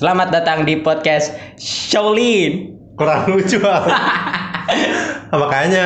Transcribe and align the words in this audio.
Selamat 0.00 0.32
datang 0.32 0.64
di 0.64 0.80
podcast 0.80 1.36
Shaolin. 1.60 2.72
kurang 2.96 3.28
lucu. 3.36 3.60
Nah, 3.60 3.84
makanya 5.44 5.84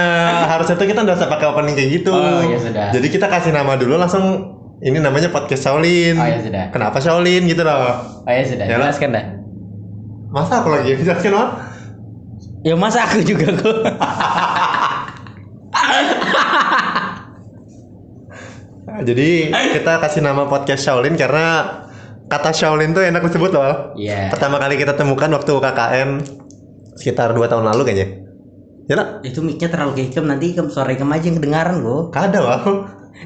harusnya 0.55 0.79
tuh 0.79 0.87
kita 0.87 1.03
nggak 1.03 1.19
usah 1.19 1.27
pakai 1.27 1.51
opening 1.51 1.75
kayak 1.75 1.91
gitu. 1.99 2.15
Oh, 2.15 2.47
ya 2.47 2.55
sudah. 2.63 2.95
Jadi 2.95 3.11
kita 3.11 3.27
kasih 3.27 3.51
nama 3.51 3.75
dulu 3.75 3.99
langsung 3.99 4.55
ini 4.87 5.03
namanya 5.03 5.35
podcast 5.35 5.67
Shaolin. 5.67 6.15
Oh, 6.15 6.31
ya 6.31 6.39
sudah. 6.39 6.71
Kenapa 6.71 7.03
Shaolin 7.03 7.43
gitu 7.51 7.67
loh? 7.67 8.07
Oh 8.23 8.31
ya 8.31 8.47
sudah, 8.47 8.71
Ya 8.71 8.79
jelaskan 8.79 9.19
dah. 9.19 9.35
Masa 10.31 10.63
aku 10.63 10.71
lagi 10.71 10.95
jelaskan 10.95 11.35
Wan? 11.35 11.51
Ya 12.63 12.79
masa 12.79 13.11
aku 13.11 13.19
juga 13.27 13.51
kok. 13.51 13.83
Jadi 19.11 19.51
kita 19.51 19.99
kasih 19.99 20.23
nama 20.23 20.47
podcast 20.47 20.87
Shaolin 20.87 21.19
karena 21.19 21.83
kata 22.29 22.51
Shaolin 22.57 22.97
tuh 22.97 23.05
enak 23.05 23.23
disebut 23.29 23.51
loh. 23.53 23.93
Iya. 23.97 24.33
Pertama 24.33 24.57
kali 24.57 24.81
kita 24.81 24.97
temukan 24.97 25.29
waktu 25.33 25.53
KKN 25.53 26.11
sekitar 26.97 27.35
2 27.37 27.51
tahun 27.51 27.65
lalu 27.75 27.83
kayaknya. 27.91 28.09
Ya 28.85 29.01
lah, 29.01 29.25
Itu 29.25 29.41
mic-nya 29.41 29.73
terlalu 29.73 29.97
kayak 29.97 30.09
Ikem 30.13 30.29
nanti 30.29 30.53
Ikem 30.53 30.69
suara 30.69 30.93
Ikem 30.93 31.09
aja 31.09 31.25
yang 31.25 31.41
kedengaran 31.41 31.81
gua. 31.81 32.13
kada 32.13 32.39
wah. 32.45 32.61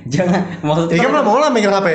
Jangan 0.07 0.63
maksudnya 0.63 0.95
Ini 0.95 1.03
kan 1.03 1.13
lah 1.17 1.25
mau 1.25 1.41
lah 1.41 1.51
megang 1.51 1.75
HP. 1.75 1.89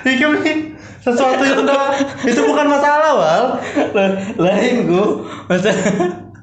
Ini 0.00 0.24
nih 0.24 0.58
sesuatu 1.04 1.42
yang 1.44 1.60
udah 1.60 1.92
itu 2.24 2.40
bukan 2.48 2.66
masalah 2.72 3.12
wal. 3.12 3.44
Lain 4.40 4.88
gua. 4.88 5.28
Masa 5.52 5.70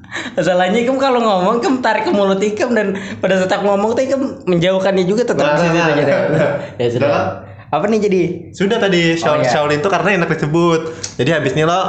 Masalahnya 0.08 0.80
Ikem 0.80 0.96
kalau 0.96 1.20
ngomong 1.20 1.60
Ikem 1.60 1.84
tarik 1.84 2.08
ke 2.08 2.12
mulut 2.12 2.40
Ikem 2.40 2.72
dan 2.72 2.96
pada 3.20 3.36
saat 3.36 3.52
aku 3.52 3.68
ngomong 3.68 3.92
tuh 3.92 4.04
Ikem 4.08 4.22
menjauhkannya 4.48 5.04
juga 5.04 5.28
tetap 5.28 5.44
Nah, 5.44 5.60
situ 5.60 5.76
nah, 5.76 5.92
nah. 6.32 6.52
Ya 6.80 6.86
sudah. 6.88 7.08
Udah. 7.08 7.24
Apa 7.68 7.84
nih 7.92 8.00
jadi? 8.00 8.22
Sudah 8.56 8.80
tadi 8.80 9.12
Shaolin, 9.20 9.44
iya. 9.44 9.52
Shaolin 9.52 9.84
tuh 9.84 9.92
karena 9.92 10.24
enak 10.24 10.32
disebut. 10.32 10.88
Jadi 11.20 11.30
habis 11.36 11.52
ini 11.52 11.68
lo 11.68 11.80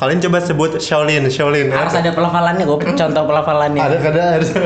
kalian 0.00 0.24
coba 0.24 0.40
sebut 0.40 0.80
Shaolin, 0.80 1.28
Shaolin. 1.28 1.68
Harus 1.68 1.92
ada 1.92 2.16
pelafalannya 2.16 2.64
gua 2.64 2.80
contoh 2.80 3.22
pelafalannya. 3.28 3.82
ada 3.84 3.96
kada 4.00 4.40
harus. 4.40 4.50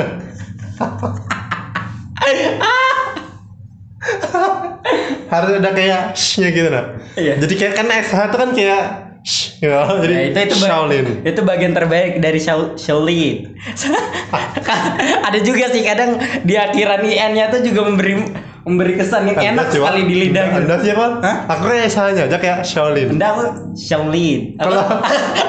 harus 5.30 5.50
ada 5.62 5.70
kayak 5.74 6.14
shh-nya 6.14 6.48
gitu 6.54 6.68
nah. 6.70 6.94
Iya. 7.18 7.34
Jadi 7.42 7.54
kayak 7.58 7.74
kan 7.74 7.86
SH 7.90 8.14
itu 8.30 8.36
kan 8.38 8.50
kayak 8.54 9.09
Jadi 9.60 9.60
Ya, 10.08 10.22
itu 10.26 10.38
itu 10.40 10.56
ba- 10.56 10.68
Shaolin. 10.68 11.06
itu 11.22 11.40
bagian 11.42 11.72
terbaik 11.72 12.18
dari 12.18 12.38
Shao- 12.38 12.72
Shaolin. 12.74 13.52
Ada 15.26 15.38
juga 15.40 15.68
sih 15.68 15.82
kadang 15.82 16.16
di 16.42 16.54
akhiran 16.54 17.02
IN-nya 17.02 17.48
tuh 17.48 17.60
juga 17.60 17.84
memberi 17.84 18.16
memberi 18.60 18.92
kesan 18.94 19.24
yang 19.24 19.36
enak 19.36 19.52
Anda 19.62 19.64
siapa? 19.66 19.86
sekali 19.88 20.00
di 20.04 20.14
lidah 20.18 20.44
gitu. 20.46 20.58
Anda 20.58 20.76
siapa? 20.78 21.04
Hah? 21.18 21.36
Aku 21.48 21.62
kayak 21.66 21.84
SH-nya 21.86 22.22
aja 22.26 22.36
kayak 22.36 22.58
Shaolin. 22.62 23.08
Anda 23.10 23.26
aku 23.30 23.42
Shaolin. 23.74 24.40
Aku, 24.54 24.64
Kalau- 24.66 25.00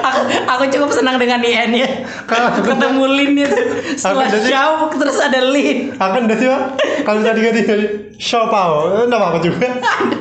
aku, 0.02 0.20
aku 0.48 0.62
cukup 0.70 0.90
senang 0.90 1.16
dengan 1.16 1.40
IN-nya. 1.40 1.88
Kalau 2.24 2.48
aku- 2.50 2.64
ketemu 2.66 3.04
Lin 3.10 3.32
itu 3.38 3.58
setelah 3.96 4.28
Shao 4.28 4.72
terus 4.90 5.16
ada 5.18 5.40
Lin. 5.42 5.92
Aku 5.94 6.14
udah 6.20 6.36
siapa? 6.36 6.58
Kalau 7.02 7.20
tadi 7.20 7.40
ganti 7.40 7.60
jadi 7.62 7.86
Shopao, 8.16 9.04
enggak 9.04 9.18
apa-apa 9.18 9.38
juga. 9.40 9.66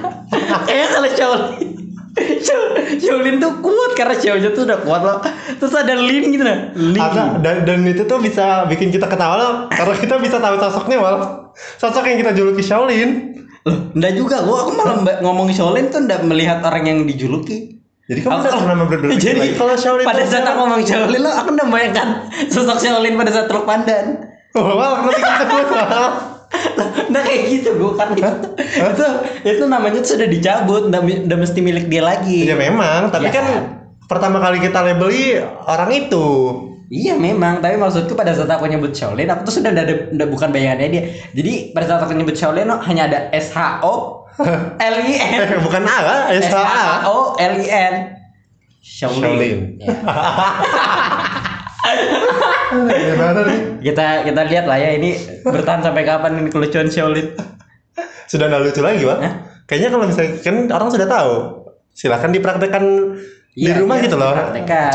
Kayaknya 0.68 0.88
kalau 0.90 1.10
Shaolin 1.10 1.52
Shao- 1.60 1.81
Shaolin 3.00 3.40
tuh 3.40 3.64
kuat 3.64 3.92
karena 3.96 4.16
Xiaonya 4.20 4.52
tuh 4.52 4.68
udah 4.68 4.80
kuat 4.84 5.02
loh. 5.04 5.18
Terus 5.58 5.74
ada 5.76 5.96
Lin 5.96 6.26
gitu 6.28 6.44
nah. 6.44 6.72
Lin. 6.76 7.00
Ada 7.00 7.24
dan, 7.40 7.56
dan 7.64 7.80
itu 7.88 8.04
tuh 8.04 8.20
bisa 8.20 8.68
bikin 8.68 8.92
kita 8.92 9.08
ketawa 9.08 9.36
loh, 9.40 9.54
karena 9.72 9.96
kita 9.96 10.16
bisa 10.20 10.38
tahu 10.44 10.56
sosoknya 10.60 10.98
wal. 11.00 11.16
Sosok 11.80 12.04
yang 12.12 12.20
kita 12.20 12.32
juluki 12.36 12.64
Shaolin. 12.64 13.40
Loh, 13.64 13.94
enggak 13.96 14.14
juga. 14.18 14.44
Gua 14.44 14.68
aku 14.68 14.72
malah 14.76 14.96
ngomongin 15.24 15.56
Shaolin 15.56 15.88
tuh 15.88 16.04
enggak 16.04 16.22
melihat 16.28 16.60
orang 16.66 16.84
yang 16.84 17.00
dijuluki. 17.08 17.80
Jadi 18.12 18.28
kamu 18.28 18.44
udah 18.44 18.52
pernah 18.60 18.76
berpikir 18.84 19.20
Jadi 19.32 19.48
kalau 19.56 19.76
Shaolin 19.80 20.04
pada 20.04 20.24
saat 20.28 20.44
aku 20.44 20.58
ngomong 20.68 20.82
Shaolin 20.84 21.22
lo, 21.24 21.32
aku 21.32 21.50
udah 21.56 21.68
bayangkan 21.72 22.08
sosok 22.54 22.78
Shaolin 22.82 23.16
pada 23.16 23.32
saat 23.32 23.48
Teluk 23.48 23.64
Pandan. 23.64 24.28
Oh, 24.52 24.68
wal, 24.76 25.08
kenapa 25.08 25.48
kita 25.48 25.76
wal? 25.88 26.41
Nah 27.12 27.22
kayak 27.28 27.42
gitu 27.52 27.70
gue 27.76 27.92
kan 28.00 28.16
itu, 28.16 28.48
itu 28.72 29.08
itu 29.44 29.64
namanya 29.68 30.00
tuh 30.00 30.16
sudah 30.16 30.28
dicabut, 30.32 30.88
udah, 30.88 31.02
udah 31.04 31.38
mesti 31.38 31.60
milik 31.60 31.92
dia 31.92 32.02
lagi. 32.02 32.48
Ya 32.48 32.56
memang, 32.56 33.12
tapi 33.12 33.28
Iya 33.28 33.36
kan 33.36 33.46
pertama 34.08 34.40
kali 34.40 34.64
kita 34.64 34.80
labeli 34.80 35.44
orang 35.68 35.92
itu. 35.92 36.28
Iya 36.92 37.16
memang, 37.16 37.64
tapi 37.64 37.80
maksudku 37.80 38.20
pada 38.20 38.36
saat 38.36 38.52
aku 38.52 38.68
nyebut 38.68 38.92
Shaolin, 38.92 39.32
aku 39.32 39.48
tuh 39.48 39.64
sudah 39.64 39.72
ada, 39.72 40.12
udah 40.12 40.28
bukan 40.28 40.52
bayangannya 40.52 40.88
dia. 40.92 41.04
Jadi 41.32 41.72
pada 41.72 41.88
saat 41.88 42.04
aku 42.04 42.12
nyebut 42.16 42.36
Shaolin, 42.36 42.68
oh, 42.68 42.84
hanya 42.84 43.08
ada 43.08 43.20
S 43.32 43.56
H 43.56 43.80
O 43.84 44.28
L 44.76 44.96
I 45.00 45.16
N. 45.16 45.40
Eh, 45.40 45.60
bukan 45.64 45.88
A 45.88 45.98
kan? 46.04 46.20
S 46.36 46.52
H. 46.52 46.56
O 47.08 47.40
L 47.40 47.56
I 47.64 47.68
N. 47.68 47.94
Shaolin. 48.84 49.24
Shaolin. 49.24 49.60
Ya. 49.80 49.94
Gimana 52.72 53.40
nih? 53.46 53.60
Kita 53.84 54.24
kita 54.24 54.42
lihat 54.48 54.66
lah 54.66 54.78
ya 54.80 54.96
ini 54.96 55.20
bertahan 55.44 55.84
sampai 55.84 56.04
kapan 56.08 56.40
ini 56.40 56.50
kelucuan 56.50 56.88
Shaolin. 56.88 57.36
Sudah 58.32 58.48
nggak 58.48 58.62
lucu 58.64 58.82
lagi, 58.82 59.04
Pak. 59.04 59.18
Hah? 59.20 59.34
Kayaknya 59.68 59.90
kalau 59.92 60.06
misalnya 60.08 60.32
kan 60.40 60.56
orang 60.72 60.90
sudah 60.92 61.08
tahu. 61.08 61.34
Silahkan 61.92 62.32
dipraktekkan 62.32 62.84
di 63.52 63.68
Iya, 63.68 63.84
rumah 63.84 64.00
iya, 64.00 64.08
gitu 64.08 64.16
loh. 64.16 64.32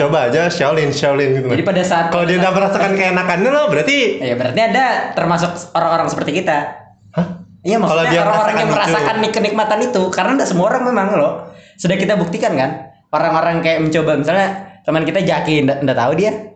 Coba 0.00 0.32
aja 0.32 0.48
Shaolin, 0.48 0.88
Shaolin 0.88 1.36
gitu. 1.36 1.52
Jadi 1.52 1.64
pada 1.64 1.82
saat 1.84 2.08
kalau 2.08 2.24
dia 2.24 2.40
nggak 2.40 2.54
merasakan 2.56 2.92
keenakannya 2.96 3.50
loh, 3.52 3.68
berarti 3.68 4.24
ya 4.24 4.32
berarti 4.32 4.60
ada 4.64 5.12
termasuk 5.12 5.52
orang-orang 5.76 6.08
seperti 6.08 6.40
kita. 6.40 6.72
Hah? 7.12 7.44
Iya 7.60 7.76
Kalau 7.76 7.92
maksudnya 7.92 8.08
dia 8.08 8.20
orang-orang 8.24 8.56
yang 8.56 8.70
merasakan 8.72 9.14
nih 9.20 9.32
kenikmatan 9.34 9.78
itu 9.84 10.02
karena 10.08 10.32
tidak 10.40 10.48
semua 10.48 10.66
orang 10.72 10.82
memang 10.88 11.06
loh. 11.20 11.32
Sudah 11.76 12.00
kita 12.00 12.16
buktikan 12.16 12.56
kan 12.56 12.70
orang-orang 13.12 13.60
kayak 13.60 13.84
mencoba 13.84 14.16
misalnya 14.16 14.48
teman 14.88 15.04
kita 15.04 15.20
Jaki 15.20 15.68
ndak 15.68 15.96
tahu 15.96 16.12
dia. 16.16 16.55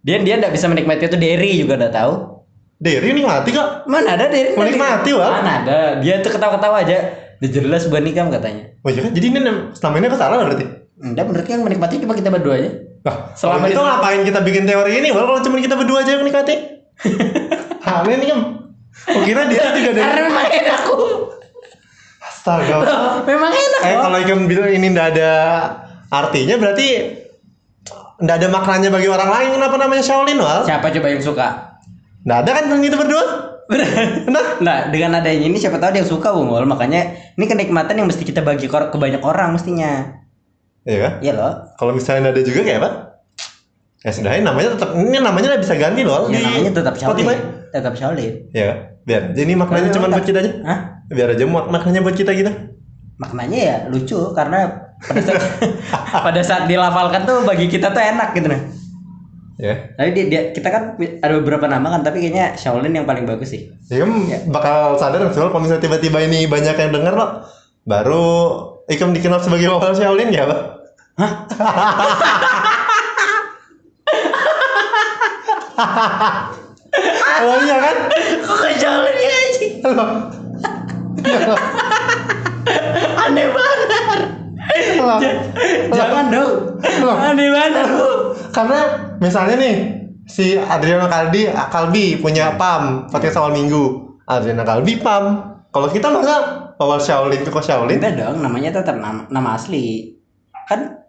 Dia 0.00 0.16
dia 0.24 0.34
ndak 0.40 0.52
bisa 0.56 0.66
menikmati 0.66 1.06
itu 1.08 1.18
Derry 1.20 1.60
juga 1.60 1.76
ndak 1.76 1.92
tahu. 1.92 2.12
Derry 2.80 3.12
ini 3.12 3.22
mati 3.28 3.52
kok. 3.52 3.84
Mana 3.84 4.16
ada 4.16 4.32
Derry? 4.32 4.56
Menikmati, 4.56 5.12
Wak. 5.12 5.30
Mana 5.44 5.52
ada? 5.60 5.78
Dia 6.00 6.24
tuh 6.24 6.32
ketawa-ketawa 6.32 6.80
aja. 6.80 6.96
Dia 7.40 7.48
jelas 7.52 7.84
bukan 7.88 8.04
nikam 8.04 8.32
katanya. 8.32 8.72
Oh 8.80 8.88
iya 8.88 9.04
kan? 9.04 9.12
Jadi 9.12 9.26
ini 9.28 9.38
selama 9.76 9.94
ini 10.00 10.06
aku 10.08 10.16
salah 10.16 10.36
berarti. 10.40 10.64
Enggak 11.00 11.24
menurut 11.28 11.46
yang 11.48 11.62
menikmati 11.64 11.94
cuma 12.00 12.12
kita 12.16 12.28
berdua 12.32 12.54
aja. 12.56 12.70
Nah, 13.00 13.16
Selama 13.32 13.64
itu 13.68 13.80
ngapain 13.80 14.20
kita 14.28 14.40
bikin 14.44 14.68
teori 14.68 14.92
ini? 15.00 15.08
Walau 15.08 15.36
kalau 15.36 15.40
cuma 15.44 15.56
kita 15.56 15.72
berdua 15.76 16.04
aja 16.04 16.16
yang 16.16 16.22
menikmati. 16.24 16.54
Hah, 17.80 18.04
ini 18.04 18.26
kan. 18.28 18.40
Oh 19.08 19.22
kira 19.24 19.48
dia 19.48 19.72
juga 19.76 19.90
dari 19.96 20.04
Karena 20.04 20.20
memang 20.28 20.46
enak 20.52 20.74
aku. 20.84 20.96
Astaga. 22.20 22.76
memang 23.24 23.52
enak 23.52 23.80
Eh 23.84 23.96
kalau 23.96 24.18
ikan 24.20 24.40
bilang 24.44 24.72
ini 24.72 24.86
ndak 24.92 25.16
ada 25.16 25.32
artinya 26.10 26.56
berarti 26.60 26.86
ndak 28.20 28.36
ada 28.36 28.48
maknanya 28.48 28.88
bagi 28.88 29.08
orang 29.08 29.28
lain 29.28 29.48
kenapa 29.56 29.74
namanya 29.76 30.04
Shaolin 30.04 30.36
wal? 30.36 30.62
Siapa 30.62 30.92
coba 30.92 31.06
yang 31.08 31.20
suka? 31.20 31.48
Ndak 32.22 32.38
ada 32.44 32.50
kan 32.52 32.64
yang 32.68 32.82
itu 32.82 32.96
berdua? 32.96 33.24
Nah, 34.26 34.58
Nah, 34.58 34.76
dengan 34.90 35.14
adanya 35.16 35.46
ini 35.46 35.54
siapa 35.54 35.78
tahu 35.78 35.94
dia 35.94 36.02
yang 36.02 36.10
suka 36.10 36.34
Bungol. 36.34 36.66
Makanya 36.66 37.06
ini 37.32 37.46
kenikmatan 37.46 37.94
yang 37.94 38.10
mesti 38.10 38.26
kita 38.26 38.42
bagi 38.42 38.66
ke 38.66 38.76
banyak 38.92 39.22
orang 39.22 39.54
mestinya. 39.54 40.10
iya 40.82 40.98
kan? 40.98 41.12
Iya 41.22 41.32
loh. 41.32 41.52
Kalau 41.78 41.92
misalnya 41.94 42.28
ada 42.28 42.42
juga 42.42 42.60
kayak 42.60 42.80
apa? 42.82 42.90
Ya 44.00 44.10
sudah, 44.10 44.32
ini 44.32 44.42
namanya 44.42 44.74
tetap 44.74 44.90
ini 44.92 45.16
namanya 45.16 45.46
nggak 45.54 45.62
bisa 45.62 45.74
ganti 45.76 46.02
loh. 46.02 46.26
Ya 46.28 46.40
namanya 46.40 46.72
tetap 46.74 46.94
Shaolin. 46.96 47.26
Tetap 47.70 47.92
Shaolin. 47.94 48.34
Ya, 48.50 48.64
kan? 48.66 48.76
biar. 49.06 49.22
Jadi 49.32 49.52
maknanya 49.54 49.86
Kalau 49.86 49.96
cuma 49.96 50.06
buat 50.10 50.26
kita 50.26 50.38
aja. 50.42 50.52
Hah? 50.66 50.78
Biar 51.06 51.28
aja 51.30 51.44
mak- 51.46 51.70
maknanya 51.70 52.00
buat 52.02 52.16
kita 52.16 52.30
gitu. 52.34 52.50
Maknanya 53.16 53.58
ya 53.60 53.76
lucu 53.86 54.18
karena 54.32 54.89
pada 55.00 55.20
saat, 55.26 55.42
pada 56.12 56.40
saat 56.44 56.64
dilafalkan 56.68 57.24
tuh 57.24 57.42
bagi 57.48 57.66
kita 57.66 57.92
tuh 57.92 58.02
enak 58.02 58.30
gitu 58.36 58.48
nah. 58.48 58.60
Ya. 59.60 59.92
Tapi 59.92 60.16
dia, 60.16 60.24
dia- 60.32 60.48
kita 60.56 60.68
kan 60.72 60.82
ada 60.96 61.32
beberapa 61.36 61.68
nama 61.68 61.92
kan 61.92 62.00
tapi 62.00 62.24
kayaknya 62.24 62.56
Shaolin 62.56 62.96
yang 62.96 63.04
paling 63.04 63.28
bagus 63.28 63.52
sih. 63.52 63.68
Ya 63.92 64.04
kan 64.04 64.10
bakal 64.48 64.96
sadar 64.96 65.20
soal 65.36 65.52
kalau 65.52 65.60
misalnya 65.60 65.84
tiba-tiba 65.84 66.24
ini 66.24 66.48
banyak 66.48 66.76
yang 66.76 66.92
denger 66.96 67.12
loh. 67.12 67.44
Baru 67.84 68.24
Ikam 68.88 69.12
dikenal 69.14 69.38
sebagai 69.38 69.70
wawal 69.70 69.94
Shaolin 69.94 70.32
ya, 70.32 70.48
Pak? 70.48 70.60
oh 77.44 77.56
iya 77.64 77.76
kan? 77.78 77.96
Kok 78.44 78.56
ke 78.58 78.68
Shaolin 78.80 79.16
ya 79.16 79.30
anjing? 79.30 79.72
Halo. 79.84 80.04
Aneh 83.28 83.46
banget. 83.52 83.80
Halo. 85.10 85.30
Jangan 85.90 86.24
dong. 86.30 86.52
Loh. 87.02 87.16
Aneh 87.18 87.48
banget 87.50 87.86
lu. 87.90 88.10
Karena 88.54 88.80
misalnya 89.18 89.58
nih 89.58 89.74
si 90.30 90.54
Adriano 90.54 91.10
Kalbi, 91.10 91.50
Kalbi 91.50 92.14
punya 92.22 92.54
PAM 92.54 93.10
podcast 93.10 93.42
awal 93.42 93.58
minggu. 93.58 94.14
Adriano 94.30 94.62
Kalbi 94.62 95.02
PAM. 95.02 95.24
Kalau 95.70 95.86
kita 95.90 96.10
masa 96.10 96.34
awal 96.78 96.98
Shaolin 97.02 97.42
ke 97.42 97.50
Shaolin? 97.50 97.98
Enggak 97.98 98.18
dong, 98.18 98.42
namanya 98.42 98.82
tetap 98.82 98.98
nama, 98.98 99.26
nama 99.30 99.58
asli. 99.58 100.14
Kan 100.70 101.00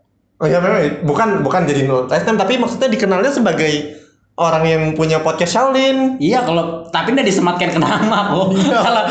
Oh 0.42 0.50
iya 0.50 0.58
memang 0.58 1.06
bukan 1.06 1.46
bukan 1.46 1.70
jadi 1.70 1.86
nol 1.86 2.10
tapi 2.10 2.58
maksudnya 2.58 2.90
dikenalnya 2.90 3.30
sebagai 3.30 3.94
orang 4.42 4.66
yang 4.66 4.84
punya 4.98 5.22
podcast 5.22 5.54
Shaolin. 5.54 6.18
Iya 6.18 6.42
kalau 6.42 6.90
tapi 6.90 7.14
nggak 7.14 7.30
disematkan 7.30 7.70
ke 7.70 7.78
nama 7.78 8.34
kok. 8.34 8.50
Kalau 8.66 9.04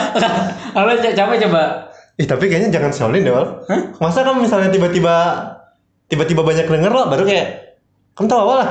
kalau 0.75 0.93
co- 0.99 1.15
coba 1.15 1.33
coba. 1.39 1.63
Ih 2.21 2.29
tapi 2.29 2.53
kayaknya 2.53 2.69
jangan 2.69 2.93
Shaolin 2.93 3.25
deh, 3.25 3.33
Wal. 3.33 3.65
Hah? 3.65 3.97
Masa 3.97 4.21
kan 4.21 4.37
misalnya 4.37 4.69
tiba-tiba 4.69 5.41
tiba-tiba 6.05 6.45
banyak 6.45 6.69
denger 6.69 6.93
lo 6.93 7.09
baru 7.09 7.25
kayak 7.25 7.81
kamu 8.13 8.29
tahu 8.29 8.41
apa 8.45 8.55
lah? 8.61 8.69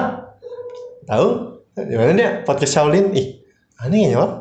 Tahu? 1.10 1.28
Gimana 1.74 2.12
dia 2.14 2.30
podcast 2.46 2.78
Shaolin? 2.78 3.10
Ih, 3.18 3.42
aneh 3.82 4.14
ya, 4.14 4.22
Wal. 4.22 4.32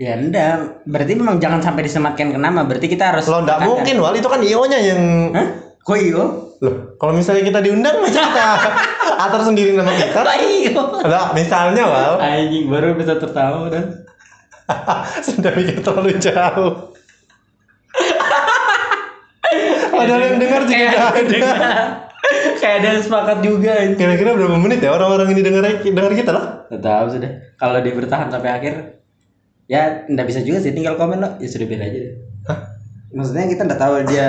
Ya 0.00 0.16
enggak, 0.16 0.86
berarti 0.88 1.12
memang 1.18 1.36
jangan 1.36 1.60
sampai 1.60 1.84
disematkan 1.84 2.32
ke 2.32 2.38
nama. 2.40 2.64
Berarti 2.64 2.88
kita 2.88 3.12
harus 3.12 3.28
Lo 3.28 3.44
enggak 3.44 3.60
mungkin, 3.68 4.00
Wal. 4.00 4.16
Itu 4.16 4.32
kan 4.32 4.40
IO-nya 4.40 4.78
yang 4.80 5.02
Hah? 5.36 5.48
Kok 5.84 5.98
iyo? 6.00 6.24
Loh, 6.64 6.96
kalau 6.96 7.12
misalnya 7.12 7.44
kita 7.44 7.60
diundang 7.60 8.00
masa 8.02 8.24
kita 8.24 8.46
atur 9.20 9.52
sendiri 9.52 9.76
nama 9.76 9.92
kita? 9.92 10.24
Kok 10.24 10.38
iyo? 10.48 10.80
Enggak, 11.04 11.26
misalnya, 11.36 11.84
Wal. 11.84 12.14
Anjing 12.24 12.72
baru 12.72 12.96
bisa 12.96 13.20
tertawa 13.20 13.68
dan 13.68 14.08
Sudah 15.28 15.52
mikir 15.52 15.84
terlalu 15.84 16.16
jauh. 16.16 16.96
Padahal 19.98 20.22
yang 20.24 20.38
dengar 20.38 20.60
juga 20.62 20.74
Kayak 20.74 20.90
nggak 20.90 21.08
ada. 21.10 21.22
dengar. 21.28 21.58
Kayak 22.58 22.74
ada 22.78 22.88
yang 22.88 23.02
sepakat 23.02 23.38
juga. 23.40 23.72
Kira-kira 23.94 24.30
berapa 24.34 24.56
menit 24.56 24.78
ya 24.82 24.90
orang-orang 24.90 25.28
ini 25.32 25.40
dengar 25.40 25.62
dengar 25.78 26.12
kita 26.12 26.30
lah? 26.30 26.44
Nggak 26.68 26.82
tahu 26.82 27.06
sudah. 27.14 27.30
Kalau 27.54 27.78
dia 27.78 27.94
bertahan 27.94 28.28
sampai 28.28 28.50
akhir, 28.50 28.74
ya 29.66 29.82
nggak 30.06 30.26
bisa 30.26 30.40
juga 30.42 30.58
sih. 30.60 30.72
Tinggal 30.72 30.94
komen 30.94 31.18
lo. 31.18 31.30
Ya 31.38 31.48
sudah 31.48 31.66
biar 31.66 31.80
aja 31.82 31.98
deh. 31.98 32.14
Hah? 32.46 32.58
Maksudnya 33.08 33.46
kita 33.48 33.62
nggak 33.64 33.80
tahu 33.80 33.94
dia 34.06 34.26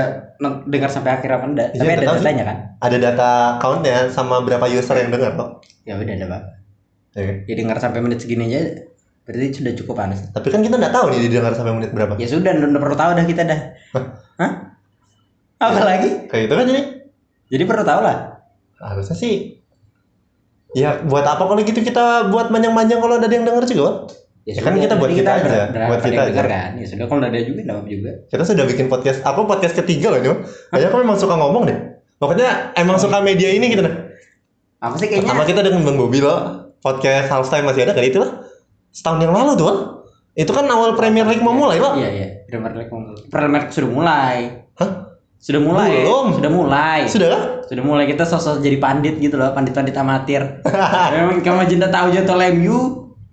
dengar 0.65 0.87
sampai 0.87 1.11
akhir 1.11 1.29
apa 1.33 1.45
enggak. 1.45 1.67
Iya, 1.73 1.79
Tapi 1.79 1.87
nggak 1.87 1.99
ada 1.99 2.07
sih. 2.07 2.19
datanya 2.23 2.43
kan? 2.45 2.57
Ada 2.79 2.97
data 2.97 3.29
countnya 3.59 3.97
sama 4.07 4.35
berapa 4.39 4.65
user 4.65 4.95
yang 4.95 5.11
dengar 5.11 5.35
kok. 5.35 5.49
Ya 5.83 5.99
udah 5.99 6.13
ada 6.15 6.25
pak. 6.25 6.41
Ya 7.11 7.23
kan? 7.25 7.35
Ya 7.43 7.53
dengar 7.57 7.77
sampai 7.81 7.99
menit 7.99 8.19
segini 8.21 8.47
aja. 8.47 8.85
Berarti 9.25 9.61
sudah 9.61 9.73
cukup 9.75 9.93
panas. 9.93 10.25
Tapi 10.31 10.47
kan 10.47 10.61
kita 10.61 10.77
nggak 10.77 10.89
tahu 10.89 11.05
nih 11.11 11.19
didengar 11.27 11.53
sampai 11.53 11.73
menit 11.75 11.91
berapa. 11.91 12.15
Ya 12.17 12.25
sudah, 12.25 12.49
udah 12.49 12.81
perlu 12.81 12.95
tahu 12.95 13.11
dah 13.13 13.25
kita 13.25 13.41
dah. 13.43 13.59
Hah? 14.39 14.51
Apa 14.51 14.68
lagi? 15.59 16.09
Kayak 16.31 16.43
itu 16.47 16.53
kan 16.55 16.65
jadi. 16.65 16.81
Jadi 17.49 17.63
perlu 17.67 17.83
tahu 17.83 17.99
lah. 18.01 18.17
Harusnya 18.79 19.15
sih. 19.17 19.59
Ya 20.77 21.01
buat 21.01 21.25
apa 21.25 21.49
kalau 21.49 21.59
gitu 21.65 21.81
kita 21.81 22.29
buat 22.29 22.53
manjang-manjang 22.53 23.01
kalau 23.01 23.17
ada 23.17 23.25
yang 23.25 23.41
denger 23.41 23.65
juga, 23.65 23.81
Wal? 23.83 23.95
Ya 24.45 24.61
kan 24.61 24.73
kita 24.77 24.95
buat 24.97 25.09
berarti 25.13 25.21
kita 25.21 25.31
aja, 25.35 25.61
buat 25.89 26.01
kita 26.01 26.21
aja. 26.29 26.41
kan. 26.45 26.69
Ya 26.77 26.85
sudah 26.85 27.05
kalau 27.09 27.21
ada 27.25 27.37
juga 27.41 27.59
nggak 27.65 27.89
juga. 27.89 28.11
Kita 28.29 28.43
sudah 28.45 28.63
bikin 28.69 28.85
podcast, 28.85 29.19
apa 29.25 29.41
podcast 29.45 29.73
ketiga 29.77 30.13
loh 30.13 30.21
ini. 30.21 30.29
Kayaknya 30.69 30.87
aku 30.93 30.97
memang 31.01 31.17
suka 31.17 31.35
ngomong 31.37 31.63
deh. 31.69 31.77
Pokoknya 32.21 32.73
emang 32.77 33.01
suka 33.01 33.19
media 33.25 33.49
ini 33.49 33.65
gitu 33.73 33.81
nah. 33.81 34.09
Apa 34.79 34.95
sih 34.95 35.09
kayaknya? 35.09 35.25
Pertama 35.27 35.43
kita 35.49 35.59
dengan 35.65 35.81
Bang 35.83 35.97
Bobi 35.97 36.21
loh, 36.21 36.71
podcast 36.79 37.27
half 37.33 37.49
time 37.49 37.65
masih 37.67 37.83
ada 37.89 37.93
kali 37.97 38.13
itu 38.13 38.21
lah. 38.21 38.45
Setahun 38.93 39.19
yang 39.25 39.33
lalu 39.33 39.57
tuh. 39.57 39.75
Itu 40.37 40.53
kan 40.55 40.69
awal 40.69 40.95
Premier 40.95 41.25
League 41.27 41.43
mau 41.43 41.51
mulai, 41.51 41.81
Wal. 41.81 41.99
Iya 41.99 42.09
iya. 42.13 42.27
Premier 42.47 42.73
League 42.77 42.91
mau 42.93 43.01
mulai. 43.09 43.21
Premier 43.27 43.59
League 43.65 43.73
sudah 43.75 43.89
mulai. 43.91 44.37
Hah? 44.79 45.08
Sudah 45.39 45.61
mulai. 45.63 46.03
Belum. 46.03 46.35
Sudah 46.35 46.51
mulai. 46.51 46.99
Sudah? 47.07 47.63
Sudah 47.63 47.83
mulai 47.83 48.05
kita 48.05 48.27
sosok 48.27 48.59
jadi 48.59 48.75
pandit 48.75 49.15
gitu 49.17 49.39
loh, 49.39 49.55
pandit-pandit 49.55 49.95
amatir. 49.95 50.41
Memang 51.15 51.39
kamu 51.39 51.63
cinta 51.65 51.87
tahu 51.87 52.11
jadwal 52.11 52.43
MU. 52.53 52.79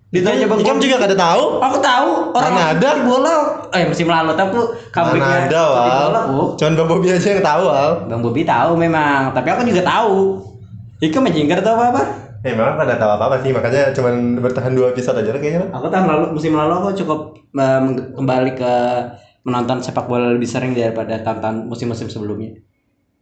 Ditanya 0.07 0.47
Bang 0.47 0.63
Bobi. 0.63 0.81
juga 0.81 1.03
kada 1.03 1.19
tahu. 1.19 1.59
Aku 1.59 1.77
tahu 1.83 2.09
orang 2.31 2.55
Mana 2.55 2.73
ada? 2.73 2.91
bola. 3.03 3.35
Eh 3.75 3.85
musim 3.85 4.07
lalu 4.07 4.33
tapi 4.33 4.55
comebacknya 4.89 5.19
Mana 5.19 5.45
ada, 5.45 5.63
Wal. 5.67 6.15
Oh. 6.31 6.49
Cuman 6.55 6.73
Bang 6.73 6.89
Bobi 6.89 7.07
aja 7.11 7.27
yang 7.27 7.43
tahu, 7.43 7.63
Wal. 7.67 7.93
Bang 8.07 8.23
Bobi 8.23 8.47
tahu 8.47 8.79
memang, 8.79 9.35
tapi 9.35 9.51
aku 9.51 9.67
juga 9.67 9.83
tahu. 9.83 10.41
Ika 11.03 11.19
menjingkar 11.19 11.59
tahu 11.61 11.75
apa 11.75 11.87
apa? 11.91 12.03
Ya 12.41 12.55
memang 12.55 12.79
kada 12.79 12.95
tahu 12.95 13.11
apa-apa 13.11 13.43
sih, 13.43 13.51
makanya 13.51 13.91
cuman 13.91 14.39
bertahan 14.39 14.71
dua 14.71 14.95
episode 14.95 15.19
aja 15.19 15.35
lah 15.35 15.41
kayaknya. 15.43 15.67
Aku 15.75 15.91
tahun 15.91 16.07
lalu 16.07 16.25
musim 16.33 16.55
lalu 16.55 16.73
aku 16.79 16.89
cukup 16.95 17.21
eh, 17.53 17.81
meng- 17.83 18.15
kembali 18.15 18.51
ke 18.55 18.73
menonton 19.47 19.79
sepak 19.79 20.11
bola 20.11 20.35
lebih 20.35 20.51
sering 20.51 20.75
daripada 20.75 21.23
tahun-tahun 21.23 21.71
musim-musim 21.71 22.11
sebelumnya. 22.11 22.59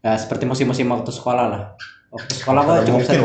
Ya, 0.00 0.16
seperti 0.16 0.48
musim-musim 0.48 0.88
waktu 0.88 1.12
sekolah 1.12 1.44
lah. 1.52 1.62
Waktu 2.08 2.32
sekolah 2.40 2.62
Mana 2.64 2.80
cukup 2.88 3.04
mungkin, 3.04 3.08
sering. 3.08 3.24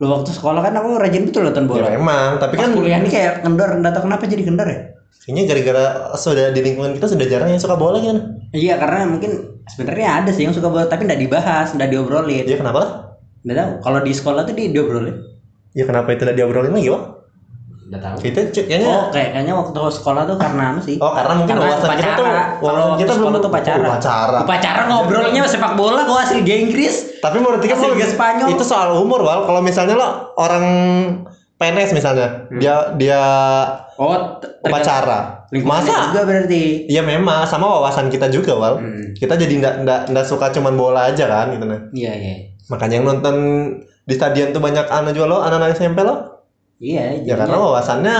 Lu 0.00 0.06
waktu 0.08 0.30
sekolah 0.32 0.60
kan 0.62 0.72
aku 0.78 0.88
rajin 0.96 1.26
betul 1.26 1.42
nonton 1.44 1.66
Ya 1.66 1.68
bola. 1.68 1.88
memang, 1.90 2.30
tapi 2.38 2.54
Pas 2.56 2.64
kan 2.64 2.70
kuliah 2.72 2.98
ini 3.02 3.10
kayak 3.10 3.42
kendor, 3.42 3.68
enggak 3.76 3.92
tahu 3.98 4.06
kenapa 4.06 4.24
jadi 4.30 4.44
kendor 4.46 4.68
ya. 4.70 4.80
kayaknya 5.20 5.42
gara-gara 5.52 5.84
sudah 6.16 6.48
di 6.48 6.60
lingkungan 6.64 6.96
kita 6.96 7.04
sudah 7.04 7.26
jarang 7.28 7.52
yang 7.52 7.60
suka 7.60 7.76
bola 7.76 8.00
kan. 8.00 8.40
Iya 8.56 8.80
karena 8.80 9.04
mungkin 9.04 9.60
sebenarnya 9.68 10.24
ada 10.24 10.30
sih 10.32 10.48
yang 10.48 10.56
suka 10.56 10.72
bola 10.72 10.88
tapi 10.88 11.04
enggak 11.04 11.20
dibahas, 11.20 11.76
enggak 11.76 11.92
diobrolin. 11.92 12.48
Ya 12.48 12.56
kenapa 12.56 12.78
lah? 12.80 12.90
Enggak 13.44 13.56
tahu. 13.60 13.70
Kalau 13.84 13.98
di 14.00 14.12
sekolah 14.16 14.42
tuh 14.48 14.54
di 14.56 14.72
diobrolin. 14.72 15.16
Ya 15.76 15.84
kenapa 15.84 16.16
itu 16.16 16.24
tidak 16.24 16.40
diobrolin 16.40 16.72
lagi, 16.72 16.88
Wal? 16.88 17.19
Enggak 17.90 18.02
tahu. 18.06 18.16
Kita 18.22 18.40
c- 18.48 18.66
kayaknya 18.70 18.86
Oh, 18.88 19.04
kayak 19.10 19.28
kayaknya 19.34 19.54
waktu 19.56 19.80
sekolah 19.90 20.22
tuh 20.22 20.36
karena 20.38 20.62
anu 20.70 20.80
sih. 20.80 20.96
Oh, 20.96 21.10
karena 21.10 21.32
mungkin 21.34 21.54
Karena 21.58 21.66
wawasan 21.66 21.90
kita 21.90 22.12
tuh 22.14 22.24
wawasan 22.24 22.62
waktu 22.62 22.94
kita 22.96 23.10
sekolah 23.10 23.18
belum 23.26 23.42
tuh 23.42 23.50
upacara. 23.50 23.82
Upacara. 23.84 24.38
Upacara 24.40 24.80
ngobrolnya 24.86 25.42
sepak 25.44 25.72
bola 25.74 26.00
kok 26.02 26.14
asli 26.16 26.36
Liga 26.38 26.54
Inggris. 26.56 26.94
Tapi 27.18 27.36
menurut 27.36 27.58
kalau 27.60 27.90
Liga 27.90 28.06
Spanyol. 28.06 28.46
itu 28.48 28.62
soal 28.62 28.94
umur, 28.94 29.20
Wal. 29.20 29.42
Kalau 29.42 29.58
misalnya 29.60 29.98
lo 29.98 30.08
orang 30.36 30.64
PNS 31.56 31.90
misalnya, 31.92 32.46
Hmm. 32.46 32.56
dia 32.56 32.74
dia 32.94 33.20
Oh, 33.98 34.16
upacara. 34.62 35.50
Masa? 35.52 36.08
juga 36.08 36.24
berarti. 36.24 36.86
Iya 36.86 37.02
memang 37.02 37.44
sama 37.44 37.66
wawasan 37.68 38.06
kita 38.06 38.30
juga, 38.30 38.54
Wal. 38.54 38.74
Hmm. 38.78 39.04
Kita 39.12 39.34
jadi 39.34 39.58
ndak 39.58 39.74
ndak 39.82 40.00
ndak 40.08 40.24
suka 40.24 40.48
cuman 40.48 40.72
bola 40.72 41.10
aja 41.10 41.26
kan 41.26 41.50
gitu 41.50 41.66
nah. 41.66 41.90
Iya, 41.90 42.12
iya. 42.14 42.34
Makanya 42.70 42.94
yang 42.96 43.06
nonton 43.08 43.34
di 44.00 44.14
stadion 44.14 44.50
tuh 44.50 44.58
banyak 44.58 44.86
anak 44.86 45.10
juga 45.10 45.26
lo, 45.26 45.38
anak-anak 45.40 45.74
SMP 45.74 46.00
lo. 46.00 46.39
Iya, 46.80 47.20
Ya 47.22 47.36
karena 47.36 47.60
wawasannya 47.60 48.16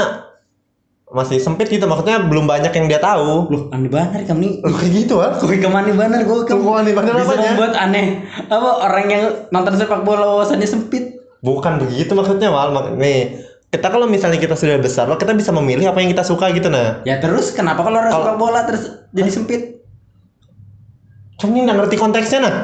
masih 1.11 1.43
sempit 1.43 1.67
gitu, 1.67 1.83
maksudnya 1.91 2.23
belum 2.23 2.47
banyak 2.47 2.71
yang 2.71 2.87
dia 2.87 3.01
tahu. 3.03 3.51
Loh, 3.51 3.63
aneh 3.75 3.91
banget 3.91 4.31
kamu 4.31 4.39
nih. 4.39 4.53
Loh, 4.63 4.77
kayak 4.79 4.93
gitu, 4.95 5.13
Wal. 5.19 5.33
Kok 5.35 5.49
ke 5.51 5.67
mana 5.67 5.91
banget 5.91 6.23
gue 6.23 6.39
Kok 6.45 6.55
aneh 6.71 6.95
banget 6.95 7.13
bisa 7.19 7.25
apanya? 7.27 7.51
membuat 7.51 7.75
aneh 7.75 8.07
apa 8.47 8.69
orang 8.87 9.07
yang 9.11 9.23
nonton 9.51 9.75
sepak 9.75 10.07
bola 10.07 10.23
wawasannya 10.29 10.69
sempit. 10.69 11.19
Bukan 11.43 11.83
begitu 11.83 12.15
maksudnya, 12.15 12.53
Wal. 12.55 12.71
Nih, 12.95 13.43
kita 13.71 13.87
kalau 13.89 14.07
misalnya 14.07 14.39
kita 14.39 14.55
sudah 14.55 14.79
besar, 14.79 15.07
lo 15.07 15.17
kita 15.17 15.35
bisa 15.35 15.51
memilih 15.51 15.91
apa 15.91 15.99
yang 15.99 16.11
kita 16.11 16.23
suka 16.23 16.51
gitu 16.51 16.71
nah. 16.71 17.03
Ya 17.03 17.19
terus 17.19 17.51
kenapa 17.51 17.83
kalau 17.83 17.99
orang 17.99 18.13
Kalau- 18.13 18.27
sepak 18.27 18.39
bola 18.39 18.61
terus 18.69 18.83
jadi 19.11 19.31
sempit? 19.31 19.63
Cuma 21.39 21.57
ini 21.57 21.65
nggak 21.65 21.79
ngerti 21.81 21.97
konteksnya 21.97 22.39
nah. 22.39 22.55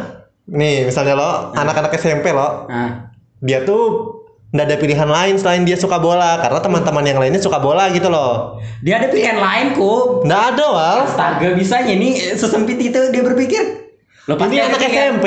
Nih, 0.46 0.86
misalnya 0.86 1.18
lo 1.18 1.30
anak-anak 1.50 1.90
SMP 1.94 2.30
lo, 2.30 2.70
Nah, 2.70 3.10
dia 3.40 3.66
tuh 3.66 4.15
nggak 4.56 4.66
ada 4.72 4.76
pilihan 4.80 5.04
lain 5.04 5.36
selain 5.36 5.62
dia 5.62 5.76
suka 5.76 6.00
bola 6.00 6.40
karena 6.40 6.58
teman-teman 6.58 7.04
yang 7.04 7.18
lainnya 7.20 7.38
suka 7.38 7.60
bola 7.60 7.92
gitu 7.92 8.08
loh. 8.08 8.56
dia 8.80 8.96
ada 8.96 9.12
pilihan 9.12 9.36
lain 9.36 9.76
kok. 9.76 10.24
Nggak 10.24 10.42
ada, 10.56 10.64
Wal. 10.72 10.98
Astaga 11.04 11.48
bisanya 11.52 11.92
nih 11.92 12.34
sesempit 12.34 12.80
itu 12.80 13.00
dia 13.12 13.22
berpikir. 13.22 13.86
Lo 14.26 14.34
pasti 14.34 14.58
Ini 14.58 14.66
anak. 14.66 14.80
SMP. 14.82 15.26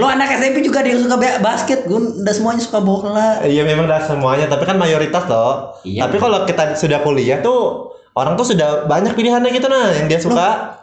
Lo 0.00 0.08
anak 0.08 0.32
SMP 0.32 0.64
juga 0.64 0.80
ada 0.80 0.88
yang 0.88 1.04
suka 1.04 1.20
ba- 1.20 1.40
basket, 1.44 1.84
gue 1.84 2.24
udah 2.24 2.32
semuanya 2.32 2.62
suka 2.64 2.80
bola. 2.80 3.44
Iya 3.44 3.60
memang 3.60 3.84
dah 3.84 4.00
semuanya, 4.00 4.48
tapi 4.48 4.64
kan 4.64 4.80
mayoritas 4.80 5.28
loh. 5.28 5.76
Iya. 5.84 6.08
Tapi 6.08 6.16
kalau 6.16 6.48
kita 6.48 6.72
sudah 6.72 7.04
kuliah 7.04 7.44
tuh 7.44 7.92
orang 8.16 8.40
tuh 8.40 8.48
sudah 8.48 8.88
banyak 8.88 9.12
pilihannya 9.12 9.52
gitu 9.52 9.68
nah 9.68 9.92
yang 9.92 10.08
dia 10.08 10.18
suka 10.18 10.78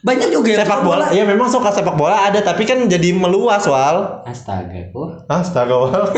Banyak 0.00 0.32
juga 0.32 0.48
yang 0.48 0.64
sepak 0.64 0.80
bola. 0.80 1.12
Iya 1.12 1.28
memang 1.28 1.52
suka 1.52 1.68
sepak 1.68 1.92
bola 1.92 2.24
ada, 2.24 2.40
tapi 2.40 2.64
kan 2.64 2.88
jadi 2.88 3.12
meluas 3.12 3.60
wal. 3.68 4.24
Astaga, 4.24 4.88
kok. 4.88 5.28
Astaga 5.28 5.76
wal. 5.76 5.92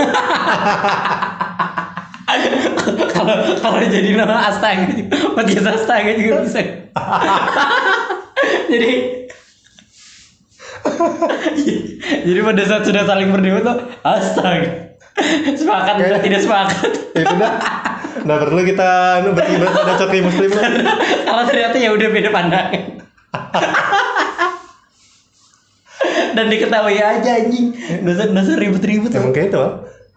Kalau 3.23 3.37
kalau 3.63 3.79
jadi 3.87 4.09
nama 4.19 4.51
astaga, 4.51 4.91
podcast 5.39 5.67
astaga 5.71 6.11
juga 6.19 6.43
bisa. 6.43 6.61
jadi 8.73 8.91
jadi 12.27 12.41
pada 12.43 12.63
saat 12.67 12.83
sudah 12.83 13.07
saling 13.07 13.31
berdua 13.31 13.63
tuh 13.63 13.77
astaga 14.03 14.99
sepakat 15.55 15.95
atau 16.03 16.21
tidak 16.25 16.41
sepakat. 16.43 16.91
Itu 17.15 17.35
dah. 17.39 17.53
Nggak 18.23 18.39
perlu 18.43 18.61
kita 18.67 18.89
anu 19.23 19.31
berkibat 19.37 19.71
ada 19.73 19.95
coki 19.99 20.19
muslim 20.25 20.51
karena 20.53 21.43
ternyata 21.49 21.77
ya 21.79 21.91
udah 21.95 22.09
beda 22.11 22.31
pandangan. 22.33 22.83
Dan 26.33 26.49
diketahui 26.49 26.97
aja 26.97 27.31
anjing. 27.45 27.77
Dasar 28.03 28.33
dasar 28.33 28.57
ribut-ribut 28.57 29.13
Emang 29.13 29.37
kayak 29.37 29.53
itu. 29.53 29.61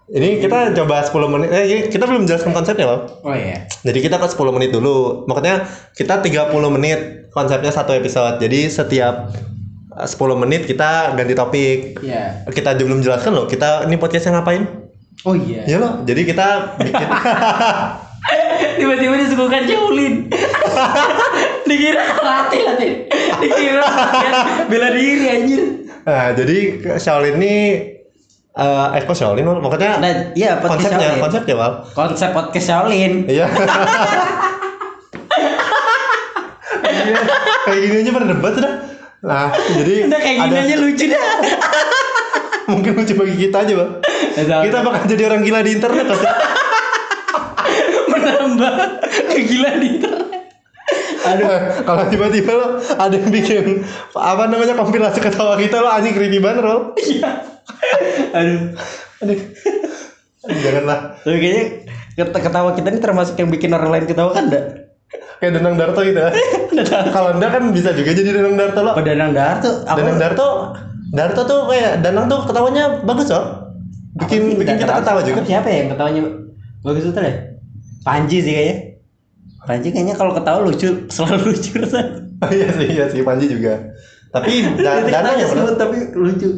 Ini 0.05 0.37
kita 0.37 0.69
coba 0.77 1.01
10 1.01 1.33
menit. 1.33 1.49
Eh 1.49 1.65
kita 1.89 2.05
belum 2.05 2.29
jelaskan 2.29 2.53
konsepnya 2.53 2.85
wal. 2.85 3.09
oh 3.25 3.33
iya 3.33 3.65
Jadi 3.81 4.05
kita 4.05 4.21
ke 4.21 4.27
10 4.29 4.53
menit 4.53 4.69
dulu. 4.69 5.25
Makanya 5.25 5.65
kita 5.97 6.21
30 6.21 6.53
menit 6.69 7.29
konsepnya 7.33 7.73
satu 7.73 7.89
episode. 7.91 8.37
Jadi 8.37 8.69
setiap 8.69 9.33
eh, 9.97 10.05
10 10.05 10.13
menit 10.37 10.69
kita 10.69 11.17
ganti 11.17 11.33
topik. 11.33 11.79
iya 12.05 12.45
Kita 12.45 12.77
belum 12.77 13.01
jelaskan 13.01 13.33
loh. 13.33 13.45
Kita 13.49 13.89
ini 13.89 13.97
podcastnya 13.97 14.37
ngapain? 14.37 14.85
oh 15.23 15.33
iya 15.33 15.65
Iya 15.65 15.77
loh. 15.81 15.93
Jadi 16.05 16.21
kita 16.21 16.77
bikin 16.77 17.07
tiba-tiba 18.81 19.15
disuguhkan 19.15 19.69
Shaolin 19.69 20.27
dikira 21.69 22.01
karate 22.09 22.57
lah 22.65 22.75
Tin. 22.75 22.93
dikira 23.37 23.85
bela 24.65 24.89
diri 24.91 25.25
anjir 25.29 25.63
Nah, 26.05 26.33
jadi 26.37 26.57
Shaolin 26.97 27.37
ini 27.41 27.53
Eh, 28.55 28.87
eh 28.95 29.03
kok 29.03 29.11
Shaolin 29.13 29.43
Wal? 29.43 29.59
Makanya 29.59 29.99
Nah, 29.99 30.31
iya 30.31 30.55
podcast 30.55 30.79
konsepnya, 30.87 31.07
Shaolin. 31.11 31.21
konsepnya 31.21 31.55
Wal. 31.55 31.73
Konsep 31.91 32.29
podcast 32.31 32.65
Shaolin. 32.65 33.13
Iya. 33.27 33.45
kayak 37.65 37.79
gini, 37.81 37.95
aja 37.99 38.11
berdebat 38.11 38.53
sudah. 38.55 38.73
Nah, 39.19 39.49
jadi 39.51 39.93
Udah 40.05 40.19
kayak 40.21 40.37
gini 40.39 40.53
ada- 40.53 40.63
aja 40.63 40.75
lucu 40.77 41.05
dah. 41.09 41.19
mungkin 42.71 42.91
lucu 42.95 43.13
bagi 43.13 43.35
kita 43.41 43.57
aja, 43.59 43.73
Bang. 43.75 43.91
Kita 44.35 44.77
bakal 44.81 45.03
jadi 45.05 45.23
orang 45.27 45.41
gila 45.43 45.59
di 45.59 45.71
internet 45.73 46.05
pasti. 46.05 46.27
menambah 48.11 48.73
gila 49.33 49.71
di 49.75 49.87
internet. 49.97 50.41
Aduh, 51.25 51.49
kalau 51.81 52.03
tiba-tiba 52.05 52.51
lo 52.53 52.67
ada 52.77 53.15
yang 53.17 53.33
bikin 53.33 53.81
apa 54.13 54.45
namanya 54.45 54.77
kompilasi 54.77 55.17
ketawa 55.17 55.57
kita 55.57 55.81
lo 55.81 55.89
anjing 55.89 56.13
creepy 56.13 56.37
banget 56.37 56.61
lo. 56.61 56.93
Iya. 56.95 57.54
Aduh. 58.33 58.59
Aduh. 59.23 59.39
Janganlah. 60.45 60.99
Tapi 61.21 61.37
kayaknya 61.41 61.63
ket- 62.15 62.43
ketawa 62.45 62.69
kita 62.77 62.87
ini 62.93 62.99
termasuk 63.01 63.35
yang 63.37 63.49
bikin 63.49 63.73
orang 63.73 63.89
lain 63.89 64.05
ketawa 64.05 64.31
kan 64.31 64.47
enggak? 64.47 64.65
Kayak 65.41 65.51
Danang 65.59 65.75
Darto 65.75 66.01
gitu. 66.01 66.21
Kalau 67.11 67.29
enggak 67.35 67.51
kan 67.53 67.63
bisa 67.73 67.89
juga 67.91 68.11
jadi 68.13 68.29
Danang 68.31 68.55
Darto 68.55 68.79
lo. 68.85 68.91
Oh, 68.95 69.03
Danang 69.03 69.31
Darto. 69.33 69.69
Aku 69.83 69.97
Danang 69.99 70.17
Darto 70.21 70.47
Darto 71.11 71.41
tuh 71.45 71.59
kayak 71.69 72.01
Danang 72.01 72.25
tuh 72.27 72.39
ketawanya 72.45 72.83
bagus 73.03 73.29
loh. 73.31 73.73
Bikin 74.15 74.55
bikin 74.55 74.75
kita 74.79 75.01
ketawa 75.03 75.21
juga. 75.23 75.43
Siapa 75.43 75.67
ya 75.67 75.77
yang 75.85 75.89
ketawanya 75.91 76.21
bagus 76.85 77.03
itu 77.03 77.19
ya? 77.19 77.33
Panji 78.05 78.37
sih 78.39 78.53
kayaknya. 78.53 78.77
Panji 79.65 79.87
kayaknya 79.89 80.15
kalau 80.15 80.31
ketawa 80.37 80.59
lucu, 80.61 81.09
selalu 81.09 81.51
lucu 81.51 81.71
rasanya. 81.81 82.21
iya 82.53 82.67
sih, 82.69 82.87
iya 82.93 83.05
sih 83.09 83.21
Panji 83.25 83.49
juga. 83.49 83.91
Tapi 84.29 84.51
da 84.79 84.91
Itu 85.03 85.09
Danang 85.09 85.35
ketawanya 85.35 85.41
yang 85.41 85.51
smooth 85.51 85.75
tapi 85.75 85.97
lucu. 86.15 86.49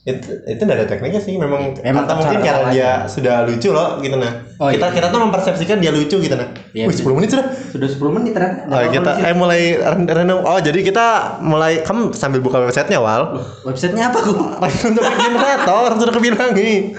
Itu 0.00 0.32
itu 0.48 0.62
ada 0.64 0.88
tekniknya 0.88 1.20
sih 1.20 1.36
memang 1.36 1.76
Memang 1.76 2.08
atau 2.08 2.16
mungkin 2.16 2.40
karena 2.40 2.72
dia 2.72 2.90
sudah 3.04 3.44
lucu 3.44 3.68
loh 3.68 4.00
gitu 4.00 4.16
nah 4.16 4.48
Oh, 4.56 4.68
kita 4.68 4.86
iya. 4.86 4.96
kita 4.96 5.06
tuh 5.08 5.20
mempersepsikan 5.20 5.76
dia 5.76 5.92
lucu 5.92 6.16
gitu 6.16 6.32
nah 6.32 6.48
Iya, 6.72 6.88
Wih, 6.88 6.96
10 6.96 7.16
menit 7.16 7.28
sudah 7.28 7.46
Sudah 7.68 7.88
10 7.88 8.16
menit 8.16 8.32
ternyata. 8.32 8.64
Oh, 8.64 8.80
kita 8.86 9.10
eh 9.20 9.34
mulai 9.34 9.76
random. 9.76 10.40
Oh, 10.40 10.56
jadi 10.56 10.80
kita 10.80 11.06
mulai 11.40 11.82
kamu 11.82 12.14
sambil 12.14 12.38
buka 12.38 12.62
websitenya, 12.62 12.96
Wal. 12.96 13.40
Websitenya 13.62 14.08
apa 14.08 14.18
kok? 14.22 14.38
Untuk 14.86 15.02
generator 15.02 15.88
sudah 15.98 16.14
kebilangi. 16.14 16.94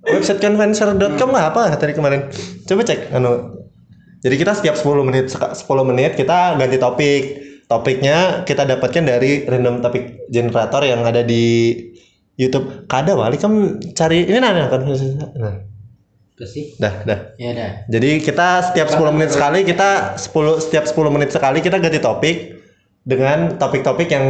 Website 0.00 0.38
convencer.com 0.38 1.28
lah 1.28 1.50
apa 1.50 1.74
tadi 1.74 1.92
kemarin. 1.92 2.30
Coba 2.62 2.80
cek 2.80 3.10
anu. 3.10 3.58
Jadi 4.18 4.34
kita 4.34 4.54
setiap 4.54 4.74
10 4.74 5.02
menit 5.02 5.26
seka- 5.28 5.52
10 5.52 5.66
menit 5.84 6.14
kita 6.14 6.54
ganti 6.54 6.78
topik. 6.78 7.22
Topiknya 7.66 8.42
kita 8.42 8.64
dapatkan 8.64 9.04
dari 9.04 9.44
random 9.44 9.82
topik 9.82 10.30
generator 10.30 10.80
yang 10.82 11.02
ada 11.02 11.20
di 11.20 11.74
YouTube. 12.38 12.86
Kada 12.86 13.18
Wali 13.18 13.36
kamu 13.36 13.82
cari 13.98 14.24
ini 14.30 14.38
nah, 14.38 14.54
nah, 14.54 14.70
convencer. 14.70 15.18
Nah, 15.18 15.58
sih. 16.46 16.78
dah, 16.78 17.02
dah. 17.02 17.34
Ya 17.34 17.50
udah. 17.50 17.70
Jadi 17.90 18.22
kita 18.22 18.70
setiap 18.70 18.94
10 18.94 19.10
menit 19.10 19.34
sekali 19.34 19.66
kita 19.66 20.14
10 20.14 20.62
setiap 20.62 20.86
10 20.86 21.10
menit 21.10 21.34
sekali 21.34 21.58
kita 21.58 21.82
ganti 21.82 21.98
topik 21.98 22.62
dengan 23.02 23.58
topik-topik 23.58 24.06
yang 24.06 24.26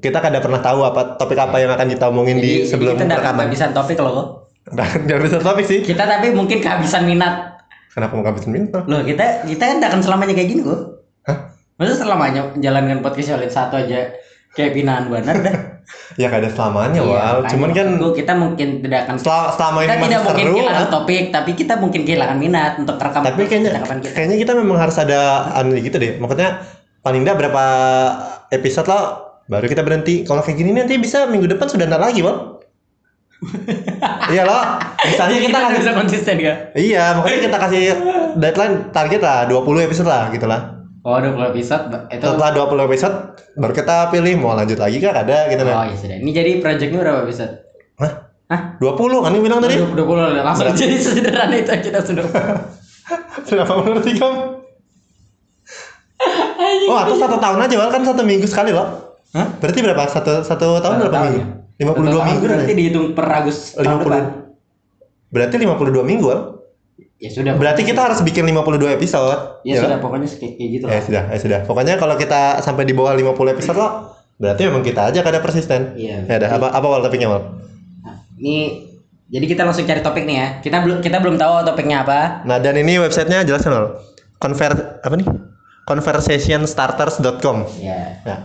kita 0.00 0.24
kada 0.24 0.40
pernah 0.40 0.64
tahu 0.64 0.88
apa 0.88 1.20
topik 1.20 1.36
apa 1.36 1.60
yang 1.60 1.76
akan 1.76 1.86
kita 1.92 2.08
omongin 2.08 2.40
di 2.40 2.64
Jadi, 2.64 2.70
sebelum 2.72 2.94
jadi 2.96 3.12
kita 3.12 3.16
rekaman. 3.20 3.36
kehabisan 3.44 3.70
topik 3.76 3.96
loh. 4.00 4.48
Jangan 5.04 5.20
bisa 5.20 5.38
topik 5.44 5.64
sih. 5.68 5.84
Kita 5.84 6.08
tapi 6.08 6.32
mungkin 6.32 6.64
kehabisan 6.64 7.04
minat. 7.04 7.60
Kenapa 7.92 8.16
mau 8.16 8.24
kehabisan 8.24 8.50
minta? 8.50 8.80
Loh, 8.88 9.04
kita 9.04 9.44
kita 9.44 9.62
kan 9.62 9.76
tidak 9.78 9.90
akan 9.92 10.00
selamanya 10.02 10.32
kayak 10.32 10.48
gini 10.50 10.60
kok. 10.64 10.80
Hah? 11.28 11.38
Masa 11.76 11.94
selamanya 12.00 12.50
menjalankan 12.56 13.04
podcast 13.04 13.36
Shaolin 13.36 13.52
satu 13.52 13.76
aja 13.78 14.10
kayak 14.54 14.72
binaan 14.72 15.10
benar 15.10 15.36
dah. 15.38 15.56
Ya 16.16 16.32
kada 16.32 16.48
selamanya, 16.48 16.96
Iya, 16.96 17.04
Wal. 17.04 17.36
Cuman 17.44 17.70
kan 17.76 17.86
kita 18.00 18.32
mungkin 18.32 18.80
tidak 18.80 19.04
akan 19.04 19.16
selama, 19.20 19.46
selama 19.52 19.78
ini 19.78 19.84
kita 19.84 19.92
masih 19.92 20.08
tidak 20.08 20.22
mungkin 20.24 20.40
seru. 20.40 20.54
kehilangan 20.56 20.86
topik, 20.88 21.24
tapi 21.28 21.50
kita 21.52 21.74
mungkin 21.76 22.00
kehilangan 22.08 22.38
minat 22.40 22.72
untuk 22.80 22.96
rekam 22.96 23.20
Tapi 23.20 23.42
kayaknya 23.44 23.70
kita. 23.84 24.08
kayaknya 24.16 24.36
kita 24.40 24.52
memang 24.56 24.78
harus 24.80 24.96
ada 24.96 25.20
anu 25.52 25.76
gitu 25.76 25.96
deh. 26.00 26.16
Maksudnya 26.16 26.64
paling 27.04 27.20
enggak 27.20 27.36
berapa 27.36 27.64
episode 28.48 28.88
lo 28.88 29.00
baru 29.44 29.66
kita 29.68 29.84
berhenti. 29.84 30.24
Kalau 30.24 30.40
kayak 30.40 30.56
gini 30.56 30.72
nanti 30.72 30.96
bisa 30.96 31.28
minggu 31.28 31.52
depan 31.52 31.68
sudah 31.68 31.84
ntar 31.84 32.00
lagi, 32.00 32.24
Wal. 32.24 32.64
iya 34.32 34.42
loh. 34.48 34.62
Misalnya 35.04 35.36
kita 35.36 35.48
kita 35.52 35.58
kasih 35.68 35.78
bisa 35.84 35.92
konsisten 35.92 36.36
ya. 36.40 36.54
Iya, 36.72 37.04
makanya 37.12 37.38
kita 37.44 37.56
kasih 37.60 37.82
deadline 38.40 38.76
target 38.88 39.20
lah 39.20 39.44
20 39.52 39.84
episode 39.84 40.08
lah 40.08 40.32
gitu 40.32 40.48
lah. 40.48 40.83
Oh, 41.04 41.20
20 41.20 41.36
episode 41.52 41.84
itu 42.08 42.24
Setelah 42.24 42.50
20 42.64 42.88
episode 42.88 43.16
baru 43.54 43.72
kita 43.72 44.08
pilih 44.08 44.40
mau 44.40 44.56
lanjut 44.56 44.80
lagi 44.80 44.96
kah 44.98 45.12
ada 45.12 45.52
gitu 45.52 45.60
Oh, 45.60 45.68
nah. 45.68 45.84
iya 45.84 45.94
sudah. 45.94 46.16
Ini 46.16 46.30
jadi 46.32 46.50
projectnya 46.58 46.98
berapa 46.98 47.18
episode? 47.22 47.52
Hah? 48.00 48.12
Hah? 48.48 48.60
20 48.80 49.20
kan 49.20 49.30
ini 49.30 49.40
bilang 49.40 49.60
tadi. 49.60 49.76
20 49.76 49.92
langsung 50.40 50.64
Berapa? 50.64 50.80
jadi 50.80 50.96
sederhana 50.96 51.54
itu 51.54 51.70
aja 51.70 51.88
dah 51.90 52.02
sudah. 52.02 52.24
Kenapa 53.44 53.72
mengerti 53.78 54.16
kamu? 54.16 54.40
Oh, 56.88 56.96
atau 56.96 57.14
satu 57.14 57.36
tahun 57.36 57.58
aja, 57.60 57.76
kan 57.88 58.00
satu 58.00 58.22
minggu 58.24 58.48
sekali 58.48 58.72
loh. 58.72 58.88
Hah? 59.32 59.48
Berarti 59.60 59.78
berapa? 59.80 60.02
Satu 60.08 60.40
satu 60.40 60.80
tahun 60.80 60.94
Satu 60.94 61.02
berapa 61.04 61.12
tahun 61.12 61.28
minggu? 61.28 61.44
ya? 61.44 61.46
52 61.84 61.84
Satu 61.84 62.00
tahun 62.00 62.24
minggu 62.24 62.44
berarti 62.46 62.72
dihitung 62.72 63.06
per 63.12 63.26
Agus 63.28 63.58
tahun 63.74 63.84
50. 63.92 64.04
depan. 64.06 64.24
Berarti 65.28 65.54
52 65.60 66.00
minggu, 66.02 66.24
Wal. 66.24 66.40
Ya 67.22 67.30
sudah. 67.30 67.54
Berarti 67.56 67.86
kita 67.86 68.10
harus 68.10 68.20
bikin 68.20 68.44
52 68.44 68.98
episode. 68.98 69.62
Ya, 69.62 69.80
sudah 69.80 69.96
kan? 69.96 70.04
pokoknya 70.04 70.28
kayak 70.28 70.54
gitu 70.58 70.84
Ya 70.90 70.98
lah. 70.98 71.02
sudah, 71.02 71.22
ya 71.30 71.38
sudah. 71.38 71.58
Pokoknya 71.64 71.94
kalau 71.96 72.18
kita 72.18 72.60
sampai 72.60 72.84
di 72.84 72.92
bawah 72.92 73.14
50 73.14 73.54
episode 73.54 73.78
loh, 73.78 74.12
berarti 74.36 74.62
memang 74.66 74.82
kita 74.82 75.08
aja 75.14 75.20
kada 75.22 75.38
persisten. 75.38 75.94
Iya. 75.94 76.26
Ya 76.26 76.34
udah, 76.42 76.50
apa 76.58 76.66
apa 76.74 76.86
Wal 76.90 77.02
topiknya, 77.06 77.30
Wal? 77.30 77.42
Nah, 78.02 78.16
ini 78.36 78.84
jadi 79.30 79.46
kita 79.46 79.62
langsung 79.64 79.86
cari 79.86 80.02
topik 80.04 80.26
nih 80.26 80.36
ya. 80.36 80.48
Kita 80.60 80.82
belum 80.84 80.98
kita 81.00 81.22
belum 81.22 81.38
tahu 81.40 81.64
topiknya 81.64 82.04
apa. 82.04 82.44
Nah, 82.44 82.58
dan 82.60 82.76
ini 82.76 82.98
websitenya 83.00 83.46
jelaskan 83.46 83.72
loh. 83.72 83.88
Conver 84.42 85.00
apa 85.00 85.14
nih? 85.16 85.26
conversationstarters.com. 85.84 87.56
Ya. 87.80 88.20
Ya. 88.24 88.36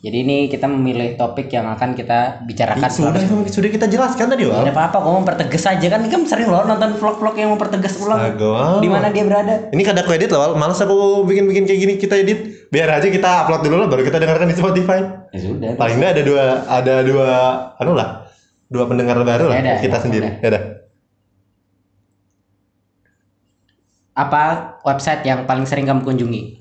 Jadi 0.00 0.16
ini 0.24 0.36
kita 0.48 0.64
memilih 0.64 1.12
topik 1.20 1.52
yang 1.52 1.68
akan 1.76 1.92
kita 1.92 2.40
bicarakan. 2.48 2.88
Sudah, 2.88 3.20
sudah 3.52 3.68
kita 3.68 3.84
jelaskan 3.84 4.32
tadi, 4.32 4.48
Tidak 4.48 4.56
Wal. 4.56 4.72
apa-apa, 4.72 4.96
kok 4.96 5.12
mempertegas 5.12 5.64
aja 5.68 5.86
kan. 5.92 6.00
Ini 6.00 6.08
kan 6.08 6.24
sering 6.24 6.48
loh 6.48 6.64
nonton 6.64 6.96
vlog-vlog 6.96 7.36
yang 7.36 7.52
mempertegas 7.52 8.00
ulang. 8.00 8.32
Di 8.80 8.88
mana 8.88 9.12
dia 9.12 9.28
berada? 9.28 9.68
Ini 9.68 9.82
kada 9.84 10.00
aku 10.00 10.16
edit 10.16 10.32
loh, 10.32 10.40
Wal. 10.40 10.52
Males 10.56 10.80
aku 10.80 11.28
bikin-bikin 11.28 11.68
kayak 11.68 11.80
gini 11.84 11.92
kita 12.00 12.16
edit. 12.16 12.64
Biar 12.72 12.88
aja 12.96 13.12
kita 13.12 13.44
upload 13.44 13.60
dulu 13.60 13.76
lah 13.76 13.88
baru 13.92 14.02
kita 14.08 14.16
dengarkan 14.16 14.48
di 14.48 14.56
Spotify. 14.56 15.04
Ya 15.36 15.38
sudah. 15.44 15.70
Paling 15.76 15.96
enggak 16.00 16.12
ada 16.16 16.22
dua 16.24 16.44
ada 16.64 16.94
dua 17.04 17.28
anu 17.76 17.92
lah. 17.92 18.24
Dua 18.72 18.88
pendengar 18.88 19.20
baru 19.20 19.52
lah 19.52 19.60
Ya 19.60 19.84
kita 19.84 20.00
ya 20.00 20.00
sendiri. 20.00 20.28
Ya 20.40 20.48
udah. 20.48 20.62
Apa 24.16 24.42
website 24.80 25.28
yang 25.28 25.44
paling 25.44 25.68
sering 25.68 25.84
kamu 25.84 26.08
kunjungi? 26.08 26.56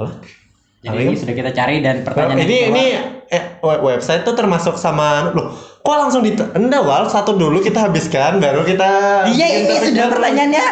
Apa? 0.00 0.40
Jadi 0.82 0.98
ini 1.00 1.14
sudah 1.14 1.30
kita 1.32 1.50
cari 1.50 1.78
dan 1.78 2.02
pertanyaan 2.02 2.42
ini 2.42 2.56
ini 2.68 2.84
eh, 3.28 3.42
we- 3.56 3.82
website 3.86 4.22
tuh 4.22 4.34
termasuk 4.34 4.74
sama 4.74 5.30
loh 5.30 5.54
kok 5.78 5.96
langsung 5.96 6.20
di 6.20 6.34
enggak 6.34 6.82
wal 6.82 7.06
satu 7.06 7.32
dulu 7.32 7.58
kita 7.58 7.86
habiskan 7.86 8.36
baru 8.36 8.62
kita 8.62 8.90
Iya 9.26 9.46
ini 9.60 9.74
sudah 9.80 10.10
pertanyaannya. 10.10 10.66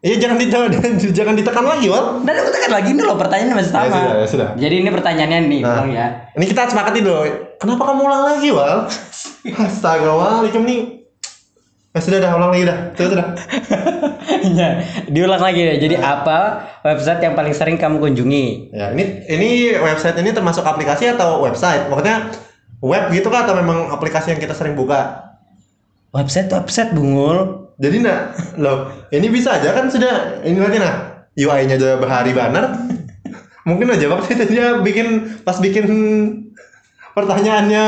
iya 0.00 0.14
jangan 0.16 0.36
ditekan 0.36 0.70
jangan 1.18 1.34
ditekan 1.34 1.64
lagi 1.64 1.86
wal 1.86 2.22
Dan 2.22 2.34
aku 2.36 2.50
tekan 2.52 2.72
lagi 2.72 2.88
ini 2.88 3.02
loh 3.02 3.16
pertanyaannya 3.16 3.56
masih 3.56 3.72
sama. 3.72 3.84
Ya 3.84 3.90
sudah, 3.90 4.14
ya 4.14 4.26
sudah. 4.28 4.48
Jadi 4.54 4.74
ini 4.76 4.88
pertanyaannya 4.88 5.38
nih, 5.44 5.60
Nah. 5.60 5.70
ulang 5.72 5.90
ya. 5.90 6.06
ini 6.32 6.44
kita 6.46 6.62
sepakati 6.66 7.00
dulu 7.00 7.20
kenapa 7.56 7.82
kamu 7.84 8.00
ulang 8.02 8.22
lagi 8.24 8.48
wal 8.50 8.78
astaga 9.66 10.10
wal 10.10 10.46
nih 10.46 10.80
ya 11.90 11.98
sudah 11.98 12.18
dah 12.20 12.32
ulang 12.34 12.50
lagi 12.52 12.64
dah 12.64 12.78
sudah 12.92 13.08
sudah 13.10 13.26
Iya, 14.26 14.68
diulang 15.06 15.42
lagi 15.42 15.62
ya. 15.62 15.74
Jadi 15.78 15.96
apa 15.98 16.66
website 16.82 17.22
yang 17.22 17.34
paling 17.38 17.54
sering 17.54 17.78
kamu 17.78 18.02
kunjungi? 18.02 18.74
ya 18.74 18.90
ini 18.92 19.22
ini 19.30 19.48
website 19.78 20.18
ini 20.18 20.34
termasuk 20.34 20.66
aplikasi 20.66 21.10
atau 21.14 21.42
website 21.42 21.86
maksudnya 21.86 22.30
web 22.82 23.08
gitu 23.14 23.30
kan 23.30 23.46
atau 23.46 23.54
memang 23.56 23.90
aplikasi 23.94 24.34
yang 24.34 24.40
kita 24.42 24.52
sering 24.52 24.74
buka 24.74 25.26
Website 26.16 26.48
website 26.48 26.96
bungul. 26.96 27.68
Jadi 27.76 28.00
nah, 28.00 28.32
loh, 28.56 28.88
ini 29.12 29.28
bisa 29.28 29.60
aja 29.60 29.76
kan 29.76 29.92
sudah 29.92 30.40
ini 30.48 30.56
nanti 30.56 30.80
nah 30.80 31.28
UI-nya 31.36 31.76
aja 31.76 32.00
bahari 32.00 32.32
banner. 32.32 32.72
Mungkin 33.68 33.92
aja 33.92 34.08
waktu 34.08 34.32
itu 34.40 34.44
dia 34.56 34.80
bikin 34.80 35.38
pas 35.44 35.60
bikin 35.60 35.84
pertanyaannya 37.12 37.84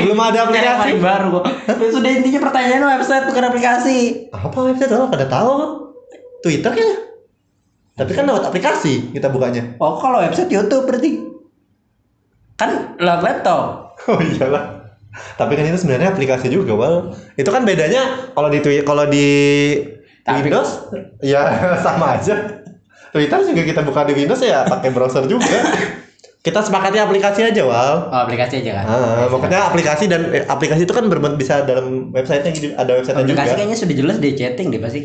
belum 0.00 0.18
ada 0.18 0.32
Yang 0.34 0.46
aplikasi. 0.46 0.80
paling 0.80 1.00
baru 1.00 1.26
kok. 1.32 1.44
Sudah 1.94 2.10
intinya 2.10 2.40
pertanyaan 2.42 2.82
website 2.90 3.24
bukan 3.26 3.44
aplikasi. 3.46 3.98
Apa 4.28 4.58
website 4.62 4.90
lo 4.90 5.06
pada 5.06 5.26
tahu? 5.26 5.52
Twitter 6.40 6.70
kayaknya. 6.70 6.98
Tapi 7.92 8.10
kan 8.10 8.24
lewat 8.24 8.44
aplikasi 8.44 9.12
kita 9.12 9.28
bukanya. 9.28 9.76
Oh 9.76 9.96
kalau 9.96 10.18
website 10.18 10.48
YouTube 10.48 10.84
berarti 10.84 11.20
kan 12.54 12.96
lewat 12.96 13.20
laptop. 13.20 13.62
Oh 14.08 14.16
iyalah. 14.16 14.80
Tapi 15.36 15.52
kan 15.52 15.66
itu 15.66 15.76
sebenarnya 15.76 16.08
aplikasi 16.08 16.48
juga, 16.48 16.72
Wal. 16.72 17.12
Itu 17.34 17.50
kan 17.50 17.62
bedanya 17.62 18.00
kalau 18.30 18.48
di 18.48 18.58
Twi- 18.58 18.80
kalau 18.80 19.04
di 19.04 19.26
Tapi- 20.22 20.40
Windows 20.40 20.88
ya 21.20 21.44
sama 21.84 22.16
aja. 22.16 22.32
Twitter 23.10 23.38
juga 23.42 23.62
kita 23.66 23.82
buka 23.82 24.06
di 24.06 24.14
Windows 24.14 24.38
ya 24.38 24.64
pakai 24.64 24.88
browser 24.88 25.26
juga. 25.26 25.44
Kita 26.40 26.56
sepakati 26.58 26.96
aplikasi 26.96 27.44
aja 27.44 27.62
wal 27.62 28.08
Oh, 28.08 28.18
aplikasi 28.18 28.64
aja 28.64 28.80
kan. 28.80 28.84
Ah, 28.86 29.28
makanya 29.28 29.68
aplikasi 29.68 30.08
dan 30.08 30.32
eh, 30.32 30.40
aplikasi 30.42 30.82
itu 30.82 30.92
kan 30.92 31.04
berbentuk 31.04 31.36
bisa 31.38 31.62
dalam 31.62 32.08
websitenya 32.10 32.50
gitu 32.50 32.66
ada 32.72 32.96
websitenya 32.96 33.22
juga 33.22 33.36
aplikasi 33.36 33.52
kayaknya 33.54 33.76
sudah 33.76 33.94
jelas 33.94 34.16
deh 34.16 34.32
chatting 34.32 34.68
deh 34.68 34.80
pasti. 34.80 35.00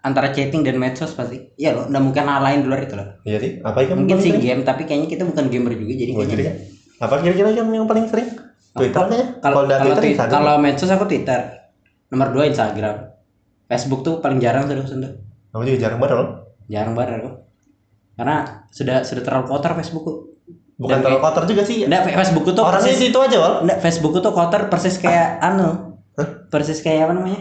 Antara 0.00 0.32
chatting 0.32 0.64
dan 0.64 0.76
medsos 0.76 1.12
pasti. 1.12 1.52
Iya 1.54 1.72
loh, 1.74 1.84
nggak 1.86 2.00
mungkin 2.02 2.24
hal 2.24 2.40
lain 2.40 2.58
di 2.64 2.66
luar 2.66 2.80
itu 2.80 2.96
loh. 2.96 3.08
iya 3.22 3.36
sih 3.36 3.60
apa 3.60 3.78
yang 3.80 4.00
Mungkin 4.00 4.16
sih 4.18 4.32
game, 4.34 4.64
tapi 4.64 4.84
kayaknya 4.84 5.08
kita 5.10 5.28
bukan 5.28 5.44
gamer 5.48 5.72
juga 5.74 5.92
jadi 5.94 6.10
Oh, 6.10 6.16
kayaknya 6.18 6.36
enggak. 6.38 6.56
apa 7.00 7.14
kira-kira 7.18 7.48
yang 7.50 7.68
yang 7.70 7.84
paling 7.84 8.04
sering 8.08 8.28
Twitter 8.70 9.02
kayaknya 9.02 9.26
Kalau 9.38 9.56
kalau 9.64 9.94
Twitter 9.98 10.28
kalau 10.28 10.54
medsos 10.56 10.88
aku 10.88 11.04
Twitter. 11.04 11.40
Nomor 12.08 12.32
dua 12.32 12.44
Instagram. 12.46 12.96
Facebook 13.66 14.00
tuh 14.00 14.18
paling 14.18 14.36
jarang 14.38 14.64
sudah 14.64 14.82
sentuh. 14.82 15.12
aku 15.50 15.62
juga 15.62 15.78
jarang 15.78 15.98
banget 15.98 16.16
loh 16.16 16.28
Jarang 16.66 16.92
banget 16.94 17.20
aku. 17.20 17.30
Karena 18.14 18.36
sudah 18.68 19.02
sudah 19.02 19.22
terlalu 19.22 19.44
kotor 19.46 19.72
Facebook 19.74 20.04
tuh. 20.04 20.18
Bukan 20.80 20.96
Dan 20.96 21.04
terlalu 21.04 21.20
kotor 21.20 21.44
juga 21.44 21.62
sih 21.62 21.84
Nggak, 21.84 22.02
Facebook 22.16 22.44
tuh 22.48 22.64
orangnya 22.64 22.88
persis 22.88 23.04
itu 23.04 23.18
aja 23.20 23.36
wal 23.36 23.54
Nggak, 23.62 23.78
Facebook 23.78 24.12
tuh 24.16 24.32
kotor 24.32 24.62
persis 24.66 24.96
kayak 24.96 25.28
anu. 25.38 26.00
Persis 26.48 26.80
kayak 26.80 27.04
apa 27.04 27.12
namanya? 27.14 27.40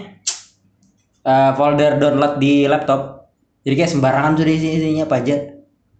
Eh, 1.21 1.51
folder 1.53 1.95
download 1.95 2.37
di 2.37 2.63
laptop. 2.65 3.31
Jadi 3.61 3.75
kayak 3.75 3.91
sembarangan 3.91 4.33
sudah 4.35 4.51
isi 4.51 4.67
isinya 4.73 5.03
apa 5.03 5.17
aja. 5.17 5.35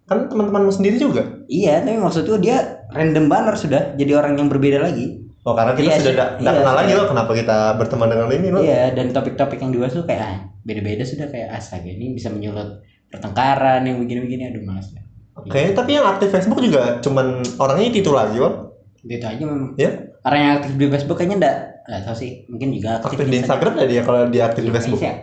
kan 0.03 0.25
teman-temanmu 0.25 0.73
sendiri 0.73 0.97
juga 0.97 1.21
Iya, 1.45 1.85
tapi 1.85 1.93
maksudku 1.95 2.41
dia 2.41 2.57
random 2.89 3.29
banner 3.29 3.53
sudah 3.53 3.93
jadi 3.93 4.17
orang 4.17 4.35
yang 4.35 4.49
berbeda 4.49 4.81
lagi. 4.81 5.21
oh 5.39 5.53
karena 5.53 5.77
kita 5.77 5.85
Iya 5.85 5.95
sudah 6.01 6.09
tidak 6.09 6.29
Iya, 6.41 6.49
kenal 6.57 6.75
lagi 6.75 6.89
iya. 6.89 6.97
loh 6.97 7.07
kenapa 7.07 7.31
kita 7.31 7.57
berteman 7.77 8.07
dengan 8.09 8.27
ini 8.27 8.47
loh 8.49 8.57
Iya, 8.59 8.81
dan 8.91 9.13
topik-topik 9.13 9.61
yang 9.61 9.69
dibahas 9.69 9.93
tuh 9.93 10.03
kayak 10.03 10.23
ah, 10.23 10.37
beda-beda 10.59 11.05
sudah 11.05 11.29
kayak 11.29 11.53
astaga 11.53 11.85
ini 11.87 12.11
bisa 12.11 12.27
menyulut 12.27 12.81
pertengkaran 13.05 13.85
yang 13.85 14.01
begini-begini 14.01 14.49
aduh 14.49 14.65
malas 14.65 14.89
dah. 14.91 15.05
Oke 15.41 15.61
tapi 15.73 15.89
yang 15.93 16.05
aktif 16.05 16.27
Facebook 16.29 16.59
juga 16.59 16.99
cuman 16.99 17.39
orangnya 17.55 17.87
itu 17.91 18.11
lagi 18.11 18.37
wal 18.37 18.69
Gitu 18.99 19.23
aja 19.23 19.39
memang. 19.39 19.79
ya 19.79 20.11
Orang 20.19 20.39
yang 20.39 20.53
aktif 20.59 20.73
di 20.75 20.85
Facebook 20.85 21.15
kayaknya 21.15 21.37
enggak 21.39 21.55
enggak 21.87 22.01
tahu 22.03 22.15
sih, 22.19 22.31
mungkin 22.51 22.67
juga 22.75 22.99
aktif 22.99 23.23
di 23.23 23.37
Instagram 23.39 23.71
ada 23.79 23.87
dia 23.87 24.01
kalau 24.03 24.27
dia 24.27 24.43
aktif 24.45 24.61
di 24.61 24.71
Facebook 24.71 24.99
Iya. 24.99 25.13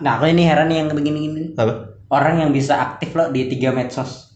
Nah, 0.00 0.16
aku 0.16 0.24
ini 0.26 0.44
heran 0.44 0.68
yang 0.68 0.88
begini-gini. 0.88 1.52
apa 1.54 1.92
Orang 2.08 2.40
yang 2.40 2.50
bisa 2.50 2.76
aktif 2.76 3.12
loh 3.12 3.28
di 3.28 3.46
tiga 3.46 3.70
medsos. 3.70 4.32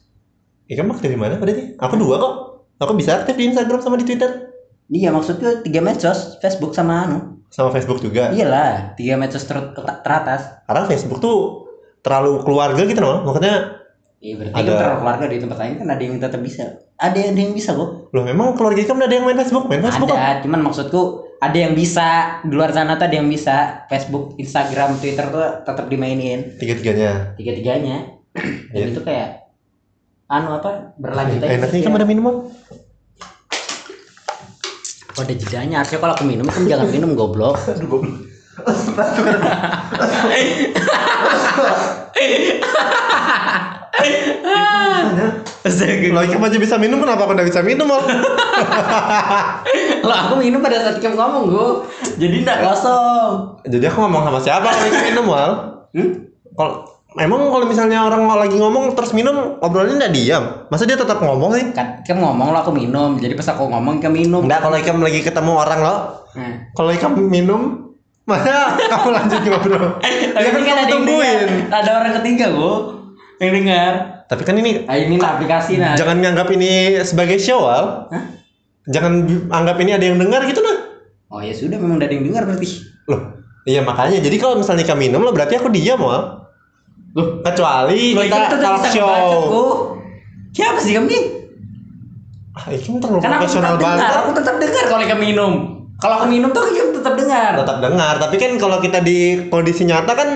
Iya 0.64 0.81
kamu 0.81 0.95
aktif 0.95 1.09
di 1.09 1.16
mana 1.16 1.37
berarti? 1.37 1.76
Aku 1.76 1.97
dua 1.97 2.16
kok. 2.16 2.35
Aku 2.78 2.93
bisa 2.93 3.16
aktif 3.16 3.35
di 3.35 3.49
Instagram 3.49 3.81
sama 3.81 3.97
di 3.97 4.04
Twitter. 4.04 4.52
Iya, 4.87 5.09
maksudku 5.09 5.64
tiga 5.64 5.81
medsos, 5.81 6.37
Facebook 6.38 6.73
sama 6.73 7.09
anu. 7.09 7.19
Sama 7.49 7.73
Facebook 7.73 8.00
juga. 8.00 8.28
Iyalah, 8.31 8.93
tiga 8.95 9.16
medsos 9.16 9.45
ter- 9.45 9.73
ter- 9.73 10.00
teratas. 10.04 10.61
Karena 10.69 10.85
Facebook 10.85 11.19
tuh 11.19 11.64
terlalu 12.00 12.45
keluarga 12.45 12.85
gitu 12.85 13.00
loh. 13.00 13.25
Makanya 13.25 13.84
Iya, 14.25 14.40
berarti 14.40 14.57
Ada- 14.57 14.73
kan 14.73 14.97
keluarga 14.97 15.28
di 15.28 15.37
tempat 15.37 15.61
lain 15.61 15.76
kan 15.76 15.87
ada 15.87 16.00
yang 16.00 16.16
tetap 16.16 16.40
bisa. 16.40 16.64
Ada 16.97 17.12
yang, 17.14 17.28
ada 17.31 17.40
yang 17.45 17.52
bisa 17.52 17.76
kok. 17.76 18.09
loh 18.09 18.25
memang 18.25 18.57
keluarga 18.57 18.81
kamu 18.81 19.04
ada 19.04 19.12
yang 19.12 19.28
main 19.28 19.37
Facebook, 19.37 19.69
main 19.69 19.85
Facebook. 19.85 20.09
Ada, 20.09 20.40
cuman 20.40 20.64
maksudku 20.64 21.02
ada 21.37 21.52
yang 21.54 21.76
bisa 21.76 22.07
di 22.40 22.50
luar 22.50 22.73
sana 22.73 22.97
tuh 22.97 23.04
ada 23.04 23.14
yang 23.14 23.28
bisa 23.28 23.85
Facebook, 23.85 24.33
Instagram, 24.40 24.97
Twitter 24.97 25.28
tuh 25.28 25.61
tetap 25.61 25.85
dimainin 25.87 26.57
Tiga-tiganya. 26.57 27.37
tiga-tiganya. 27.37 28.16
Dan 28.73 28.81
Iya. 28.81 28.88
itu 28.88 29.04
kayak 29.04 29.45
anu 30.25 30.57
apa 30.57 30.97
berlanjut 30.97 31.37
aja. 31.38 31.61
Enaknya 31.61 31.85
kayak- 31.85 31.93
ada 31.93 32.09
minuman. 32.09 32.49
Oh, 35.14 35.21
ada 35.21 35.31
jedanya. 35.31 35.78
Harusnya 35.78 36.00
kalau 36.00 36.16
aku 36.16 36.25
minum 36.25 36.49
kamu 36.49 36.64
jangan 36.64 36.88
minum 36.88 37.12
goblok. 37.12 37.61
Aduh 37.69 37.87
goblok. 37.93 38.25
Astaga. 45.64 46.08
Loh, 46.12 46.22
kamu 46.28 46.44
aja 46.44 46.58
bisa 46.60 46.76
minum, 46.76 47.00
kenapa 47.00 47.24
aku 47.24 47.32
nggak 47.32 47.48
bisa 47.48 47.60
minum, 47.64 47.88
Mal? 47.88 48.04
Kalau 50.04 50.16
aku 50.28 50.34
minum 50.36 50.60
pada 50.60 50.76
saat 50.76 51.00
kamu 51.00 51.16
ngomong 51.16 51.44
gue, 51.48 51.68
jadi 52.20 52.36
nggak 52.44 52.58
kosong. 52.60 53.64
Jadi 53.64 53.84
aku 53.88 54.04
ngomong 54.04 54.28
sama 54.28 54.40
siapa 54.44 54.68
kalau 54.68 54.84
lagi 54.84 55.00
minum, 55.08 55.24
Mal? 55.24 55.50
Hmm? 55.96 56.10
Kalau 56.52 56.74
emang 57.16 57.48
kalau 57.48 57.64
misalnya 57.64 58.04
orang 58.04 58.28
lagi 58.28 58.60
ngomong 58.60 58.92
terus 58.92 59.16
minum, 59.16 59.57
obrolannya 59.64 60.04
nggak 60.04 60.12
diam. 60.12 60.44
Masa 60.68 60.85
dia 60.85 61.00
tetap 61.00 61.24
ngomong 61.24 61.57
sih? 61.57 61.64
Kan 61.72 62.04
kamu 62.04 62.20
ngomong 62.20 62.52
lo 62.52 62.59
aku 62.61 62.72
minum, 62.76 63.16
jadi 63.16 63.33
pas 63.33 63.48
aku 63.57 63.64
ngomong 63.64 64.04
kamu 64.04 64.28
minum. 64.28 64.44
Enggak, 64.44 64.61
kalau 64.68 64.76
kamu 64.76 65.00
lagi 65.00 65.20
ketemu 65.24 65.52
orang 65.57 65.80
loh, 65.80 65.98
Nah. 66.35 66.66
kalau 66.74 66.90
kamu 66.90 67.30
minum, 67.30 67.94
mana 68.26 68.74
kamu 68.92 69.09
lanjut 69.16 69.40
ngobrol? 69.48 70.02
Tapi 70.02 70.35
Ya 70.35 70.50
ini 70.50 70.66
kan 70.66 70.76
ada 70.83 70.87
tungguin. 70.92 71.48
Ada 71.72 71.90
orang 72.04 72.12
ketiga 72.20 72.52
gue 72.52 72.74
yang 73.42 73.53
dengar. 73.55 73.92
Tapi 74.25 74.42
kan 74.42 74.55
ini 74.57 74.87
Ah, 74.87 74.97
ini 74.97 75.18
aplikasi 75.18 75.77
nah. 75.77 75.94
jangan 75.94 76.23
nganggap 76.23 76.49
ini 76.55 76.99
sebagai 77.03 77.37
show, 77.38 77.66
Al. 77.66 78.09
Hah? 78.11 78.25
Jangan 78.85 79.25
anggap 79.49 79.77
ini 79.81 79.97
ada 79.97 80.05
yang 80.05 80.20
dengar 80.20 80.44
gitu 80.44 80.61
nah. 80.61 80.77
Oh 81.33 81.40
ya 81.40 81.51
sudah 81.51 81.81
memang 81.81 81.99
ada 81.99 82.12
yang 82.12 82.25
dengar 82.25 82.44
berarti. 82.47 82.68
Loh, 83.11 83.20
iya 83.64 83.81
makanya. 83.83 84.20
Jadi 84.20 84.37
kalau 84.38 84.61
misalnya 84.61 84.85
kamu 84.85 85.09
minum 85.11 85.25
lo 85.25 85.33
berarti 85.33 85.59
aku 85.59 85.68
diam, 85.73 86.01
Al. 86.05 86.44
Loh, 87.14 87.40
Kecuali 87.42 88.11
Lo 88.12 88.23
kita 88.27 88.38
itu 88.51 88.57
talk 88.59 88.85
show. 88.90 89.18
Siapa 90.55 90.79
sih 90.79 90.94
kamu 90.94 91.07
nih? 91.11 91.25
Ah, 92.55 92.70
ini 92.70 92.99
terlalu 93.03 93.18
aku 93.18 93.27
profesional 93.27 93.75
banget. 93.75 94.11
aku 94.14 94.31
tetap 94.38 94.55
dengar 94.62 94.85
kalau 94.87 95.03
kamu 95.03 95.23
minum. 95.27 95.53
Kalau 95.99 96.14
aku 96.23 96.27
minum 96.31 96.51
tuh 96.55 96.62
kamu 96.70 96.90
tetap 97.03 97.14
dengar. 97.18 97.51
Tetap 97.59 97.79
dengar, 97.83 98.14
tapi 98.23 98.37
kan 98.38 98.53
kalau 98.59 98.79
kita 98.79 98.99
di 99.03 99.47
kondisi 99.51 99.83
nyata 99.87 100.12
kan 100.14 100.29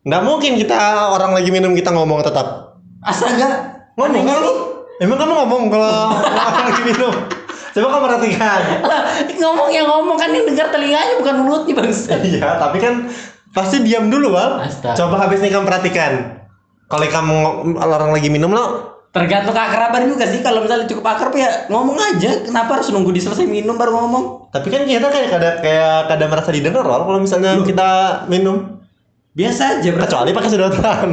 nggak 0.00 0.22
mungkin 0.24 0.56
kita 0.56 0.76
orang 1.12 1.36
lagi 1.36 1.50
minum 1.52 1.76
kita 1.76 1.92
ngomong 1.92 2.24
tetap. 2.24 2.78
Astaga. 3.04 3.80
Ngomong 3.96 4.24
kan? 4.24 4.38
nih. 4.40 4.56
Emang 5.00 5.16
kamu 5.16 5.32
ngomong 5.32 5.62
kalau 5.72 5.92
orang 6.48 6.64
lagi 6.72 6.82
minum? 6.84 7.14
Coba 7.70 7.86
kamu 7.86 8.02
perhatikan. 8.08 8.60
Ngomong 9.40 9.68
yang 9.70 9.86
ngomong 9.86 10.16
kan 10.16 10.32
yang 10.32 10.44
dengar 10.48 10.68
telinganya 10.72 11.14
bukan 11.20 11.34
mulutnya 11.44 11.74
bangsa. 11.76 12.18
Iya, 12.18 12.58
tapi 12.58 12.82
kan 12.82 13.06
pasti 13.52 13.80
diam 13.84 14.10
dulu, 14.10 14.34
Bang. 14.34 14.64
Astaga. 14.64 14.96
Coba 14.96 15.28
habis 15.28 15.40
ini 15.40 15.52
kamu 15.52 15.64
perhatikan. 15.68 16.42
Kalau 16.90 17.06
kamu 17.06 17.38
ng- 17.70 17.78
orang 17.78 18.10
lagi 18.10 18.28
minum 18.28 18.50
lo, 18.50 18.90
Tergantung 19.10 19.50
keakraban 19.50 20.06
juga 20.06 20.22
sih. 20.22 20.38
Kalau 20.38 20.62
misalnya 20.62 20.86
cukup 20.86 21.02
akrab 21.02 21.34
ya 21.34 21.66
ngomong 21.66 21.98
aja. 21.98 22.46
Kenapa 22.46 22.78
harus 22.78 22.94
nunggu 22.94 23.10
diselesai 23.10 23.46
minum 23.46 23.74
baru 23.74 23.98
ngomong? 23.98 24.40
tapi 24.50 24.66
kan 24.66 24.82
kita 24.82 25.06
kayak 25.14 25.28
kada 25.30 25.50
kayak 25.62 26.10
kada 26.10 26.26
merasa 26.26 26.50
didengar 26.50 26.82
loh 26.82 27.06
kalau 27.06 27.22
misalnya 27.22 27.62
kita 27.62 28.22
minum. 28.26 28.79
Biasa 29.30 29.78
aja 29.78 29.88
berarti. 29.94 30.10
Kecuali 30.10 30.30
pakai 30.34 30.50
sedotan. 30.50 31.08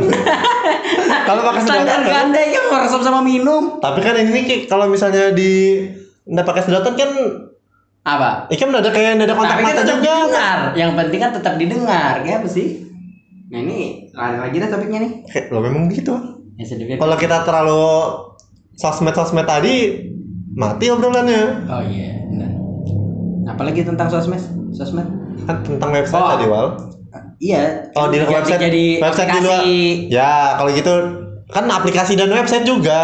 kalau 1.27 1.41
pakai 1.45 1.61
sedotan 1.61 1.85
kan. 1.85 2.01
ganda 2.03 2.41
yang 2.41 2.65
orang 2.67 2.89
sama 2.89 3.21
minum. 3.21 3.77
Tapi 3.77 3.99
kan 4.01 4.17
ini 4.17 4.65
kalau 4.65 4.89
misalnya 4.89 5.31
di 5.31 5.85
nggak 6.25 6.43
pakai 6.43 6.63
sedotan 6.65 6.93
kan 6.93 7.11
Apa? 8.01 8.47
ikan 8.49 8.71
udah 8.71 8.79
ada 8.79 8.89
kayak 8.89 9.19
ada 9.19 9.35
kontak 9.35 9.53
Tapi 9.53 9.63
kan 9.63 9.69
mata 9.69 9.83
juga. 9.83 9.99
didengar. 9.99 10.57
Yang 10.73 10.91
penting 10.95 11.19
kan 11.19 11.31
tetap 11.35 11.53
didengar. 11.59 12.13
Kayak 12.23 12.37
apa 12.39 12.49
sih? 12.49 12.67
Nah 13.47 13.59
ini 13.59 13.77
lagi 14.15 14.55
dah 14.57 14.69
topiknya 14.69 14.99
nih. 15.03 15.11
Kayak 15.27 15.45
lo 15.51 15.59
memang 15.59 15.91
gitu. 15.91 16.13
Ya. 16.57 16.65
Kalau 16.97 17.15
kita 17.15 17.45
terlalu 17.45 17.85
sosmed-sosmed 18.73 19.45
tadi 19.45 19.75
mati 20.51 20.89
obrolannya. 20.89 21.69
Oh 21.69 21.83
iya. 21.83 22.17
benar. 22.25 22.49
Apalagi 23.47 23.85
tentang 23.85 24.09
sosmed? 24.09 24.41
Sosmed? 24.73 25.05
Kan 25.45 25.61
tentang 25.61 25.93
website 25.93 26.17
Oh. 26.17 26.31
tadi, 26.33 26.45
Wal. 26.47 26.67
Iya. 27.37 27.93
Kalau 27.93 28.07
di 28.09 28.17
website 28.21 28.61
jadi 28.61 28.85
website 28.97 29.29
di 29.29 29.39
luar. 29.45 29.61
Ya, 30.09 30.57
kalau 30.57 30.69
gitu 30.73 30.93
kan 31.47 31.65
aplikasi 31.69 32.17
dan 32.17 32.33
website 32.33 32.65
juga. 32.65 33.01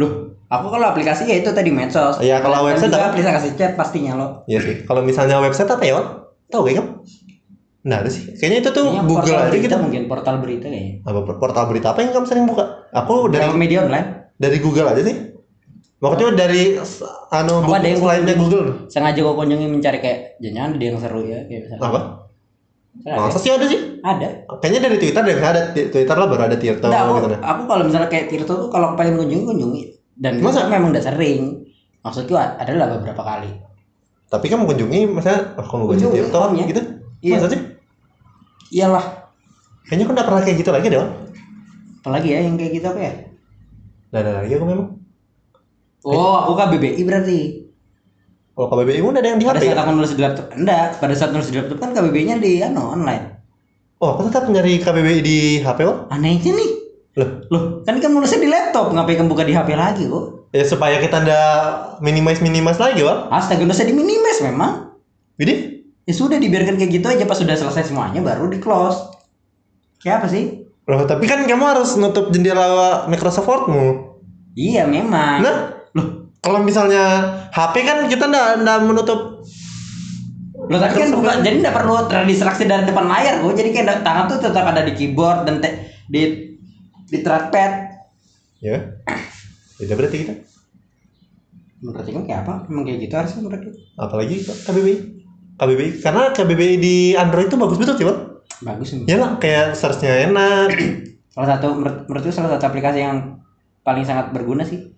Loh, 0.00 0.32
aku 0.48 0.66
kalau 0.72 0.86
aplikasi 0.90 1.28
ya 1.28 1.44
itu 1.44 1.50
tadi 1.52 1.68
medsos. 1.68 2.18
Iya, 2.18 2.40
kalau 2.40 2.64
Dan 2.64 2.74
website 2.74 2.92
juga 2.92 3.08
aplikasi 3.12 3.48
chat 3.54 3.76
pastinya 3.76 4.16
lo. 4.16 4.28
Iya 4.48 4.58
sih. 4.64 4.74
Kalau 4.88 5.04
misalnya 5.04 5.38
website 5.38 5.68
apa 5.68 5.84
ya, 5.84 5.92
Wal? 6.00 6.06
Tahu 6.50 6.66
gak 6.66 6.74
kamu? 6.82 6.90
Nah, 7.80 7.96
ada 8.04 8.10
sih. 8.12 8.36
Kayaknya 8.36 8.58
itu 8.60 8.70
tuh 8.76 8.84
Kayaknya 8.92 9.04
Google 9.08 9.36
aja 9.36 9.48
berita 9.48 9.64
gitu. 9.64 9.76
mungkin 9.80 10.02
portal 10.04 10.36
berita 10.42 10.66
kayaknya. 10.68 10.92
Apa 11.06 11.18
portal 11.38 11.64
berita 11.70 11.86
apa 11.94 11.98
yang 12.04 12.10
kamu 12.12 12.26
sering 12.28 12.44
buka? 12.44 12.64
Aku 12.92 13.28
dari 13.32 13.44
Dari 13.48 13.56
media 13.56 13.78
online. 13.88 14.08
dari 14.40 14.56
Google 14.60 14.88
aja 14.92 15.02
sih. 15.04 15.16
Maksudnya 16.00 16.32
dari 16.32 16.80
anu 17.28 17.60
Aku 17.60 17.72
ada 17.76 17.84
yang 17.84 18.00
slide-nya 18.00 18.34
Google. 18.40 18.88
Sengaja 18.88 19.20
gue 19.20 19.34
kunjungi 19.36 19.68
mencari 19.68 19.98
kayak 20.00 20.40
jangan 20.40 20.72
ada 20.76 20.84
yang 20.84 20.96
seru 20.96 21.20
ya 21.28 21.44
kayak 21.44 21.60
misalnya. 21.68 21.84
Apa? 21.84 22.00
Ada. 23.00 23.16
Masa 23.16 23.38
sih 23.38 23.50
ada 23.54 23.64
sih? 23.64 23.80
Ada. 24.02 24.28
Kayaknya 24.60 24.80
dari 24.90 24.96
Twitter 25.00 25.22
deh, 25.24 25.36
ada 25.38 25.60
Twitter 25.72 26.16
lah 26.18 26.26
baru 26.26 26.42
ada 26.50 26.56
Tirto 26.58 26.86
Nggak, 26.86 27.00
aku, 27.00 27.12
gitu 27.16 27.28
nah. 27.30 27.40
aku 27.40 27.62
kalau 27.64 27.82
misalnya 27.86 28.08
kayak 28.10 28.26
Tirto 28.28 28.52
tuh 28.58 28.68
kalau 28.68 28.92
pengen 28.98 29.14
kunjungi 29.16 29.44
kunjungi 29.46 29.82
dan 30.20 30.32
Masa? 30.42 30.66
memang 30.68 30.92
udah 30.92 31.00
sering. 31.00 31.64
Maksudku 32.00 32.32
a- 32.34 32.56
adalah 32.58 32.96
beberapa 32.98 33.22
kali. 33.22 33.50
Tapi 34.26 34.46
kamu 34.46 34.64
kunjungi 34.68 35.00
misalnya 35.06 35.54
oh, 35.56 35.64
kamu 35.64 35.84
kunjungi 35.86 36.12
Kunjungi, 36.12 36.16
Tirto 36.28 36.38
formnya. 36.38 36.64
gitu. 36.68 36.82
Iya. 37.20 37.34
Masa 37.38 37.46
sih? 37.48 37.60
Iyalah. 38.70 39.04
Kayaknya 39.86 40.04
aku 40.04 40.12
nggak 40.14 40.26
pernah 40.28 40.42
kayak 40.44 40.56
gitu 40.60 40.70
lagi 40.70 40.86
deh. 40.88 41.00
Apalagi 42.00 42.28
ya 42.30 42.38
yang 42.42 42.56
kayak 42.56 42.72
gitu 42.74 42.86
apa 42.90 43.00
ya? 43.00 43.12
Nggak 44.10 44.20
ada 44.22 44.32
lagi 44.42 44.52
aku 44.54 44.66
memang. 44.66 44.88
Oh, 46.00 46.34
aku 46.42 46.52
KBBI 46.56 47.02
berarti. 47.04 47.38
Kalau 48.60 48.76
KBBI 48.76 49.00
udah 49.00 49.24
ada 49.24 49.28
yang 49.32 49.40
di 49.40 49.48
Pada 49.48 49.56
HP 49.56 49.64
saat 49.64 49.72
ya? 49.72 49.80
aku 49.80 49.92
nulis 49.96 50.12
di 50.12 50.20
laptop, 50.20 50.46
enggak. 50.52 50.88
Pada 51.00 51.14
saat 51.16 51.30
nulis 51.32 51.48
di 51.48 51.56
laptop 51.56 51.78
kan 51.80 51.90
KBBI-nya 51.96 52.36
di 52.36 52.52
ano, 52.60 52.92
online. 52.92 53.24
Oh, 54.04 54.12
aku 54.12 54.28
tetap 54.28 54.52
nyari 54.52 54.76
KBBI 54.76 55.18
di 55.24 55.38
HP, 55.64 55.80
Wal. 55.80 56.12
Anehnya 56.12 56.52
nih. 56.52 56.70
Loh, 57.16 57.28
Loh, 57.48 57.62
kan 57.88 57.96
kamu 57.96 58.20
nulisnya 58.20 58.44
di 58.44 58.52
laptop, 58.52 58.92
ngapain 58.92 59.16
kamu 59.16 59.32
buka 59.32 59.48
di 59.48 59.56
HP 59.56 59.72
lagi 59.72 60.04
kok? 60.12 60.52
Ya 60.52 60.60
supaya 60.68 61.00
kita 61.00 61.24
ndak 61.24 61.48
minimize 62.04 62.44
minimize 62.44 62.76
lagi, 62.76 63.00
Wal. 63.00 63.32
Astaga, 63.32 63.64
nggak 63.64 63.80
usah 63.80 63.88
diminimis 63.88 64.44
memang. 64.44 64.92
Jadi, 65.40 65.80
Ya 66.04 66.12
sudah 66.16 66.42
dibiarkan 66.42 66.74
kayak 66.74 66.90
gitu 66.90 67.06
aja 67.06 67.22
pas 67.22 67.38
sudah 67.38 67.54
selesai 67.54 67.88
semuanya 67.88 68.20
baru 68.20 68.50
di 68.50 68.58
close. 68.60 68.98
Kayak 70.04 70.20
apa 70.20 70.28
sih? 70.28 70.66
loh, 70.90 71.06
tapi 71.06 71.30
kan 71.30 71.46
kamu 71.46 71.64
harus 71.70 71.94
nutup 71.94 72.34
jendela 72.34 73.06
Microsoft 73.06 73.46
Wordmu. 73.46 74.18
Iya 74.58 74.90
memang. 74.90 75.38
Nah, 75.38 75.56
Loh, 75.94 76.19
kalau 76.40 76.60
misalnya 76.64 77.04
HP 77.52 77.74
kan 77.84 78.08
kita 78.08 78.24
ndak 78.28 78.64
ndak 78.64 78.78
menutup 78.84 79.44
lo 80.70 80.76
tapi 80.78 81.02
kan 81.02 81.10
bukan 81.12 81.36
jadi 81.42 81.56
nggak 81.66 81.76
perlu 81.76 81.94
terdistraksi 82.06 82.64
dari 82.68 82.86
depan 82.86 83.08
layar 83.10 83.42
gue 83.42 83.52
jadi 83.58 83.70
kayak 83.74 84.06
tangan 84.06 84.30
tuh 84.30 84.38
tetap 84.38 84.64
ada 84.70 84.86
di 84.86 84.92
keyboard 84.94 85.44
dan 85.48 85.58
te- 85.58 85.90
di 86.06 86.50
di 87.10 87.18
trackpad. 87.26 87.72
ya. 88.62 88.78
Beda 89.82 89.94
berarti 89.98 90.16
kita. 90.22 90.34
Menurut 91.82 92.06
kamu 92.06 92.22
kayak 92.28 92.40
apa? 92.46 92.54
Emang 92.70 92.84
kayak 92.86 92.98
gitu 93.02 93.14
harusnya 93.18 93.40
lu? 93.42 93.50
Apalagi 93.98 94.36
KBBI. 94.46 94.96
KBBI 95.58 95.90
karena 96.04 96.22
KBBI 96.30 96.76
di 96.78 96.96
Android 97.16 97.48
itu 97.50 97.56
bagus 97.58 97.80
betul 97.82 97.96
sih, 97.98 98.06
Wal. 98.06 98.18
Bagus. 98.60 98.92
Ya 99.08 99.16
lah, 99.16 99.40
kayak 99.40 99.72
search-nya 99.74 100.28
enak. 100.28 100.70
Salah 101.32 101.56
satu 101.56 101.72
menurut 101.72 102.04
menurut 102.06 102.22
gue 102.28 102.34
salah 102.34 102.52
satu 102.54 102.68
aplikasi 102.68 103.00
yang 103.00 103.40
paling 103.80 104.04
sangat 104.04 104.30
berguna 104.30 104.62
sih. 104.62 104.92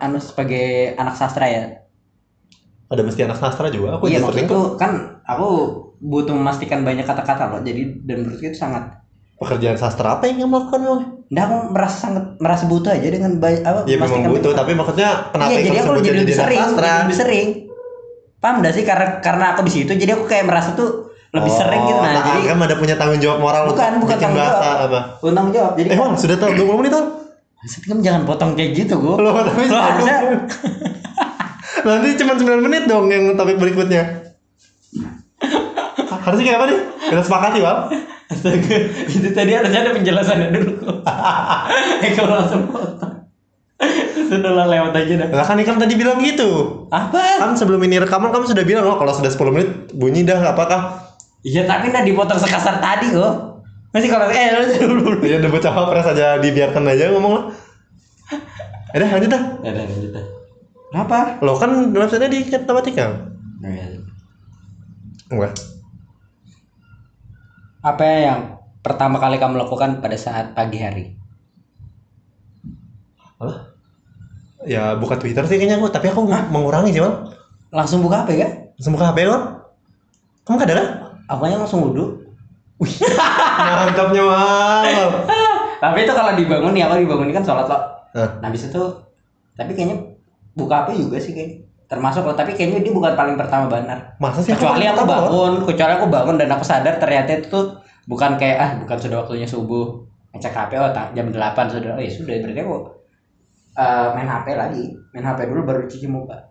Anu 0.00 0.16
sebagai 0.16 0.96
anak 0.96 1.14
sastra 1.14 1.44
ya. 1.44 1.62
Ada 2.88 3.04
mesti 3.04 3.20
anak 3.20 3.36
sastra 3.36 3.68
juga. 3.68 4.00
Aku 4.00 4.08
iya 4.08 4.24
kok. 4.24 4.80
kan 4.80 5.20
aku 5.28 5.48
butuh 6.00 6.32
memastikan 6.32 6.88
banyak 6.88 7.04
kata-kata 7.04 7.52
loh. 7.52 7.60
Jadi 7.60 8.00
dan 8.08 8.24
menurutku 8.24 8.48
itu 8.48 8.56
sangat 8.56 8.96
Pekerjaan 9.38 9.78
sastra 9.78 10.18
apa 10.18 10.26
yang 10.26 10.42
kamu 10.42 10.66
lakukan, 10.66 10.80
Wal? 10.82 11.00
Nah, 11.30 11.42
aku 11.46 11.56
merasa 11.70 12.10
sangat 12.10 12.24
merasa 12.42 12.66
butuh 12.66 12.90
aja 12.90 13.06
dengan 13.06 13.38
banyak 13.38 13.62
apa 13.62 13.86
Ya 13.86 13.94
memang 13.94 14.34
butuh, 14.34 14.50
tapi 14.50 14.74
maksudnya 14.74 15.30
kenapa 15.30 15.54
iya, 15.54 15.62
jadi 15.62 15.78
aku 15.78 16.02
jadi 16.02 16.18
lebih 16.26 16.34
sering, 16.34 16.58
sastra? 16.58 16.82
jadi 16.82 17.02
lebih 17.06 17.18
sering. 17.22 17.48
Paham 18.42 18.66
gak 18.66 18.74
sih 18.74 18.82
karena 18.82 19.06
karena 19.22 19.44
aku 19.54 19.62
di 19.62 19.72
situ 19.78 19.94
jadi 19.94 20.18
aku 20.18 20.26
kayak 20.26 20.42
merasa 20.42 20.74
tuh 20.74 21.14
lebih 21.28 21.52
sering 21.54 21.82
gitu 21.84 22.00
nah. 22.00 22.24
jadi 22.24 22.40
kan 22.50 22.56
ada 22.56 22.76
punya 22.80 22.94
tanggung 22.96 23.20
jawab 23.20 23.38
moral 23.38 23.68
Bukan, 23.68 24.00
untuk 24.00 24.08
bukan 24.08 24.16
bikin 24.16 24.24
tanggung 24.26 24.40
bahasa 24.42 24.58
jawab. 24.64 24.86
apa? 24.88 25.00
untung 25.20 25.48
jawab. 25.52 25.72
Jadi 25.76 25.88
Eh, 25.92 25.98
Wan, 26.00 26.12
sudah 26.16 26.36
tahu 26.40 26.50
20 26.56 26.78
menit, 26.80 26.92
Wan? 26.96 27.06
Maksud 27.58 27.82
kamu 27.90 28.00
jangan 28.06 28.22
potong 28.22 28.54
kayak 28.54 28.70
gitu, 28.74 28.94
gue. 29.02 29.16
Loh, 29.18 29.34
tapi 29.42 29.66
Lo 29.66 29.78
harusnya 29.78 30.16
Nanti 31.86 32.08
cuma 32.18 32.34
9 32.34 32.66
menit 32.66 32.84
dong 32.86 33.10
yang 33.10 33.34
topik 33.34 33.58
berikutnya. 33.58 34.34
Harusnya 36.26 36.44
kayak 36.44 36.58
apa 36.60 36.66
nih? 36.68 36.80
Kita 37.08 37.22
sepakati, 37.24 37.58
Wal. 37.62 37.76
Astaga, 38.28 38.76
itu 39.08 39.28
tadi 39.32 39.56
harusnya 39.56 39.80
ada 39.88 39.96
penjelasannya 39.96 40.48
dulu. 40.52 40.72
eh 42.04 42.10
kalau 42.12 42.36
langsung 42.36 42.68
potong. 42.68 43.24
Sudah 44.28 44.52
lah 44.52 44.66
lewat 44.68 44.92
aja 44.92 45.24
dah. 45.24 45.28
Lah 45.32 45.46
kan 45.48 45.56
Ikam 45.56 45.80
tadi 45.80 45.96
bilang 45.96 46.20
gitu. 46.20 46.84
Apa? 46.92 47.40
Kan 47.40 47.56
sebelum 47.56 47.80
ini 47.88 47.96
rekaman 47.96 48.28
kamu 48.28 48.52
sudah 48.52 48.64
bilang 48.68 48.84
oh 48.84 49.00
kalau 49.00 49.16
sudah 49.16 49.32
10 49.32 49.54
menit 49.56 49.70
bunyi 49.96 50.28
dah 50.28 50.52
apakah? 50.52 51.08
Iya 51.40 51.64
tapi 51.64 51.88
nggak 51.88 52.04
dipotong 52.04 52.36
sekasar 52.36 52.84
tadi 52.84 53.16
kok. 53.16 53.57
Masih 53.88 54.08
kalau 54.12 54.28
eh 54.28 54.48
lu 54.52 55.00
dulu. 55.00 55.24
Ya 55.24 55.40
udah 55.40 55.50
baca 55.50 55.70
pres 55.88 56.08
aja 56.12 56.36
dibiarkan 56.36 56.84
aja 56.92 57.08
ngomong 57.12 57.32
lah. 57.32 57.44
Eh 58.92 58.98
dah 59.00 59.08
lanjut 59.08 59.30
dah. 59.32 59.42
Ada 59.64 59.80
lanjut 59.84 60.12
dah. 60.12 60.26
Kenapa? 60.92 61.40
Lo 61.44 61.56
kan 61.56 61.92
websitenya 61.92 62.28
di 62.32 62.40
Matematika. 62.48 63.06
Oh, 63.64 63.68
iya. 63.68 63.86
Enggak. 65.28 65.52
Apa 67.84 68.04
yang 68.04 68.40
pertama 68.80 69.20
kali 69.20 69.36
kamu 69.36 69.60
lakukan 69.60 70.00
pada 70.00 70.16
saat 70.16 70.56
pagi 70.56 70.80
hari? 70.80 71.04
Apa? 73.40 73.76
Ya 74.68 74.96
buka 74.96 75.16
Twitter 75.16 75.44
sih 75.46 75.56
kayaknya 75.56 75.78
aku, 75.80 75.88
tapi 75.88 76.10
aku 76.10 76.26
mengurangi 76.26 76.92
sih, 76.92 77.00
Wal. 77.00 77.30
Langsung 77.72 78.04
buka 78.04 78.24
HP 78.24 78.40
kan? 78.40 78.50
Langsung 78.76 78.92
buka 78.96 79.12
HP, 79.12 79.18
Wal. 79.28 79.42
Kamu 80.44 80.56
kan? 80.60 80.88
Aku 81.28 81.42
langsung 81.44 81.80
wudhu. 81.84 82.27
Mantapnya, 82.78 84.22
Wal. 84.22 85.10
Tapi 85.78 85.98
itu 86.02 86.12
kalau 86.14 86.32
dibangun 86.34 86.72
nih, 86.74 86.82
aku 86.86 86.94
dibangun 87.02 87.30
kan 87.34 87.44
sholat 87.44 87.66
loh. 87.66 87.82
Hah? 88.14 88.30
Nah, 88.42 88.46
habis 88.50 88.66
itu 88.66 88.82
tapi 89.58 89.74
kayaknya 89.74 89.98
buka 90.54 90.86
HP 90.86 91.02
juga 91.02 91.18
sih 91.18 91.34
kayaknya. 91.34 91.66
Termasuk 91.88 92.22
loh, 92.22 92.36
tapi 92.36 92.54
kayaknya 92.54 92.84
dia 92.84 92.92
bukan 92.94 93.14
paling 93.18 93.34
pertama 93.34 93.66
banar. 93.66 94.14
Masa 94.22 94.42
sih? 94.42 94.54
Kecuali 94.54 94.86
aku 94.86 95.02
bangun, 95.02 95.52
kecuali 95.66 95.92
aku 95.98 96.06
bangun 96.06 96.36
dan 96.38 96.48
aku 96.54 96.62
sadar 96.62 97.00
ternyata 97.00 97.42
itu 97.42 97.46
tuh 97.50 97.66
bukan 98.08 98.40
kayak 98.40 98.56
ah 98.56 98.70
bukan 98.80 98.96
sudah 98.96 99.16
waktunya 99.22 99.44
subuh 99.44 100.00
ngecek 100.32 100.56
HP 100.56 100.72
oh 100.80 100.90
jam 101.12 101.28
8 101.28 101.36
sudah 101.68 101.92
oh 101.92 102.00
ya 102.00 102.08
sudah 102.08 102.34
berarti 102.40 102.60
aku 102.64 102.76
eh, 103.76 104.08
main 104.16 104.28
HP 104.28 104.46
lagi 104.56 104.84
main 105.12 105.24
HP 105.28 105.38
dulu 105.52 105.60
baru 105.68 105.84
cuci 105.84 106.08
muka 106.08 106.48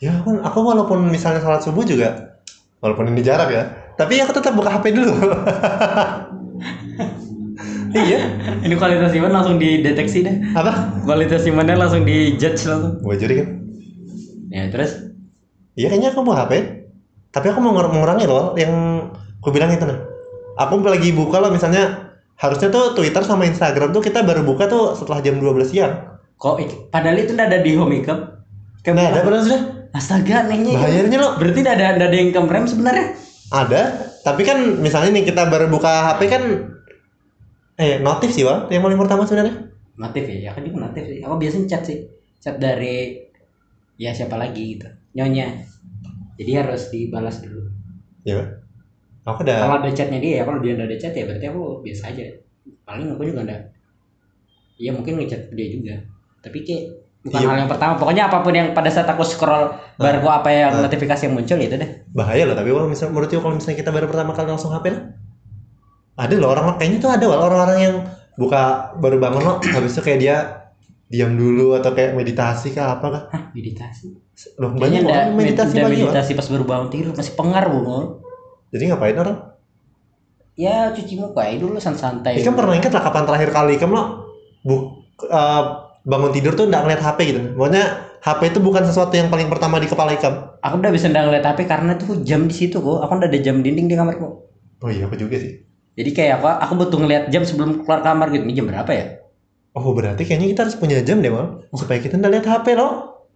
Ya 0.00 0.16
aku, 0.16 0.32
aku 0.40 0.58
walaupun 0.64 1.12
misalnya 1.12 1.44
sholat 1.44 1.60
subuh 1.60 1.84
juga 1.84 2.40
Walaupun 2.80 3.12
ini 3.12 3.20
jarak 3.20 3.52
ya 3.52 3.68
Tapi 4.00 4.16
aku 4.24 4.32
tetap 4.32 4.56
buka 4.56 4.72
HP 4.72 4.96
dulu. 4.96 5.12
Iya. 7.90 8.22
Ini 8.62 8.74
kualitas 8.78 9.10
Iman 9.18 9.34
langsung 9.34 9.58
dideteksi 9.58 10.22
deh. 10.22 10.36
Apa? 10.54 11.02
kualitas 11.02 11.42
Imannya 11.42 11.74
langsung 11.74 12.06
dijudge 12.06 12.62
langsung. 12.62 13.02
Gue 13.02 13.18
juri 13.18 13.42
kan? 13.42 13.48
Ya 14.46 14.70
terus? 14.70 15.10
Iya 15.74 15.90
kayaknya 15.90 16.14
aku 16.14 16.22
buka 16.22 16.46
HP 16.46 16.52
Tapi 17.34 17.46
aku 17.50 17.58
mau 17.58 17.74
mengur- 17.74 17.90
mengurangi 17.90 18.26
loh 18.26 18.54
Yang 18.54 18.74
aku 19.42 19.50
bilang 19.54 19.74
itu 19.74 19.86
nah 19.86 19.98
Aku 20.58 20.82
lagi 20.82 21.10
buka 21.14 21.42
loh 21.42 21.50
misalnya 21.50 22.14
Harusnya 22.38 22.70
tuh 22.70 22.94
Twitter 22.94 23.26
sama 23.26 23.46
Instagram 23.46 23.90
tuh 23.90 24.02
kita 24.06 24.22
baru 24.22 24.46
buka 24.46 24.70
tuh 24.70 24.94
setelah 24.96 25.20
jam 25.20 25.36
12 25.42 25.60
siang. 25.66 26.14
Kok 26.40 26.88
padahal 26.88 27.20
itu 27.20 27.36
udah 27.36 27.46
ada 27.52 27.60
di 27.60 27.76
home 27.76 28.00
makeup. 28.00 28.48
Nah 28.86 29.12
ada 29.12 29.20
padahal 29.20 29.44
sudah. 29.44 29.62
Astaga 29.92 30.48
itu. 30.48 30.72
Bahayanya 30.72 31.18
loh. 31.20 31.32
Berarti 31.36 31.58
udah 31.60 31.74
ada 31.76 31.86
ada 32.00 32.16
yang 32.16 32.32
kemrem 32.32 32.64
sebenarnya 32.64 33.12
Ada 33.50 33.82
Tapi 34.22 34.42
kan 34.46 34.58
misalnya 34.78 35.10
nih 35.20 35.26
kita 35.26 35.50
baru 35.50 35.66
buka 35.66 36.14
HP 36.14 36.20
kan 36.30 36.42
Eh 37.80 37.98
notif 37.98 38.30
sih 38.30 38.46
Wal 38.46 38.70
Yang 38.70 38.82
paling 38.86 39.00
pertama 39.00 39.22
sebenarnya. 39.26 39.56
Notif 40.00 40.24
ya 40.24 40.54
aku 40.54 40.64
juga 40.64 40.88
notif 40.88 41.04
sih. 41.04 41.20
Aku 41.20 41.34
biasanya 41.36 41.66
chat 41.68 41.82
sih 41.84 41.98
chat 42.40 42.56
dari 42.56 43.20
ya 44.00 44.16
siapa 44.16 44.36
lagi 44.40 44.76
gitu 44.78 44.88
nyonya. 45.12 45.60
Jadi 46.40 46.50
harus 46.56 46.88
dibalas 46.88 47.44
dulu. 47.44 47.68
Ya 48.24 48.60
Aku 49.28 49.44
udah 49.44 49.68
kalau 49.68 49.76
ada 49.84 49.92
chatnya 49.92 50.16
dia 50.16 50.40
ya 50.40 50.42
kalau 50.48 50.64
dia 50.64 50.72
nggak 50.72 50.88
ada 50.88 50.96
chat 50.96 51.12
ya 51.12 51.28
berarti 51.28 51.46
aku 51.52 51.84
biasa 51.84 52.02
aja. 52.16 52.24
Paling 52.88 53.12
aku 53.12 53.22
juga 53.28 53.44
nggak 53.44 53.62
iya 54.80 54.90
mungkin 54.96 55.20
ngechat 55.20 55.52
dia 55.52 55.68
juga. 55.68 55.94
Tapi 56.40 56.64
kayak 56.64 56.84
bukan 57.20 57.36
Iya. 57.36 57.48
hal 57.48 57.56
yang 57.58 57.70
pertama. 57.70 57.92
Pokoknya 57.94 58.22
apa 58.26 58.40
pun 58.40 58.52
yang 58.52 58.72
pada 58.72 58.88
saat 58.88 59.04
aku 59.04 59.20
scroll 59.20 59.68
baru 59.94 60.24
apa 60.24 60.48
yang 60.48 60.72
Ah. 60.72 60.82
notifikasi 60.84 61.28
yang 61.28 61.34
muncul 61.36 61.56
itu 61.56 61.74
deh. 61.74 61.90
Bahaya 62.10 62.48
loh 62.48 62.56
tapi 62.56 62.68
kalau 62.68 62.88
misalnya 62.88 63.12
menurut 63.12 63.28
kalau 63.30 63.54
misalnya 63.54 63.78
kita 63.78 63.90
baru 63.90 64.06
pertama 64.08 64.32
kali 64.32 64.48
langsung 64.48 64.70
HP 64.70 64.86
lah 64.88 65.02
ada 66.16 66.34
loh 66.36 66.48
orang 66.50 66.76
kayaknya 66.76 66.98
tuh 66.98 67.10
ada 67.10 67.24
loh 67.24 67.38
orang-orang 67.40 67.78
yang 67.80 67.94
buka 68.36 68.62
baru 68.96 69.16
bangun 69.16 69.42
loh 69.42 69.56
habis 69.76 69.92
itu 69.92 70.00
kayak 70.00 70.20
dia 70.20 70.36
diam 71.10 71.34
dulu 71.34 71.74
atau 71.74 71.90
kayak 71.90 72.14
meditasi 72.14 72.70
kah 72.70 72.94
apa 72.94 73.06
kah? 73.10 73.22
Hah, 73.34 73.42
meditasi? 73.50 74.14
Loh 74.56 74.70
banyak 74.72 75.00
nggak 75.02 75.16
orang 75.16 75.34
meditasi 75.34 75.74
pagi 75.74 75.84
Wal. 75.96 76.08
meditasi 76.08 76.30
pas 76.32 76.46
baru 76.46 76.64
bangun 76.64 76.88
tidur 76.88 77.12
masih 77.12 77.34
pengar 77.34 77.64
bungul 77.66 78.20
jadi 78.70 78.94
ngapain 78.94 79.18
orang? 79.18 79.38
Ya 80.54 80.92
cuci 80.92 81.16
muka 81.16 81.40
ya 81.42 81.56
dulu 81.56 81.76
santai 81.76 82.36
Ikam 82.36 82.52
pernah 82.52 82.76
ingat 82.76 82.92
lah 82.92 83.02
kapan 83.02 83.24
terakhir 83.24 83.50
kali 83.50 83.74
Ikam 83.74 83.90
lo 83.90 84.28
bu 84.60 84.76
eh, 85.24 85.62
bangun 86.04 86.32
tidur 86.32 86.52
tuh 86.56 86.66
nggak 86.68 86.82
ngeliat 86.86 87.02
HP 87.02 87.18
gitu. 87.32 87.40
Pokoknya 87.56 87.84
HP 88.20 88.40
itu 88.56 88.58
bukan 88.60 88.82
sesuatu 88.84 89.14
yang 89.16 89.28
paling 89.32 89.48
pertama 89.48 89.80
di 89.80 89.88
kepala 89.88 90.12
Ikam. 90.12 90.60
Aku 90.60 90.74
udah 90.80 90.92
bisa 90.92 91.08
nggak 91.08 91.24
ngeliat 91.28 91.44
HP 91.44 91.58
karena 91.68 91.92
tuh 91.96 92.20
jam 92.24 92.44
di 92.48 92.54
situ 92.56 92.80
kok 92.80 93.00
aku 93.00 93.12
udah 93.20 93.28
ada 93.28 93.40
jam 93.40 93.60
dinding 93.64 93.88
di 93.88 93.96
kamarku 93.96 94.48
oh 94.80 94.88
iya 94.88 95.04
aku 95.04 95.16
juga 95.16 95.36
sih. 95.36 95.60
Jadi 95.96 96.10
kayak 96.16 96.40
aku 96.40 96.46
aku 96.48 96.72
butuh 96.80 96.98
ngeliat 97.04 97.24
jam 97.28 97.44
sebelum 97.44 97.84
keluar 97.84 98.00
kamar 98.00 98.32
gitu. 98.32 98.44
Ini 98.48 98.54
jam 98.56 98.66
berapa 98.68 98.90
ya? 98.92 99.04
Oh 99.76 99.92
berarti 99.92 100.24
kayaknya 100.24 100.48
kita 100.56 100.60
harus 100.66 100.76
punya 100.76 101.00
jam 101.04 101.20
deh 101.20 101.28
mal. 101.28 101.64
Supaya 101.76 102.00
kita 102.00 102.16
nggak 102.16 102.32
lihat 102.40 102.46
HP 102.48 102.66
loh 102.76 102.92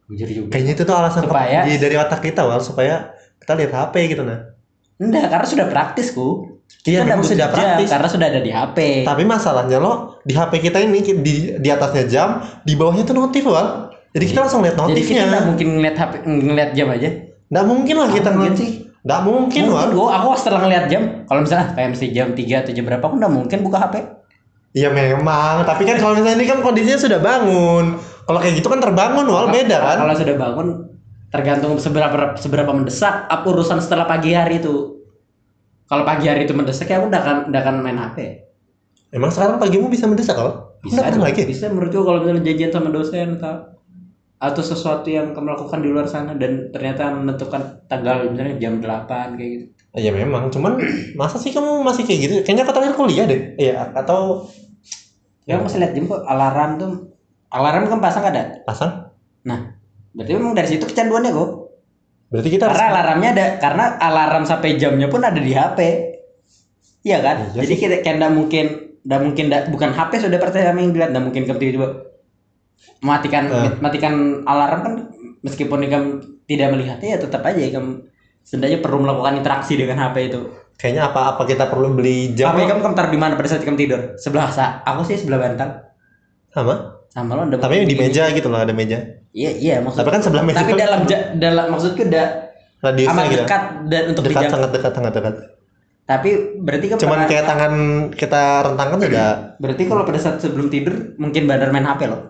jujur 0.08 0.28
juga. 0.28 0.48
Kayaknya 0.56 0.72
itu 0.76 0.82
tuh 0.84 0.96
alasan 0.96 1.22
Supaya- 1.24 1.64
dari 1.64 1.96
otak 1.96 2.20
kita 2.20 2.44
wal 2.44 2.60
supaya 2.60 3.12
kita 3.40 3.52
lihat 3.56 3.72
HP 3.72 3.94
gitu 4.12 4.22
nah. 4.24 4.52
Enggak 5.00 5.32
karena 5.32 5.46
sudah 5.48 5.66
praktis 5.68 6.12
ku 6.12 6.53
Iya, 6.84 7.00
Kita 7.00 7.16
memang 7.16 7.24
sudah 7.24 7.48
jam, 7.48 7.56
praktis. 7.56 7.88
karena 7.88 8.08
sudah 8.12 8.26
ada 8.28 8.40
di 8.44 8.52
HP 8.52 8.76
Tapi 9.08 9.22
masalahnya 9.24 9.80
lo 9.80 10.20
di 10.20 10.36
HP 10.36 10.52
kita 10.68 10.84
ini 10.84 11.00
di 11.00 11.34
di 11.56 11.68
atasnya 11.72 12.04
jam, 12.04 12.28
di 12.60 12.76
bawahnya 12.76 13.08
tuh 13.08 13.16
notif 13.16 13.44
loh. 13.48 13.88
Jadi 14.12 14.24
kita 14.28 14.44
langsung 14.44 14.60
lihat 14.60 14.76
jadi 14.76 15.00
kita 15.00 15.24
nggak 15.24 15.24
notifnya. 15.24 15.48
mungkin 15.48 15.66
ngeliat 15.80 15.96
HP 15.96 16.12
ngeliat 16.28 16.70
jam 16.76 16.88
aja 16.92 17.08
Nggak 17.48 17.64
mungkin 17.64 17.94
lah 17.96 18.08
kita 18.12 18.28
ngeliat 18.36 18.56
sih. 18.56 18.70
Nggak 19.04 19.20
mungkin 19.24 19.62
mungkin 19.68 19.92
wal. 19.92 19.96
gua 19.96 20.08
aku 20.20 20.26
setelah 20.36 20.60
ngeliat 20.64 20.84
jam 20.92 21.02
kalau 21.24 21.40
misalnya 21.44 21.66
kayak 21.72 21.88
mesti 21.92 22.06
jam 22.12 22.28
3 22.36 22.62
atau 22.64 22.72
jam 22.72 22.84
berapa 22.84 23.04
aku 23.04 23.16
nggak 23.16 23.32
mungkin 23.32 23.58
buka 23.64 23.78
HP 23.80 23.94
Iya 24.74 24.88
memang. 24.90 25.62
Tapi 25.64 25.82
kan 25.86 25.96
kalau 26.02 26.18
misalnya 26.18 26.36
ini 26.36 26.46
kan 26.50 26.58
kondisinya 26.60 26.98
sudah 26.98 27.18
bangun. 27.22 27.96
Kalau 28.26 28.38
kayak 28.42 28.54
gitu 28.58 28.68
kan 28.68 28.80
terbangun 28.82 29.24
wal 29.24 29.48
beda 29.48 29.76
kan. 29.80 29.96
kalau 30.04 30.14
sudah 30.18 30.36
bangun 30.36 30.68
tergantung 31.32 31.74
seberapa 31.82 32.38
seberapa 32.38 32.70
mendesak 32.70 33.26
apa 33.26 33.42
urusan 33.42 33.82
setelah 33.82 34.06
pagi 34.06 34.30
hari 34.38 34.62
itu 34.62 34.93
kalau 35.90 36.02
pagi 36.02 36.26
hari 36.28 36.48
itu 36.48 36.54
mendesak 36.56 36.88
ya 36.88 37.00
aku 37.00 37.08
udah 37.12 37.20
akan 37.20 37.36
udah 37.52 37.60
akan 37.60 37.74
main 37.82 37.98
HP 37.98 38.18
Emang 39.14 39.30
sekarang 39.30 39.62
pagimu 39.62 39.86
bisa 39.86 40.10
mendesak 40.10 40.34
kalau? 40.34 40.74
bisa 40.82 41.00
pernah 41.00 41.30
lagi. 41.30 41.46
bisa 41.48 41.70
menurut 41.72 41.94
gua 41.96 42.04
kalau 42.12 42.18
misalnya 42.26 42.42
janjian 42.44 42.70
sama 42.74 42.88
dosen 42.92 43.40
atau 43.40 43.54
atau 44.36 44.60
sesuatu 44.60 45.08
yang 45.08 45.32
kamu 45.32 45.56
lakukan 45.56 45.80
di 45.80 45.88
luar 45.88 46.04
sana 46.04 46.36
dan 46.36 46.68
ternyata 46.68 47.08
menentukan 47.14 47.80
tanggal 47.88 48.28
misalnya 48.28 48.60
jam 48.60 48.82
8 48.84 49.38
kayak 49.40 49.50
gitu 49.54 49.66
Ya 49.94 50.10
memang, 50.10 50.50
cuman 50.50 50.74
masa 51.14 51.38
sih 51.38 51.54
kamu 51.54 51.86
masih 51.86 52.02
kayak 52.02 52.20
gitu? 52.26 52.34
Kayaknya 52.42 52.66
kau 52.66 52.74
terakhir 52.74 52.94
kuliah 52.98 53.24
deh. 53.30 53.54
Iya, 53.54 53.94
atau 53.94 54.50
ya 55.44 55.60
aku 55.60 55.68
masih 55.68 55.78
lihat 55.80 55.92
jam 55.92 56.04
kok 56.08 56.22
alarm 56.24 56.70
tuh 56.80 56.92
alarm 57.52 57.84
kan 57.88 58.00
pasang 58.00 58.24
ada 58.26 58.42
pasang? 58.64 58.92
nah 59.44 59.76
berarti 60.16 60.32
memang 60.40 60.56
dari 60.56 60.68
situ 60.72 60.88
kecanduannya 60.88 61.30
kok 61.36 61.48
Berarti 62.34 62.50
kita 62.50 62.66
harus 62.66 62.82
karena 62.82 62.90
alarmnya 62.90 63.30
ada 63.30 63.46
karena 63.62 63.84
alarm 64.02 64.42
sampai 64.42 64.74
jamnya 64.74 65.06
pun 65.06 65.22
ada 65.22 65.38
di 65.38 65.54
HP 65.54 65.78
iya 67.06 67.22
kan? 67.22 67.54
Iya 67.54 67.62
jadi 67.62 67.74
kita 67.78 67.94
kayak 68.02 68.34
mungkin 68.34 68.66
nggak 69.06 69.20
mungkin 69.22 69.44
nggak- 69.46 69.70
bukan 69.70 69.94
HP 69.94 70.18
sudah 70.18 70.42
pertama 70.42 70.82
yang 70.82 70.90
dilihat 70.90 71.14
nggak 71.14 71.24
mungkin 71.30 71.42
kamu 71.46 71.58
tiba-tiba 71.62 71.88
matikan 73.04 73.44
Eh. 73.46 73.70
matikan 73.78 74.42
alarm 74.48 74.80
kan 74.82 74.94
meskipun 75.44 75.86
kamu 75.86 76.08
tidak 76.50 76.74
melihatnya 76.74 77.08
ya 77.14 77.18
tetap 77.20 77.44
aja 77.46 77.60
kamu 77.70 78.02
setidaknya 78.42 78.78
perlu 78.82 79.06
melakukan 79.06 79.40
interaksi 79.40 79.78
dengan 79.78 80.02
HP 80.02 80.16
itu. 80.34 80.40
Kayaknya 80.74 81.02
apa-apa 81.14 81.46
kita 81.46 81.70
perlu 81.70 81.94
beli 81.94 82.34
jam 82.34 82.50
HP 82.50 82.66
kamu 82.66 82.80
kamu 82.82 82.94
taruh 82.98 83.12
di 83.14 83.20
mana 83.20 83.38
pada 83.38 83.46
saat 83.46 83.62
kamu 83.62 83.78
tidur? 83.78 84.00
Sebelah 84.18 84.50
sa 84.50 84.82
aku 84.82 85.06
sih 85.06 85.16
sebelah 85.16 85.38
bantal. 85.38 85.70
Sama? 86.50 86.93
Sama 87.14 87.32
lo 87.32 87.42
ada 87.44 87.56
Tapi 87.56 87.86
di 87.86 87.94
meja 87.94 88.26
gitu 88.28 88.46
loh, 88.46 88.58
ada 88.58 88.70
meja. 88.70 88.98
iya 89.30 89.50
iya 89.52 89.74
maksud 89.78 89.96
Tapi 89.96 90.10
kan 90.10 90.20
sebelah 90.20 90.42
meja 90.42 90.58
tapi 90.58 90.72
kan- 90.72 90.80
dalam 90.80 91.00
ja- 91.06 91.26
dalam 91.32 91.66
maksudku 91.70 92.02
udah 92.02 92.26
Radiusnya 92.80 93.14
amat 93.14 93.24
gitu. 93.24 93.38
dekat 93.40 93.62
dan 93.86 94.02
untuk 94.04 94.22
Dekat, 94.22 94.32
dijangkau 94.36 94.52
sangat 94.52 94.70
dekat, 94.72 94.92
sangat 94.92 95.12
dekat. 95.12 95.34
tapi 96.04 96.30
berarti 96.58 96.86
kan 96.86 96.96
Cuman 96.98 97.18
kayak 97.24 97.44
tangan 97.44 97.72
kita 98.12 98.42
rentangkan 98.62 98.98
udah 99.08 99.28
berarti 99.56 99.82
kalau 99.84 100.02
pada 100.02 100.18
saat 100.18 100.36
sebelum 100.36 100.68
tidur 100.68 100.94
mungkin 101.16 101.42
badar 101.44 101.70
main 101.70 101.82
HP 101.82 102.00
loh 102.04 102.20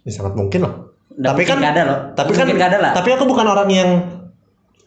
ya, 0.00 0.10
sangat 0.10 0.32
mungkin 0.32 0.62
loh. 0.62 0.74
Nggak 1.10 1.28
Tapi 1.28 1.42
kan- 1.44 1.58
nggak 1.60 1.72
ada 1.72 1.82
loh 1.84 1.98
Tapi 2.12 2.30
kan 2.30 2.38
mungkin 2.40 2.56
nggak 2.56 2.70
ada 2.70 2.78
lah 2.80 2.92
Tapi 2.92 3.08
aku 3.10 3.24
bukan 3.24 3.46
orang 3.46 3.68
yang 3.68 3.90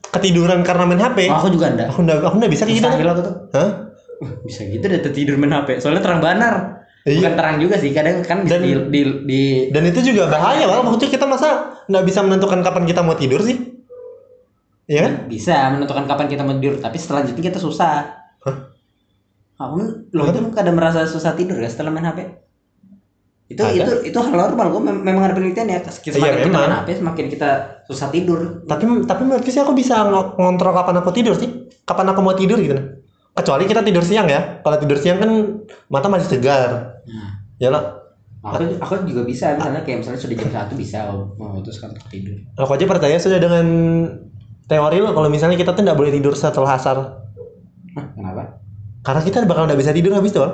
ketiduran 0.07 0.59
karena 0.61 0.83
main 0.83 1.01
HP. 1.01 1.17
Oh, 1.27 1.35
aku 1.37 1.47
juga 1.49 1.67
enggak 1.69 1.87
Aku 1.89 1.99
enggak 2.01 2.17
aku 2.21 2.35
enggak 2.35 2.51
bisa 2.51 2.63
kayak 2.63 2.75
gitu. 2.75 2.87
Mustahil 2.87 3.09
aku 3.09 3.21
tuh 3.21 3.35
Hah? 3.53 3.69
Bisa 4.41 4.61
gitu 4.65 4.81
deh 4.83 4.99
tidur 5.05 5.35
main 5.35 5.53
HP 5.53 5.77
soalnya 5.77 6.01
terang 6.01 6.19
banar 6.19 6.76
Iya. 7.07 7.23
bukan 7.23 7.33
terang 7.33 7.55
juga 7.57 7.75
sih 7.79 7.95
kadang 7.95 8.19
kan 8.19 8.43
Dan- 8.43 8.67
di, 8.67 8.71
di, 8.91 9.01
di 9.23 9.41
Dan 9.71 9.87
itu 9.87 10.03
juga 10.03 10.27
bahaya, 10.27 10.67
Wal. 10.67 10.83
Maksudnya 10.83 11.07
kita 11.09 11.23
masa 11.23 11.47
nggak 11.87 12.03
bisa 12.03 12.19
menentukan 12.19 12.59
kapan 12.59 12.83
kita 12.83 12.99
mau 12.99 13.15
tidur 13.15 13.39
sih? 13.39 13.55
Iya 14.87 14.99
kan? 15.03 15.13
bisa 15.27 15.55
menentukan 15.69 16.03
kapan 16.03 16.27
kita 16.27 16.43
mau 16.43 16.55
tidur 16.55 16.79
tapi 16.79 16.95
selanjutnya 16.95 17.43
kita 17.43 17.59
susah 17.59 18.07
Hah? 18.39 18.55
aku 19.57 20.07
lo 20.11 20.23
itu 20.25 20.39
kadang 20.51 20.79
merasa 20.79 21.03
susah 21.03 21.35
tidur 21.35 21.59
ya 21.59 21.67
setelah 21.67 21.91
main 21.91 22.07
HP 22.07 22.23
itu 23.47 23.59
Ada. 23.59 23.83
itu 23.83 23.91
itu 24.05 24.17
hal 24.17 24.31
normal 24.31 24.71
kok 24.71 24.83
Mem- 24.83 25.03
memang 25.03 25.23
ada 25.23 25.35
penelitian 25.35 25.67
ya 25.67 25.79
semakin 25.83 26.11
Iya, 26.15 26.31
kita 26.41 26.55
main 26.57 26.75
HP 26.77 26.87
semakin 26.99 27.25
kita 27.27 27.49
susah 27.83 28.07
tidur 28.07 28.63
Tapi 28.63 28.83
tapi 29.03 29.21
menurutku 29.23 29.51
sih 29.51 29.59
aku 29.59 29.71
bisa 29.71 30.03
ng- 30.03 30.35
ngontrol 30.35 30.71
kapan 30.71 30.95
aku 30.99 31.11
tidur 31.11 31.35
sih. 31.35 31.67
Kapan 31.83 32.11
aku 32.11 32.19
mau 32.19 32.35
tidur 32.35 32.55
gitu. 32.59 32.75
nah. 32.75 32.87
Kecuali 33.37 33.63
kita 33.69 33.85
tidur 33.85 34.01
siang 34.01 34.25
ya. 34.25 34.59
Kalau 34.65 34.77
tidur 34.81 34.97
siang 34.97 35.21
kan 35.21 35.29
mata 35.87 36.07
masih 36.09 36.27
segar. 36.27 36.97
nah 37.05 37.31
Ya 37.57 37.69
lah. 37.69 37.93
aku 38.37 38.63
aku 38.79 38.93
juga 39.09 39.27
bisa 39.27 39.57
misalnya 39.57 39.81
kayak 39.83 40.05
misalnya 40.05 40.21
sudah 40.21 40.37
jam 40.39 40.49
satu 40.53 40.73
bisa 40.77 41.09
memutuskan 41.35 41.91
untuk 41.91 42.07
tidur 42.07 42.37
Aku 42.55 42.71
aja 42.71 42.85
percaya 42.87 43.17
sudah 43.19 43.41
dengan 43.43 43.65
teori 44.63 45.03
lo 45.03 45.11
kalau 45.11 45.27
misalnya 45.27 45.57
kita 45.59 45.75
tuh 45.75 45.83
nggak 45.83 45.97
boleh 45.97 46.13
tidur 46.13 46.31
setelah 46.31 46.77
asar. 46.79 46.97
Hah, 47.97 48.05
kenapa 48.13 48.61
Karena 49.03 49.21
kita 49.25 49.43
bakal 49.43 49.67
nggak 49.67 49.79
bisa 49.81 49.91
tidur 49.91 50.15
habis 50.15 50.31
tuh. 50.31 50.47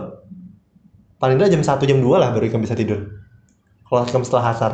Paling 1.19 1.37
nggak 1.37 1.51
jam 1.53 1.61
1 1.61 1.85
jam 1.85 1.99
2 2.01 2.07
lah 2.17 2.29
baru 2.33 2.49
kamu 2.49 2.65
bisa 2.65 2.73
tidur. 2.73 2.99
Kalau 3.85 4.03
kamu 4.09 4.25
setelah 4.25 4.45
asar, 4.51 4.71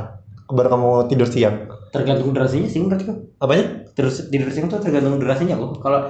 baru 0.47 0.69
kamu 0.69 0.89
tidur 1.11 1.27
siang. 1.27 1.55
tergantung 1.89 2.29
durasinya 2.29 2.69
sih 2.69 2.85
menurutku 2.85 3.33
Apanya? 3.41 3.89
terus 3.97 4.29
tidur 4.29 4.53
siang 4.53 4.69
tuh 4.69 4.77
tergantung 4.77 5.17
durasinya 5.17 5.57
kok 5.57 5.81
kalau 5.81 6.05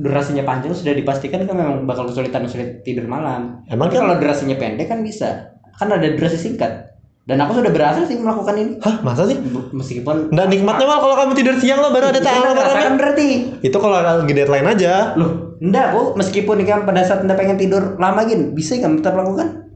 durasinya 0.00 0.42
panjang 0.48 0.72
sudah 0.72 0.96
dipastikan 0.96 1.44
kan 1.44 1.52
memang 1.52 1.84
bakal 1.84 2.08
kesulitan 2.08 2.48
sulit 2.48 2.80
tidur 2.80 3.04
malam. 3.04 3.60
Emang 3.68 3.92
tapi 3.92 4.00
kan? 4.00 4.08
kalau 4.08 4.16
durasinya 4.16 4.56
pendek 4.56 4.88
kan 4.88 5.04
bisa. 5.04 5.60
Kan 5.76 5.92
ada 5.92 6.08
durasi 6.08 6.40
singkat. 6.40 6.90
Dan 7.28 7.36
aku 7.44 7.60
sudah 7.60 7.70
berhasil 7.70 8.08
sih 8.08 8.16
melakukan 8.16 8.56
ini. 8.56 8.72
Hah, 8.80 9.04
masa 9.04 9.28
sih? 9.28 9.36
Meskipun 9.76 10.32
Nggak 10.32 10.46
nikmatnya 10.50 10.86
mal 10.88 10.98
kalau 11.04 11.14
kamu 11.20 11.32
tidur 11.36 11.56
siang 11.60 11.78
lo 11.78 11.92
baru 11.92 12.10
ada 12.10 12.18
udah 12.18 12.22
tahu 12.24 12.42
merasakan 12.56 12.94
berarti. 12.96 13.28
Itu 13.60 13.76
kalau 13.76 14.00
lagi 14.00 14.32
deadline 14.32 14.66
aja. 14.66 15.14
loh 15.14 15.52
enggak 15.60 15.92
kok 15.92 16.16
meskipun 16.16 16.56
nih 16.64 16.66
kan 16.72 16.80
pada 16.88 17.04
saat 17.04 17.20
anda 17.20 17.36
pengen 17.36 17.60
tidur 17.60 18.00
lama 18.00 18.24
gini 18.24 18.56
bisa 18.56 18.80
kan 18.80 18.96
tetap 18.96 19.12
lakukan? 19.12 19.68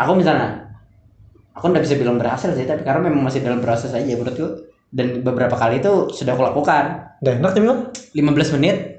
Aku 0.00 0.16
misalnya 0.16 0.72
aku 1.52 1.68
nggak 1.68 1.84
bisa 1.84 1.94
bilang 2.00 2.16
berhasil 2.16 2.50
sih 2.56 2.64
tapi 2.64 2.82
karena 2.82 3.12
memang 3.12 3.28
masih 3.28 3.44
dalam 3.44 3.60
proses 3.60 3.92
aja 3.92 4.08
menurutku. 4.16 4.72
Dan 4.88 5.20
beberapa 5.20 5.54
kali 5.54 5.84
itu 5.84 6.08
sudah 6.10 6.32
aku 6.32 6.42
lakukan. 6.42 7.12
Nggak 7.20 7.34
enak 7.44 7.50
tapi 7.52 7.66
mal. 7.68 7.78
15 8.16 8.56
menit 8.58 8.93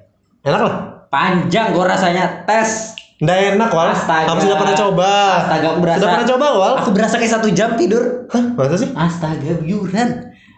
Enak 0.45 0.61
lah. 0.61 0.73
panjang 1.09 1.73
gua 1.73 1.85
rasanya 1.89 2.45
tes 2.45 2.93
Nggak 3.15 3.55
enak 3.55 3.71
wal. 3.71 3.87
Astaga. 3.89 4.27
Kamu 4.27 4.39
sudah 4.43 4.57
pernah 4.59 4.75
coba. 4.75 5.09
astaga 5.39 5.65
aku 5.71 5.79
berasa 5.79 5.97
Sudah 5.97 6.11
pernah 6.11 6.27
coba 6.35 6.45
wal? 6.51 6.73
aku 6.75 6.89
berasa 6.91 7.15
kayak 7.15 7.31
satu 7.31 7.47
jam 7.49 7.69
tidur 7.73 8.03
Hah, 8.27 8.43
masa 8.53 8.75
sih? 8.75 8.89
astaga 8.91 9.51
biuran 9.57 10.09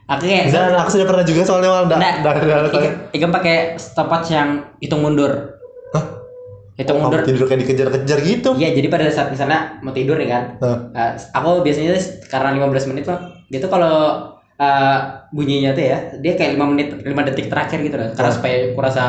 aku 0.08 0.22
kayak 0.26 0.50
Dan 0.50 0.74
aku 0.74 0.90
sudah 0.90 1.06
pernah 1.06 1.22
juga 1.22 1.42
soalnya 1.46 1.70
wal. 1.70 1.86
Nggak. 1.86 2.14
Ikan, 3.14 3.30
pakai 3.30 3.56
stopwatch 3.78 4.34
yang 4.34 4.50
hitung 4.82 5.06
mundur 5.06 5.54
Hah? 5.94 6.04
hitung 6.76 6.98
Kamu 6.98 7.14
mundur 7.14 7.22
tidur 7.22 7.46
kayak 7.46 7.62
dikejar-kejar 7.62 8.20
gitu. 8.26 8.50
iya 8.58 8.74
jadi 8.74 8.88
pada 8.90 9.06
saat 9.08 9.30
misalnya 9.30 9.78
mau 9.82 9.94
tidur 9.94 10.18
nih 10.18 10.28
kan 10.28 10.44
Hah. 10.58 10.78
uh, 10.98 11.12
aku 11.14 11.62
biasanya 11.62 11.94
karena 12.26 12.58
15 12.58 12.90
menit 12.90 13.06
mah 13.06 13.22
dia 13.48 13.62
tuh 13.62 13.70
kalau 13.70 14.34
uh, 14.58 14.98
bunyinya 15.30 15.78
tuh 15.78 15.86
ya 15.86 15.98
dia 16.18 16.34
kayak 16.34 16.58
5 16.58 16.72
menit 16.74 16.88
5 17.02 17.06
detik 17.06 17.54
terakhir 17.54 17.78
gitu 17.82 17.98
loh 18.02 18.10
karena 18.18 18.30
Hah. 18.30 18.36
supaya 18.36 18.56
aku 18.74 18.80
rasa 18.82 19.04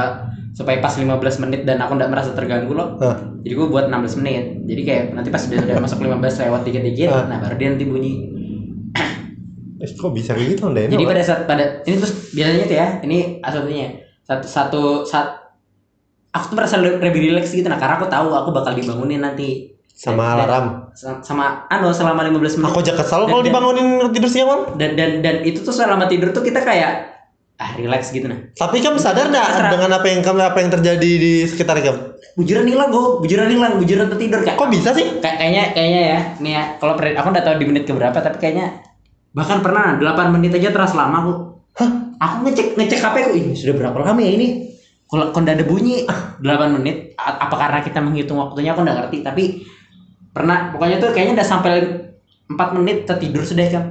supaya 0.59 0.83
pas 0.83 0.91
15 0.91 1.07
menit 1.39 1.63
dan 1.63 1.79
aku 1.79 1.95
nggak 1.95 2.11
merasa 2.11 2.35
terganggu 2.35 2.75
loh. 2.75 2.99
Hah. 2.99 3.39
jadi 3.39 3.55
gue 3.55 3.69
buat 3.69 3.87
16 3.87 4.19
menit. 4.19 4.45
Jadi 4.67 4.83
kayak 4.83 5.05
nanti 5.15 5.31
pas 5.31 5.39
udah, 5.41 5.59
udah 5.63 5.79
masuk 5.79 5.99
15 6.03 6.19
lewat 6.43 6.61
dikit-dikit 6.67 7.09
Ah. 7.09 7.25
nah 7.25 7.39
baru 7.39 7.55
dia 7.55 7.69
nanti 7.71 7.87
bunyi. 7.87 8.13
Eh, 9.79 9.87
kok 9.87 10.11
bisa 10.11 10.35
kayak 10.35 10.59
gitu 10.59 10.75
jadi 10.75 11.05
pada 11.07 11.23
saat 11.23 11.47
pada 11.47 11.87
ini 11.87 12.03
terus 12.03 12.35
biasanya 12.35 12.67
tuh 12.67 12.75
ya 12.75 12.89
ini 13.07 13.19
aslinya. 13.39 13.89
Satu 14.27 14.47
satu 14.51 14.83
saat 15.07 15.39
aku 16.29 16.51
tuh 16.51 16.57
merasa 16.59 16.83
le- 16.83 16.99
lebih 16.99 17.31
relax 17.31 17.55
gitu. 17.55 17.71
Nah 17.71 17.79
karena 17.79 17.95
aku 17.95 18.11
tahu 18.11 18.35
aku 18.35 18.51
bakal 18.51 18.75
dibangunin 18.75 19.23
nanti. 19.23 19.71
Sama 19.95 20.35
Dan- 20.35 20.43
alarm. 20.43 20.67
sama, 20.95 21.15
sama 21.23 21.45
anu 21.71 21.95
selama 21.95 22.27
15 22.27 22.59
menit. 22.59 22.71
Aku 22.71 22.83
aja 22.83 22.91
kesal 22.93 23.23
Dan- 23.23 23.31
kalau 23.31 23.43
dibangunin 23.47 23.87
tidur 24.11 24.27
siang 24.27 24.75
dan 24.75 24.99
dan 24.99 25.23
dan 25.23 25.47
itu 25.47 25.63
tuh 25.63 25.71
selama 25.71 26.11
tidur 26.11 26.35
tuh 26.35 26.43
kita 26.43 26.59
kayak 26.59 27.18
ah 27.59 27.75
relax 27.75 28.15
gitu 28.15 28.31
nah. 28.31 28.39
Tapi 28.55 28.79
kamu 28.79 29.03
sadar 29.03 29.35
nggak 29.35 29.75
dengan 29.75 29.91
apa 29.99 30.07
yang 30.07 30.23
kamu 30.23 30.41
apa 30.47 30.59
yang 30.63 30.71
terjadi 30.71 31.11
di 31.19 31.33
sekitar 31.43 31.83
kamu? 31.83 32.17
bujuran 32.39 32.71
hilang 32.71 32.95
gue 32.95 33.07
bujuran 33.27 33.51
hilang. 33.51 33.73
Bujuran 33.83 34.07
tertidur 34.15 34.47
kayak 34.47 34.55
Kok 34.55 34.71
bisa 34.71 34.95
sih? 34.95 35.19
kayak 35.19 35.37
kayaknya 35.43 35.65
kayaknya 35.75 36.01
ya. 36.01 36.19
Nih 36.39 36.53
ya 36.55 36.63
kalau 36.79 36.95
pernah 36.95 37.19
aku 37.19 37.29
nggak 37.35 37.45
tahu 37.51 37.57
di 37.59 37.67
menit 37.67 37.85
keberapa 37.85 38.15
tapi 38.15 38.39
kayaknya 38.39 38.67
bahkan 39.35 39.59
pernah 39.59 39.99
8 39.99 40.35
menit 40.35 40.55
aja 40.55 40.71
terasa 40.71 40.95
lama 40.97 41.17
aku 41.21 41.33
Hah? 41.79 41.91
aku 42.19 42.35
ngecek 42.47 42.67
ngecek 42.79 42.99
HP 43.03 43.17
ku 43.27 43.31
ini 43.35 43.53
sudah 43.59 43.75
berapa 43.75 43.97
lama 43.99 44.21
ya 44.23 44.31
ini? 44.39 44.49
Kalau 45.11 45.35
kalau 45.35 45.43
nggak 45.43 45.57
ada 45.59 45.67
bunyi 45.67 46.07
8 46.07 46.77
menit. 46.79 47.19
Apa 47.19 47.55
karena 47.59 47.79
kita 47.83 47.99
menghitung 47.99 48.39
waktunya 48.39 48.71
aku 48.71 48.87
nggak 48.87 48.99
ngerti. 49.03 49.19
Tapi 49.27 49.45
pernah 50.31 50.71
pokoknya 50.71 51.03
tuh 51.03 51.11
kayaknya 51.11 51.43
udah 51.43 51.49
sampai 51.51 51.73
4 52.47 52.77
menit 52.79 53.03
tertidur 53.05 53.43
sudah 53.43 53.67
kan 53.67 53.85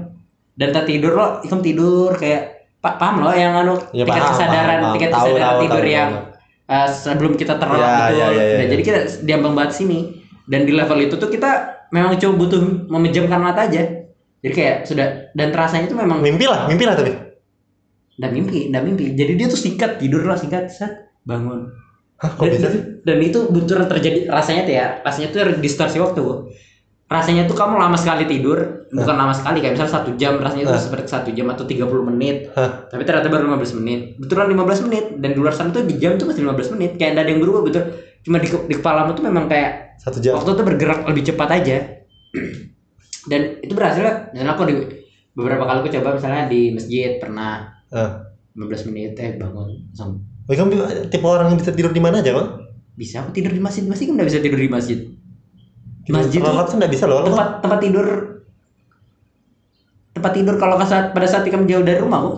dan 0.58 0.74
tertidur 0.74 1.14
loh 1.14 1.32
ikam 1.46 1.62
tidur 1.62 2.18
kayak 2.18 2.57
pak 2.88 2.96
paham 2.96 3.16
loh 3.20 3.36
yang 3.36 3.54
anu 3.54 3.76
Ya, 3.92 4.04
tingkat 4.04 4.24
paham, 4.24 4.32
kesadaran 4.32 4.80
paham, 4.80 4.94
tingkat 4.96 5.12
Tahu, 5.12 5.20
kesadaran 5.28 5.44
tahu, 5.46 5.60
tidur 5.62 5.84
tahu, 5.84 5.92
yang 5.92 6.10
tahu. 6.10 6.26
eh, 6.70 6.88
sebelum 6.90 7.34
kita 7.36 7.54
terlelap 7.56 7.84
Ya, 7.84 7.98
betul 8.00 8.16
ya, 8.16 8.28
ya, 8.28 8.32
ya, 8.32 8.56
Nah, 8.56 8.64
ya. 8.64 8.70
jadi 8.70 8.82
kita 8.82 9.00
diambang 9.22 9.54
banget 9.54 9.72
sini 9.76 10.00
dan 10.46 10.64
di 10.64 10.72
level 10.72 11.00
itu 11.02 11.16
tuh 11.16 11.28
kita 11.28 11.52
memang 11.90 12.16
cuma 12.16 12.34
butuh 12.36 12.60
memejamkan 12.88 13.40
mata 13.40 13.62
aja 13.64 13.84
jadi 14.38 14.54
kayak 14.54 14.76
sudah 14.84 15.08
dan 15.34 15.50
rasanya 15.52 15.88
tuh 15.88 15.98
memang 15.98 16.20
Mimpi 16.20 16.46
lah, 16.46 16.66
mimpi 16.66 16.84
lah 16.84 16.96
tapi. 16.96 17.12
nggak 18.18 18.32
mimpi 18.34 18.60
nggak 18.68 18.84
mimpi 18.84 19.06
jadi 19.14 19.32
dia 19.36 19.48
tuh 19.48 19.60
singkat 19.60 20.02
tidur 20.02 20.26
lah 20.26 20.34
singkat 20.34 20.68
set 20.68 20.90
bangun 21.22 21.70
Hah, 22.18 22.34
kok 22.34 22.42
dan, 22.42 22.52
bisa 22.52 22.68
sih? 22.74 22.82
dan 23.06 23.18
itu 23.22 23.40
betul 23.48 23.78
terjadi 23.86 24.26
rasanya 24.28 24.62
tuh 24.66 24.74
ya 24.74 24.88
rasanya 25.06 25.28
tuh 25.30 25.42
distorsi 25.62 26.02
waktu 26.02 26.22
rasanya 27.08 27.48
tuh 27.48 27.56
kamu 27.56 27.80
lama 27.80 27.96
sekali 27.96 28.28
tidur 28.28 28.84
bukan 28.92 29.16
lama 29.16 29.32
sekali 29.32 29.64
kayak 29.64 29.80
misalnya 29.80 29.94
satu 29.96 30.12
jam 30.20 30.36
rasanya 30.44 30.76
tuh 30.76 30.82
seperti 30.92 31.08
satu 31.08 31.30
jam 31.32 31.48
atau 31.48 31.64
30 31.64 31.88
menit. 32.04 32.52
Tapi 32.92 33.02
ternyata 33.08 33.32
baru 33.32 33.56
15 33.56 33.80
menit. 33.80 34.00
Betulan 34.20 34.52
15 34.52 34.86
menit 34.92 35.06
dan 35.24 35.30
di 35.32 35.40
luar 35.40 35.56
sana 35.56 35.72
tuh 35.72 35.88
di 35.88 35.96
jam 35.96 36.20
tuh 36.20 36.28
masih 36.28 36.44
15 36.44 36.76
menit 36.76 36.92
kayak 37.00 37.16
ada 37.16 37.32
yang 37.32 37.40
berubah 37.40 37.64
betul. 37.64 37.84
Cuma 38.28 38.44
di, 38.44 38.52
di 38.52 38.76
kepalamu 38.76 39.16
tuh 39.16 39.24
memang 39.24 39.48
kayak 39.48 39.96
Satu 40.04 40.20
jam. 40.20 40.36
waktu 40.36 40.52
tuh 40.52 40.66
bergerak 40.68 41.08
lebih 41.08 41.24
cepat 41.32 41.50
aja. 41.56 41.78
Dan 43.28 43.42
itu 43.64 43.72
berhasil 43.76 44.04
lah. 44.04 44.16
dan 44.36 44.46
aku 44.52 44.68
di 44.68 44.76
beberapa 45.32 45.64
kali 45.64 45.88
aku 45.88 45.90
coba 46.00 46.20
misalnya 46.20 46.52
di 46.52 46.76
masjid 46.76 47.20
pernah. 47.24 47.72
Ah. 47.88 48.24
15 48.52 48.90
menit 48.92 49.16
eh 49.24 49.40
bangun 49.40 49.70
langsung. 49.96 50.20
Kamu 50.48 51.08
tipe 51.08 51.28
orang 51.28 51.56
yang 51.56 51.60
bisa 51.60 51.72
tidur 51.72 51.96
di 51.96 52.04
mana 52.04 52.20
aja, 52.20 52.36
Bang? 52.36 52.68
bisa 52.98 53.22
aku 53.22 53.32
tidur 53.32 53.54
di 53.54 53.62
masjid. 53.62 53.86
Masih 53.86 54.12
kan 54.12 54.20
bisa 54.20 54.42
tidur 54.42 54.60
di 54.60 54.68
masjid 54.68 55.17
masjid 56.08 56.40
tuh 56.40 56.48
Terlelap 56.48 56.66
tuh 56.68 56.76
nggak 56.80 56.92
bisa 56.92 57.04
loh. 57.08 57.20
tempat 57.28 57.50
tempat 57.64 57.80
tidur 57.84 58.08
tempat 60.18 60.32
tidur 60.34 60.56
kalau 60.58 60.76
saat 60.82 61.14
pada 61.14 61.28
saat 61.30 61.46
ikam 61.46 61.70
jauh 61.70 61.86
dari 61.86 62.02
rumah 62.02 62.20
kok. 62.26 62.36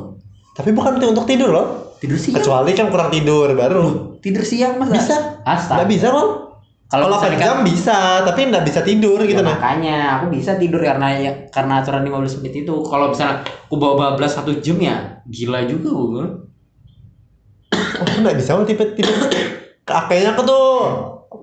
Tapi 0.60 0.70
bukan 0.76 1.00
untuk 1.00 1.24
tidur 1.24 1.50
loh. 1.56 1.68
Tidur 2.00 2.20
siang. 2.20 2.40
Kecuali 2.40 2.72
kan 2.76 2.92
kurang 2.92 3.10
tidur 3.12 3.48
baru. 3.56 3.84
Tidur 4.20 4.44
siang 4.44 4.76
masa? 4.76 5.00
Bisa. 5.00 5.16
Astaga. 5.48 5.84
Nggak 5.84 5.90
bisa 5.96 6.08
kok. 6.12 6.30
Kalau 6.90 7.06
Kalau 7.06 7.22
misalnya 7.22 7.38
8 7.38 7.46
jam 7.46 7.58
bisa, 7.62 7.98
tapi 8.26 8.40
nggak 8.50 8.66
bisa 8.66 8.80
tidur 8.82 9.22
gitu 9.22 9.38
Ya, 9.38 9.46
nah. 9.46 9.54
makanya 9.62 9.98
aku 10.18 10.26
bisa 10.34 10.58
tidur 10.58 10.82
karena 10.82 11.22
ya, 11.22 11.32
karena 11.54 11.86
aturan 11.86 12.02
15 12.02 12.42
menit 12.42 12.66
itu. 12.66 12.76
Kalau 12.82 13.14
misalnya 13.14 13.46
aku 13.46 13.76
bawa 13.78 13.94
bablas 14.18 14.34
satu 14.34 14.58
jam 14.58 14.82
ya 14.82 15.22
gila 15.30 15.70
juga 15.70 15.90
gue. 15.94 16.26
Oh, 17.78 18.06
nggak 18.26 18.38
bisa 18.42 18.58
kok 18.58 18.66
tipe 18.66 18.84
tidur. 18.98 19.14
Kayaknya 19.86 20.34
aku 20.34 20.42
tuh 20.50 20.66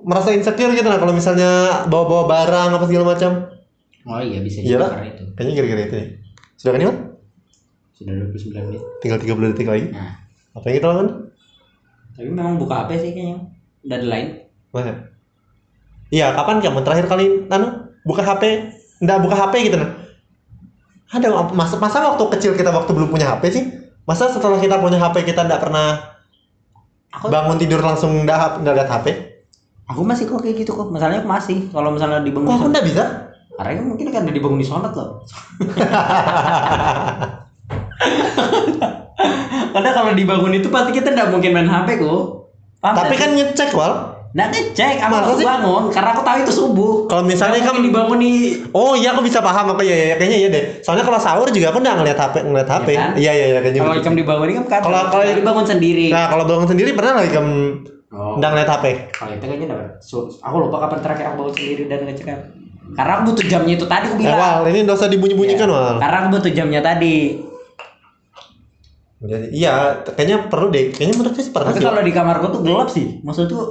merasa 0.03 0.33
insecure 0.33 0.73
gitu 0.73 0.85
nah 0.85 0.97
kalau 0.97 1.13
misalnya 1.13 1.83
bawa-bawa 1.87 2.23
barang 2.25 2.69
apa 2.75 2.85
segala 2.85 3.05
macam. 3.15 3.31
Oh 4.07 4.19
iya 4.19 4.39
bisa 4.39 4.61
Iyalah. 4.61 4.87
juga 4.89 4.95
karena 4.95 5.07
itu. 5.11 5.23
Kayaknya 5.35 5.53
gara-gara 5.55 5.81
itu 5.83 5.95
ya. 5.95 6.05
Sudah 6.55 6.71
kan 6.73 6.81
Iwan? 6.81 6.97
Sudah 7.91 8.13
29 8.29 8.67
menit. 8.69 8.81
Tinggal 8.99 9.19
30 9.19 9.51
detik 9.51 9.67
lagi. 9.67 9.85
Nah, 9.89 10.13
Apa 10.53 10.65
yang 10.67 10.75
kita 10.77 10.87
lakukan? 10.89 11.09
tapi 12.17 12.33
memang 12.33 12.57
buka 12.57 12.81
HP 12.81 12.89
sih 12.97 13.11
kayaknya. 13.13 13.37
Udah 13.85 13.95
ada 13.95 14.07
lain. 14.09 14.27
Masa? 14.73 14.93
Iya, 16.09 16.33
kapan 16.33 16.57
kamu 16.59 16.81
terakhir 16.81 17.05
kali 17.05 17.25
anu 17.45 17.67
buka 18.01 18.25
HP? 18.25 18.43
Nggak 19.05 19.19
buka 19.21 19.35
HP 19.37 19.53
gitu 19.69 19.77
nah. 19.77 19.91
Ada 21.07 21.27
masa 21.53 21.77
masa 21.77 22.01
waktu 22.03 22.23
kecil 22.35 22.51
kita 22.57 22.73
waktu 22.73 22.89
belum 22.89 23.13
punya 23.13 23.29
HP 23.29 23.43
sih? 23.53 23.63
Masa 24.03 24.33
setelah 24.33 24.57
kita 24.57 24.81
punya 24.81 24.97
HP 24.97 25.29
kita 25.29 25.45
nggak 25.45 25.61
pernah 25.61 26.17
Aku 27.13 27.29
bangun 27.29 27.55
tidur 27.55 27.79
langsung 27.79 28.25
nggak 28.25 28.65
nggak 28.65 28.73
lihat 28.81 28.89
HP? 28.89 29.07
Aku 29.87 30.01
masih 30.03 30.27
kok 30.27 30.43
kayak 30.43 30.55
gitu 30.61 30.71
kok. 30.75 30.87
Misalnya 30.91 31.23
aku 31.23 31.29
masih 31.31 31.57
kalau 31.71 31.89
misalnya 31.91 32.19
dibangun 32.21 32.47
Kok 32.47 32.55
aku 32.59 32.67
nggak 32.71 32.85
bisa? 32.85 33.03
Karena 33.57 33.81
mungkin 33.81 34.13
kan 34.13 34.27
dibangun 34.29 34.61
di 34.61 34.67
sholat 34.67 34.93
loh. 34.93 35.23
Karena 39.73 39.89
kalau 39.93 40.11
dibangun 40.13 40.53
itu 40.53 40.67
pasti 40.69 40.91
kita 40.93 41.09
nggak 41.13 41.29
mungkin 41.33 41.51
main 41.53 41.69
HP 41.69 41.97
kok. 41.97 42.21
Paham 42.77 42.93
Tapi 42.93 43.15
kan 43.17 43.29
sih? 43.33 43.41
ngecek 43.41 43.71
wal. 43.73 43.93
Nggak 44.37 44.47
ngecek, 44.53 45.01
aku 45.01 45.13
Masa 45.17 45.41
bangun 45.41 45.83
karena 45.89 46.09
aku 46.13 46.21
tahu 46.21 46.37
itu 46.45 46.53
subuh. 46.53 46.93
Kalau 47.09 47.23
misalnya 47.25 47.57
Nggak 47.57 47.73
kan 47.73 47.81
dibangun 47.81 48.19
di 48.21 48.33
Oh 48.69 48.93
iya 48.93 49.17
aku 49.17 49.25
bisa 49.25 49.41
paham 49.41 49.73
apa 49.73 49.81
ya, 49.81 50.13
ya 50.13 50.15
kayaknya 50.21 50.37
iya 50.37 50.49
deh. 50.53 50.63
Soalnya 50.85 51.01
kalau 51.01 51.17
sahur 51.17 51.49
juga 51.49 51.73
aku 51.73 51.81
nggak 51.81 51.95
ngeliat 51.97 52.19
HP 52.21 52.35
ngeliat 52.45 52.69
HP. 52.69 52.87
kan? 52.93 53.17
Iya 53.17 53.31
iya 53.33 53.45
iya 53.57 53.59
kayaknya. 53.65 53.81
kalau 53.81 53.97
ikam 53.97 54.13
dibangun 54.13 54.47
kan 54.53 54.65
kan 54.69 54.81
Kalau- 54.85 55.09
kalau- 55.09 55.33
dibangun 55.33 55.65
sendiri. 55.65 56.13
Nah 56.13 56.29
kalau 56.29 56.45
bangun 56.45 56.67
sendiri 56.69 56.93
pernah 56.93 57.17
nggak 57.17 57.33
kamu 57.33 57.57
Oh. 58.07 58.39
nggak 58.39 58.49
ngeliat 58.49 58.69
HP? 58.69 58.85
Kalau 59.11 59.31
itu 59.33 59.43
kayaknya 59.43 59.67
dapat. 59.69 59.87
So, 59.99 60.31
aku 60.33 60.55
lupa 60.59 60.79
kapan 60.79 60.99
terakhir 61.01 61.25
aku 61.27 61.35
bangun 61.37 61.53
sendiri 61.53 61.83
dan 61.85 61.99
ngecek 62.03 62.25
kan. 62.25 62.39
Karena 62.87 63.11
aku 63.13 63.23
butuh 63.27 63.45
jamnya 63.45 63.73
itu 63.75 63.83
tadi 63.83 64.05
aku 64.05 64.15
Eh, 64.15 64.19
bilang. 64.21 64.39
Wal, 64.39 64.61
ini 64.65 64.79
nggak 64.81 64.95
usah 64.95 65.09
dibunyi-bunyikan 65.09 65.67
Iya. 65.67 65.75
Wal. 65.75 65.95
Karena 65.97 66.17
aku 66.17 66.27
butuh 66.33 66.51
jamnya 66.51 66.81
tadi. 66.81 67.15
Jadi, 69.17 69.47
Iya, 69.51 69.73
kayaknya 70.05 70.37
perlu 70.47 70.69
deh. 70.69 70.93
Kayaknya 70.93 71.15
menurut 71.15 71.33
saya 71.33 71.43
sih 71.43 71.51
perlu 71.51 71.67
Tapi 71.67 71.81
kalau 71.81 71.99
di 71.99 72.13
kamarku 72.13 72.47
tuh 72.49 72.61
gelap 72.61 72.87
sih. 72.87 73.19
Maksud 73.19 73.45
tuh 73.49 73.63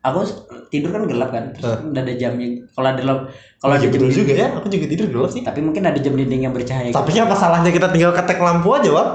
aku 0.00 0.18
s- 0.20 0.36
tidur 0.68 0.90
kan 0.90 1.06
gelap 1.06 1.30
kan. 1.30 1.54
Terus 1.54 1.64
Hah? 1.66 1.78
udah 1.80 2.02
ada 2.02 2.12
jamnya. 2.12 2.48
Kalau 2.68 2.88
ada 2.88 3.02
lamp- 3.02 3.26
kalau 3.56 3.72
ada 3.72 3.86
jam 3.88 4.02
juga 4.04 4.32
ya. 4.32 4.48
Aku 4.52 4.66
juga 4.68 4.84
tidur 4.84 5.06
gelap 5.08 5.30
sih. 5.30 5.40
Tapi 5.40 5.60
mungkin 5.62 5.80
ada 5.80 5.96
jam 5.96 6.12
dinding 6.12 6.42
yang 6.42 6.52
bercahaya. 6.52 6.90
Tapi 6.90 7.10
apa 7.16 7.32
salahnya 7.32 7.70
kita 7.70 7.88
tinggal 7.88 8.12
ketek 8.12 8.36
lampu 8.36 8.68
aja, 8.70 8.90
Wal? 8.90 9.08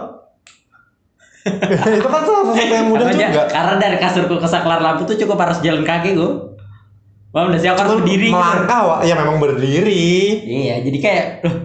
itu 1.97 2.05
kan 2.05 2.21
salah 2.21 2.43
satu 2.47 2.69
yang 2.69 2.87
mudah 2.87 3.05
Apa 3.05 3.13
aja, 3.13 3.27
juga. 3.27 3.43
Karena 3.47 3.75
dari 3.75 3.97
kasurku 3.97 4.35
ke 4.35 4.47
saklar 4.47 4.79
lampu 4.79 5.03
tuh 5.03 5.17
cukup 5.17 5.37
harus 5.37 5.57
jalan 5.59 5.81
kaki 5.81 6.13
gue. 6.13 6.31
Wah, 7.31 7.47
udah 7.47 7.57
siap 7.57 7.75
harus 7.75 7.97
berdiri. 7.97 8.27
gitu. 8.27 8.35
Melangkah, 8.35 8.79
Wal. 8.83 8.99
Ya 9.03 9.15
memang 9.15 9.39
berdiri. 9.39 10.03
Iya, 10.43 10.75
jadi 10.83 10.97
kayak 10.99 11.25
loh, 11.41 11.55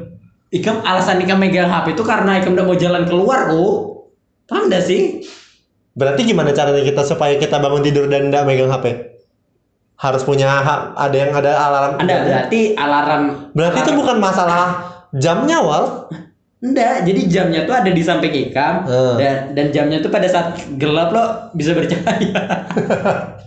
Ikam 0.48 0.78
alasan 0.80 1.18
Ikam 1.18 1.36
megang 1.36 1.66
HP 1.66 1.92
itu 1.92 2.02
karena 2.02 2.38
Ikam 2.38 2.54
udah 2.54 2.64
mau 2.64 2.74
jalan 2.74 3.02
keluar 3.02 3.46
kok. 3.46 3.76
Paham 4.46 4.70
gak 4.70 4.80
sih? 4.80 5.26
Berarti 5.92 6.22
gimana 6.22 6.52
caranya 6.52 6.80
kita 6.80 7.02
supaya 7.02 7.34
kita 7.34 7.58
bangun 7.58 7.82
tidur 7.82 8.06
dan 8.06 8.28
nggak 8.28 8.44
megang 8.44 8.68
HP? 8.68 9.16
Harus 9.96 10.22
punya 10.22 10.60
ha- 10.60 10.92
ada 10.94 11.16
yang 11.16 11.32
ada 11.32 11.52
alarm. 11.56 11.92
Anda 11.98 12.14
berarti 12.22 12.60
alarm 12.72 13.22
Berarti 13.50 13.78
itu 13.78 13.90
alarm- 13.90 14.00
bukan 14.00 14.16
masalah 14.20 14.64
jamnya, 15.10 15.58
Wal. 15.58 15.84
Enggak, 16.56 17.04
jadi 17.04 17.20
jamnya 17.28 17.60
tuh 17.68 17.76
ada 17.76 17.90
di 17.92 18.00
samping 18.00 18.32
Ikam 18.32 18.88
Eh. 18.88 19.14
dan 19.20 19.36
dan 19.52 19.66
jamnya 19.68 20.00
tuh 20.00 20.08
pada 20.08 20.24
saat 20.24 20.56
gelap 20.80 21.12
lo 21.12 21.52
bisa 21.52 21.76
bercahaya. 21.76 22.32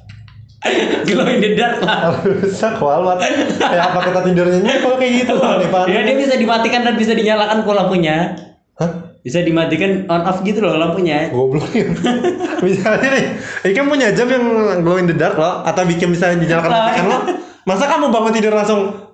Glow 1.08 1.26
in 1.26 1.40
the 1.40 1.56
dark 1.56 1.80
lah. 1.82 2.20
Rusak, 2.20 2.78
Wal. 2.84 3.02
Wal. 3.02 3.18
Kayak 3.58 3.96
apa 3.96 4.00
kita 4.12 4.20
tidurnya 4.28 4.74
kalau 4.84 5.00
kayak 5.00 5.14
gitu, 5.24 5.34
Wal. 5.40 5.56
Nih, 5.64 5.70
Pak. 5.72 5.84
Ya 5.88 6.00
dia 6.04 6.16
bisa 6.20 6.36
dimatikan 6.36 6.84
dan 6.84 6.96
bisa 7.00 7.16
dinyalakan 7.16 7.64
kok 7.64 7.76
lampunya. 7.80 8.36
Hah? 8.76 8.92
Bisa 9.24 9.40
dimatikan 9.40 10.04
on 10.08 10.22
off 10.28 10.44
gitu 10.44 10.60
loh 10.60 10.76
lampunya. 10.76 11.32
Goblok 11.32 11.72
ya. 11.72 11.88
Misalnya 12.68 13.08
nih, 13.08 13.26
Ikan 13.72 13.88
punya 13.88 14.12
jam 14.12 14.28
yang 14.28 14.44
glow 14.84 15.00
in 15.00 15.08
the 15.08 15.16
dark 15.16 15.40
loh, 15.40 15.64
atau 15.64 15.82
bikin 15.88 16.12
bisa 16.12 16.36
dinyalakan 16.36 16.70
matikan 16.70 17.06
lo. 17.08 17.18
Masa 17.64 17.88
kamu 17.88 18.12
bangun 18.12 18.32
tidur 18.36 18.52
langsung 18.52 19.09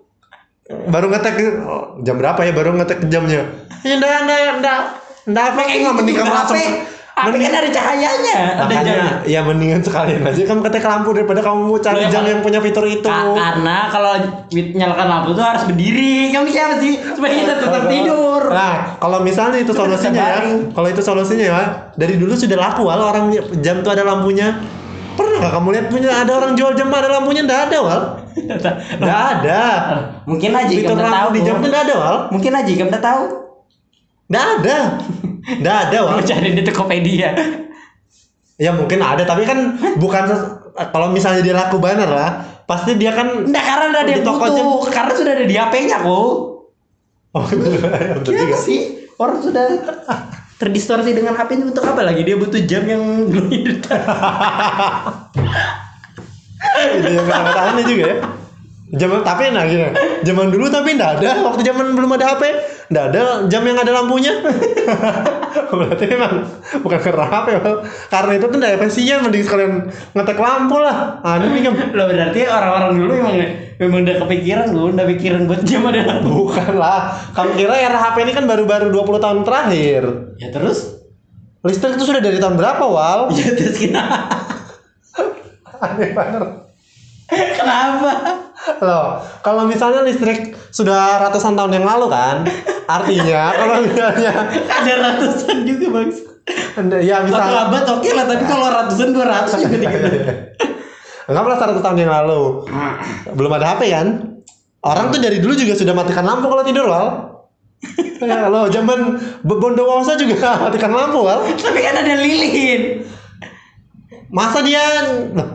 baru 0.66 1.14
ngetek 1.14 1.36
oh, 1.62 2.02
jam 2.02 2.18
berapa 2.18 2.42
ya 2.42 2.52
baru 2.54 2.74
ngetek 2.74 3.06
jamnya? 3.06 3.46
Ya 3.86 4.02
enggak 4.02 4.26
enggak 4.26 4.40
enggak 4.58 4.80
enggak 5.30 5.46
apa 5.54 5.60
Kayak 5.62 5.78
enggak 5.78 5.96
mending 6.02 6.16
kamu 6.18 6.26
HP, 6.26 6.34
langsung 6.34 6.58
HP 7.16 7.34
kan 7.40 7.54
ada 7.54 7.70
cahayanya, 7.72 8.38
ada 8.60 8.64
Makanya 8.66 8.84
jamnya. 8.84 9.14
ya 9.30 9.40
mendingan 9.46 9.82
sekalian 9.86 10.22
aja 10.26 10.42
kamu 10.42 10.60
ketek 10.66 10.84
lampu 10.84 11.10
daripada 11.14 11.42
kamu 11.46 11.64
cari 11.80 12.02
Loh, 12.02 12.12
jam 12.12 12.24
yang 12.26 12.42
punya 12.42 12.60
fitur 12.66 12.86
itu. 12.90 13.06
Ka- 13.06 13.32
karena 13.38 13.78
kalau 13.94 14.14
nyalakan 14.52 15.08
lampu 15.08 15.30
tuh 15.38 15.46
harus 15.46 15.64
berdiri. 15.70 16.34
Kamu 16.34 16.50
siapa 16.50 16.76
sih? 16.82 16.94
Supaya 17.14 17.32
kita 17.32 17.54
tetap 17.62 17.84
tidur. 17.86 18.42
Nah, 18.50 18.74
kalau 18.98 19.20
misalnya 19.22 19.62
itu 19.62 19.70
Itu 19.72 19.80
solusinya 19.80 20.24
ya, 20.28 20.40
kalau 20.74 20.88
itu 20.90 21.02
solusinya 21.06 21.46
ya, 21.46 21.62
dari 21.94 22.18
dulu 22.18 22.34
sudah 22.34 22.58
laku 22.58 22.82
wal 22.84 23.00
orang 23.00 23.32
jam 23.62 23.86
tuh 23.86 23.94
ada 23.94 24.02
lampunya. 24.02 24.60
Pernah 25.16 25.46
nggak 25.46 25.54
kamu 25.56 25.68
lihat 25.78 25.88
punya 25.94 26.10
ada 26.12 26.32
orang 26.36 26.58
jual 26.58 26.74
jam 26.74 26.90
ada 26.90 27.10
lampunya? 27.22 27.46
Nggak 27.46 27.62
ada 27.72 27.78
wal. 27.80 28.02
Nggak 29.02 29.22
ada. 29.36 29.62
Mungkin 30.28 30.52
aja 30.52 30.72
udah 30.72 30.96
tahu. 30.96 31.08
lampu 31.08 31.30
di 31.36 31.42
jam 31.44 31.56
tuh 31.64 31.70
nggak 31.72 31.84
ada 31.88 31.96
wal. 31.96 32.18
Mungkin 32.36 32.52
aja 32.52 32.72
udah 32.86 33.02
tahu. 33.02 33.24
Nggak 34.32 34.46
ada. 34.60 34.78
Nggak 35.62 35.78
ada 35.88 35.98
wal. 36.04 36.20
Cari 36.26 36.50
di 36.52 36.64
Tokopedia. 36.66 37.30
Ya 38.56 38.72
mungkin 38.72 39.04
ada, 39.04 39.28
tapi 39.28 39.44
kan 39.44 39.76
bukan 40.00 40.24
kalau 40.96 41.12
misalnya 41.12 41.44
dia 41.44 41.52
laku 41.52 41.76
banner 41.76 42.08
lah, 42.08 42.64
pasti 42.64 42.96
dia 42.96 43.12
kan. 43.12 43.44
Enggak 43.44 43.64
karena 43.68 43.86
udah 43.92 44.02
ada 44.02 44.08
Di 44.08 44.16
yang 44.16 44.24
toko 44.24 44.46
butuh. 44.48 44.92
Karena 44.92 45.12
sudah 45.12 45.32
ada 45.36 45.46
di 45.46 45.56
HP-nya 45.60 45.98
kok. 46.00 46.36
Oh 47.36 47.44
betul 48.16 48.32
juga. 48.32 48.56
sih? 48.56 49.12
Orang 49.20 49.44
sudah 49.44 49.80
terdistorsi 50.56 51.12
dengan 51.12 51.36
HP 51.36 51.60
ini 51.60 51.68
untuk 51.68 51.84
apa 51.84 52.00
lagi? 52.04 52.24
Dia 52.24 52.40
butuh 52.40 52.64
jam 52.64 52.88
yang 52.88 53.28
glow 53.28 53.52
in 56.80 57.02
the 57.02 57.10
dark. 57.10 57.10
Itu 57.10 57.10
yang 57.16 57.28
sangat 57.28 57.56
aneh 57.56 57.84
juga 57.88 58.04
ya. 58.06 58.18
Zaman 58.96 59.26
tapi 59.26 59.50
nah 59.50 59.66
gini, 59.66 59.92
zaman 60.22 60.54
dulu 60.54 60.70
tapi 60.70 60.94
nggak 60.94 61.18
ada 61.18 61.42
waktu 61.42 61.66
zaman 61.66 61.98
belum 61.98 62.22
ada 62.22 62.38
HP, 62.38 62.44
nggak 62.94 63.06
ada 63.12 63.22
jam 63.50 63.66
yang 63.66 63.82
ada 63.82 63.92
lampunya. 63.92 64.30
Berarti 65.74 66.06
memang 66.06 66.46
bukan 66.86 67.00
karena 67.02 67.26
HP, 67.26 67.48
karena 68.14 68.32
itu 68.38 68.46
tuh 68.46 68.58
nggak 68.62 68.74
efisien, 68.78 69.26
mending 69.26 69.42
sekalian 69.42 69.90
ngetek 70.14 70.38
lampu 70.38 70.78
lah. 70.78 71.18
Aneh 71.26 71.50
nih 71.50 71.62
kan. 71.66 71.74
Loh 71.98 72.06
berarti 72.14 72.42
orang-orang 72.46 72.92
dulu 72.94 73.12
memang 73.18 73.36
memang 73.82 74.00
udah 74.06 74.16
kepikiran 74.22 74.66
gue, 74.70 74.86
udah 74.94 75.08
pikiran 75.18 75.42
buat 75.50 75.62
jam 75.66 75.82
ada 75.90 76.02
lampu. 76.06 76.30
Bukan 76.46 76.74
lah. 76.78 77.18
Kamu 77.34 77.58
kira 77.58 77.76
era 77.82 77.98
HP 77.98 78.22
ini 78.22 78.32
kan 78.38 78.46
baru-baru 78.46 78.94
20 78.94 79.18
tahun 79.18 79.40
terakhir. 79.42 80.04
Ya 80.38 80.54
terus? 80.54 81.02
Listrik 81.66 81.98
itu 81.98 82.06
sudah 82.06 82.22
dari 82.22 82.38
tahun 82.38 82.54
berapa, 82.54 82.86
Wal? 82.86 83.34
Ya 83.34 83.50
terus 83.58 83.82
kenapa? 83.82 84.30
Aneh 85.84 86.14
banget. 86.14 86.65
Kenapa? 87.26 88.12
Loh, 88.86 89.18
kalau 89.42 89.66
misalnya 89.66 90.06
listrik 90.06 90.54
sudah 90.70 91.18
ratusan 91.22 91.58
tahun 91.58 91.82
yang 91.82 91.86
lalu 91.86 92.10
kan, 92.14 92.46
artinya 92.86 93.50
kalau 93.60 93.76
misalnya 93.82 94.34
Ada 94.70 94.94
ratusan 95.02 95.58
juga 95.66 95.86
bang. 95.90 96.10
Anda- 96.78 97.02
ya 97.02 97.26
Satu 97.26 97.34
bisa 97.34 97.42
abad 97.42 97.86
oke 97.90 98.10
lah, 98.14 98.26
tapi 98.30 98.44
kalau 98.46 98.68
ratusan 98.70 99.10
dua 99.10 99.26
ratus 99.26 99.52
juga 99.58 99.78
dikit. 99.84 100.02
Anggaplah 101.26 101.58
100 101.58 101.82
tahun 101.82 101.98
yang 102.06 102.14
lalu 102.14 102.70
belum 103.34 103.52
ada 103.58 103.74
HP 103.74 103.82
kan? 103.90 104.08
Orang 104.86 105.10
tuh 105.10 105.18
dari 105.18 105.42
dulu 105.42 105.58
juga 105.58 105.74
sudah 105.74 105.98
matikan 105.98 106.22
lampu 106.22 106.46
kalau 106.46 106.62
tidur 106.62 106.86
wal. 106.86 107.08
ya 108.22 108.46
lo 108.50 108.70
zaman 108.70 109.18
Bondowoso 109.42 110.14
juga 110.22 110.62
matikan 110.62 110.94
lampu 110.94 111.26
wal. 111.26 111.42
tapi 111.58 111.82
kan 111.82 111.98
ada 111.98 112.14
lilin. 112.22 113.02
Masa 114.30 114.62
dia 114.62 114.86
Loh, 115.34 115.50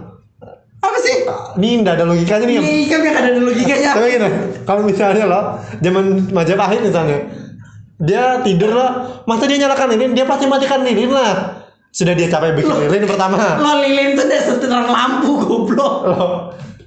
Apa 0.81 0.99
sih? 0.99 1.17
ini 1.61 1.85
nggak 1.85 1.95
ada 2.01 2.05
logikanya 2.09 2.45
nih. 2.49 2.57
Ini 2.57 2.73
kan 2.89 3.01
yang 3.05 3.17
ada 3.17 3.31
logikanya. 3.37 3.91
Tapi 3.93 4.09
gini, 4.17 4.29
kalau 4.65 4.83
misalnya 4.83 5.25
lo 5.29 5.41
zaman 5.79 6.05
Majapahit 6.33 6.81
misalnya, 6.81 7.19
dia 8.01 8.41
tidur 8.41 8.73
lah, 8.73 9.21
masa 9.29 9.45
dia 9.45 9.61
nyalakan 9.61 9.93
lilin, 9.93 10.17
dia 10.17 10.25
pasti 10.25 10.49
matikan 10.49 10.81
lilin 10.81 11.13
lah. 11.13 11.61
Sudah 11.91 12.17
dia 12.17 12.31
capek 12.31 12.57
bikin 12.57 12.89
lilin 12.89 13.05
pertama. 13.05 13.37
Lo 13.61 13.83
lilin 13.83 14.17
tuh 14.17 14.25
udah 14.25 14.41
seterang 14.41 14.89
lampu 14.89 15.31
goblok. 15.43 15.95
Loh, 16.09 16.33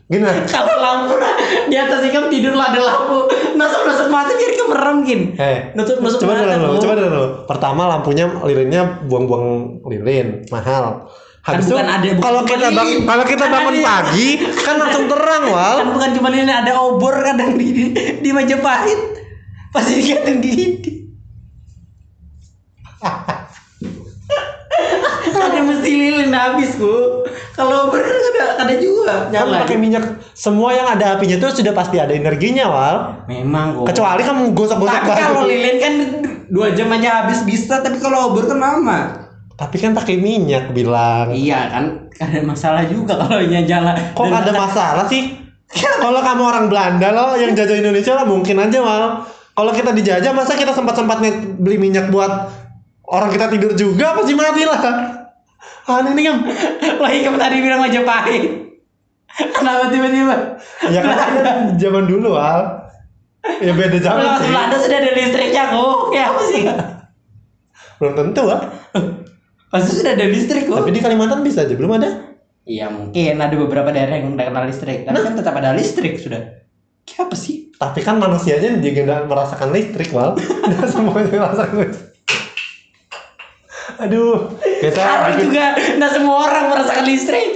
Gini 0.10 0.26
lah. 0.26 0.36
Kalau 0.46 0.76
lampu 0.78 1.16
nah, 1.16 1.34
di 1.70 1.76
atas 1.80 2.04
ikam 2.04 2.28
tidur 2.28 2.54
lah 2.54 2.76
ada 2.76 2.82
lampu. 2.84 3.30
Nusuk 3.56 3.82
nusuk 3.88 4.08
mata 4.12 4.34
biar 4.36 4.52
ikam 4.52 4.68
merem 4.74 4.98
gin. 5.08 5.22
Eh, 5.40 5.58
Nusuk 5.74 6.04
nusuk 6.04 6.22
coba 6.22 6.34
mata. 6.38 6.56
dulu, 6.60 6.76
coba 6.82 6.94
dulu. 7.00 7.24
Pertama 7.48 7.82
lampunya 7.88 8.26
lilinnya 8.44 9.06
buang-buang 9.08 9.46
lilin, 9.88 10.44
mahal. 10.50 11.08
Kan 11.44 11.60
Habis 11.60 11.66
itu 11.66 11.76
bukan 11.76 11.88
ada- 11.90 12.08
bukan 12.08 12.24
kalau 12.24 12.42
kita 12.42 12.68
bang, 12.70 12.88
lilin. 12.88 13.04
kalau 13.04 13.24
kita 13.26 13.44
Kan 13.44 13.52
bangun 13.52 13.76
ada- 13.76 13.84
pagi 13.86 14.30
kan 14.58 14.76
langsung 14.80 15.06
terang, 15.06 15.44
Wal. 15.46 15.76
Kan 15.76 15.90
bukan 15.92 16.10
cuma 16.16 16.28
ini 16.32 16.48
ada 16.48 16.72
obor 16.78 17.14
kadang 17.18 17.52
di 17.54 17.68
di, 17.70 17.84
di 18.18 18.30
Majapahit. 18.32 19.02
Pasti 19.70 19.92
digantung 19.98 20.40
di 20.40 20.50
dinding. 20.50 20.98
ada 25.34 25.60
mesti 25.62 25.90
lilin 25.92 26.32
habis 26.32 26.72
ku. 26.74 27.26
Kalau 27.52 27.88
obor 27.88 28.00
kan 28.00 28.16
ada 28.16 28.44
ada 28.60 28.74
juga 28.76 29.28
Kan 29.28 29.44
nyala. 29.46 29.58
pakai 29.62 29.76
minyak 29.76 30.06
semua 30.34 30.72
yang 30.72 30.88
ada 30.88 31.14
apinya 31.14 31.36
itu 31.36 31.48
sudah 31.54 31.74
pasti 31.74 31.98
ada 31.98 32.12
energinya, 32.12 32.66
Wal. 32.66 32.98
Memang 33.28 33.84
kok. 33.84 33.92
Kecuali 33.92 34.22
kamu 34.22 34.44
gosok-gosok 34.52 34.96
Tapi 34.96 35.20
kalau 35.20 35.44
lilin 35.44 35.76
kan 35.78 35.94
dua 36.48 36.72
jam 36.72 36.88
aja 36.90 37.26
habis 37.26 37.44
bisa, 37.44 37.84
tapi 37.84 37.98
kalau 37.98 38.32
obor 38.32 38.46
kan 38.46 38.58
lama. 38.58 39.23
Tapi 39.54 39.76
kan 39.78 39.94
pakai 39.94 40.18
minyak 40.18 40.74
bilang. 40.74 41.30
Iya 41.30 41.70
kan, 41.70 41.86
ada 42.12 42.40
masalah 42.42 42.84
juga 42.84 43.14
kalau 43.16 43.38
nya 43.40 43.62
jalan. 43.62 43.94
Kok 44.12 44.26
Dan 44.26 44.34
ada 44.34 44.50
kata- 44.50 44.64
masalah 44.66 45.06
sih? 45.06 45.24
Kalau 46.04 46.22
kamu 46.22 46.44
orang 46.44 46.66
Belanda 46.70 47.10
loh 47.10 47.34
yang 47.34 47.54
jajah 47.54 47.74
Indonesia 47.74 48.14
lah 48.14 48.26
mungkin 48.26 48.58
aja 48.58 48.78
mal. 48.78 49.26
Kalau 49.54 49.72
kita 49.72 49.90
dijajah 49.90 50.30
masa 50.30 50.54
kita 50.54 50.70
sempat-sempatnya 50.70 51.58
beli 51.58 51.78
minyak 51.78 52.10
buat 52.10 52.30
orang 53.04 53.30
kita 53.30 53.50
tidur 53.50 53.74
juga 53.74 54.14
pasti 54.14 54.34
mati 54.34 54.66
lah. 54.66 54.78
Aneh 55.86 56.14
nih 56.14 56.24
kan. 56.24 56.38
Lagi 57.04 57.20
kamu 57.22 57.38
tadi 57.38 57.56
bilang 57.58 57.82
Majapahit. 57.82 58.44
Kenapa 59.58 59.90
tiba-tiba? 59.90 60.36
Ya 60.88 61.00
kan 61.02 61.18
ada 61.18 61.52
zaman 61.74 62.06
dulu 62.06 62.38
al. 62.38 62.90
Ya 63.58 63.74
beda 63.74 63.98
zaman 63.98 64.18
Kalau 64.20 64.38
sih. 64.38 64.50
Belanda 64.50 64.78
sudah 64.78 64.98
ada 65.00 65.12
listriknya 65.12 65.64
kok. 65.70 65.98
Ya 66.12 66.24
apa 66.30 66.42
sih? 66.46 66.62
Belum 67.98 68.14
tentu 68.14 68.44
ah. 68.46 68.62
Pasti 69.74 69.92
sudah 69.98 70.14
ada 70.14 70.26
listrik 70.26 70.70
kok. 70.70 70.78
Tapi 70.78 70.94
di 70.94 71.02
Kalimantan 71.02 71.42
bisa 71.42 71.66
aja 71.66 71.74
belum 71.74 71.98
ada. 71.98 72.10
Iya 72.64 72.88
mungkin 72.88 73.36
ada 73.36 73.56
beberapa 73.58 73.90
daerah 73.90 74.16
yang 74.16 74.32
udah 74.32 74.46
kenal 74.48 74.64
listrik, 74.64 75.04
tapi 75.04 75.20
kan 75.20 75.34
tetap 75.34 75.52
ada 75.52 75.74
listrik 75.74 76.16
sudah. 76.16 76.64
Kayak 77.04 77.28
apa 77.28 77.36
sih? 77.36 77.74
Tapi 77.74 78.00
kan 78.00 78.16
manusianya 78.16 78.80
juga 78.80 79.02
nggak 79.04 79.22
merasakan 79.26 79.70
listrik 79.74 80.14
wal. 80.14 80.38
Nggak 80.70 80.88
semuanya 80.88 81.28
merasakan 81.34 81.76
listrik. 81.82 82.10
Aduh, 83.94 84.56
kita 84.80 84.96
Sekarang 84.96 85.36
bikin- 85.36 85.44
juga 85.44 85.66
nggak 86.00 86.12
semua 86.14 86.36
orang 86.40 86.64
merasakan 86.72 87.04
listrik. 87.04 87.48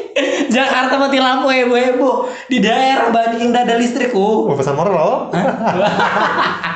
Jakarta 0.50 0.94
mati 0.98 1.18
lampu 1.18 1.48
heboh-heboh. 1.48 2.16
Di 2.46 2.58
daerah 2.60 3.08
banyak 3.08 3.40
yang 3.40 3.50
nggak 3.56 3.64
ada 3.64 3.76
listrik 3.78 4.12
kok. 4.12 4.20
mau 4.44 4.54
pesan 4.54 4.76
moral 4.76 4.94
loh. 4.94 5.18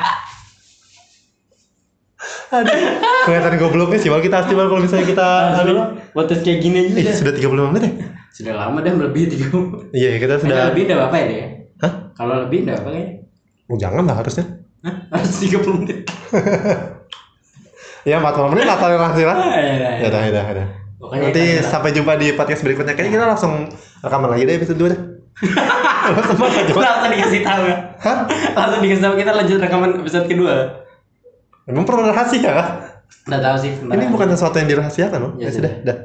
Aduh, 2.52 2.76
kelihatan 3.24 3.52
gobloknya 3.56 3.96
sih. 3.96 4.08
Wal 4.08 4.20
kita 4.20 4.40
pasti 4.40 4.52
Wal, 4.52 4.68
kalau 4.68 4.80
misalnya 4.80 5.06
kita 5.08 5.28
aduh. 5.56 5.96
Podcast 6.12 6.42
kayak 6.42 6.60
gini 6.60 6.76
aja 6.82 6.92
Eh, 6.92 7.02
udah. 7.02 7.14
sudah 7.16 7.32
35 7.32 7.70
menit 7.70 7.82
ya? 7.82 7.92
Sudah 8.28 8.54
lama 8.54 8.78
dah 8.78 8.92
lebih 8.92 9.22
tiga. 9.26 9.48
Iya, 9.90 10.10
kita 10.18 10.34
Sudah 10.36 10.52
sudah. 10.52 10.64
lebih 10.68 10.82
udah 10.86 10.96
apa 11.08 11.16
ya 11.16 11.24
deh? 11.26 11.40
Hah? 11.80 11.92
Kalau 12.12 12.34
lebih 12.42 12.58
udah 12.62 12.74
apa 12.76 12.88
kayaknya? 12.90 13.12
Oh, 13.66 13.76
jangan 13.76 14.02
lah 14.04 14.16
harusnya. 14.16 14.44
Hah? 14.82 14.94
Harus 15.10 15.32
30 15.38 15.78
menit. 15.78 15.98
Ya, 18.02 18.18
40 18.18 18.50
menit 18.50 18.66
lah 18.66 18.74
toleransi 18.76 19.22
lah. 19.22 19.36
Ah, 19.36 19.54
ya, 19.54 19.72
ya, 19.72 19.90
Ya 19.96 20.06
udah, 20.10 20.20
ya 20.20 20.30
udah, 20.34 20.42
ya 20.42 20.52
udah. 20.52 20.66
Pokoknya 20.98 21.22
Nanti 21.24 21.42
kita- 21.54 21.70
sampai 21.70 21.90
jumpa 21.92 22.12
di 22.16 22.34
podcast 22.34 22.60
berikutnya. 22.60 22.92
Kayaknya 22.92 23.12
kita 23.14 23.26
langsung 23.28 23.52
rekaman 24.02 24.28
lagi 24.28 24.42
deh 24.42 24.54
episode 24.56 24.74
2 24.76 24.90
deh. 24.90 25.00
Langsung 26.74 27.08
dikasih 27.08 27.40
tahu 27.40 27.62
ya. 27.62 27.76
Hah? 27.96 28.26
Langsung 28.52 28.80
dikasih 28.82 29.02
tahu 29.02 29.14
kita 29.16 29.30
lanjut 29.32 29.58
rekaman 29.60 29.90
episode 29.96 30.26
kedua. 30.26 30.81
Emang 31.66 31.84
perlu 31.86 32.10
rahasia? 32.10 32.54
Udah 33.22 33.40
tahu 33.40 33.56
sih. 33.62 33.72
Ini 33.78 34.04
bukan 34.10 34.34
sesuatu 34.34 34.58
yang 34.58 34.68
dirahasiakan 34.70 35.18
loh. 35.22 35.32
Ya 35.38 35.46
Ya, 35.46 35.54
sudah, 35.54 35.72
dah. 35.86 35.96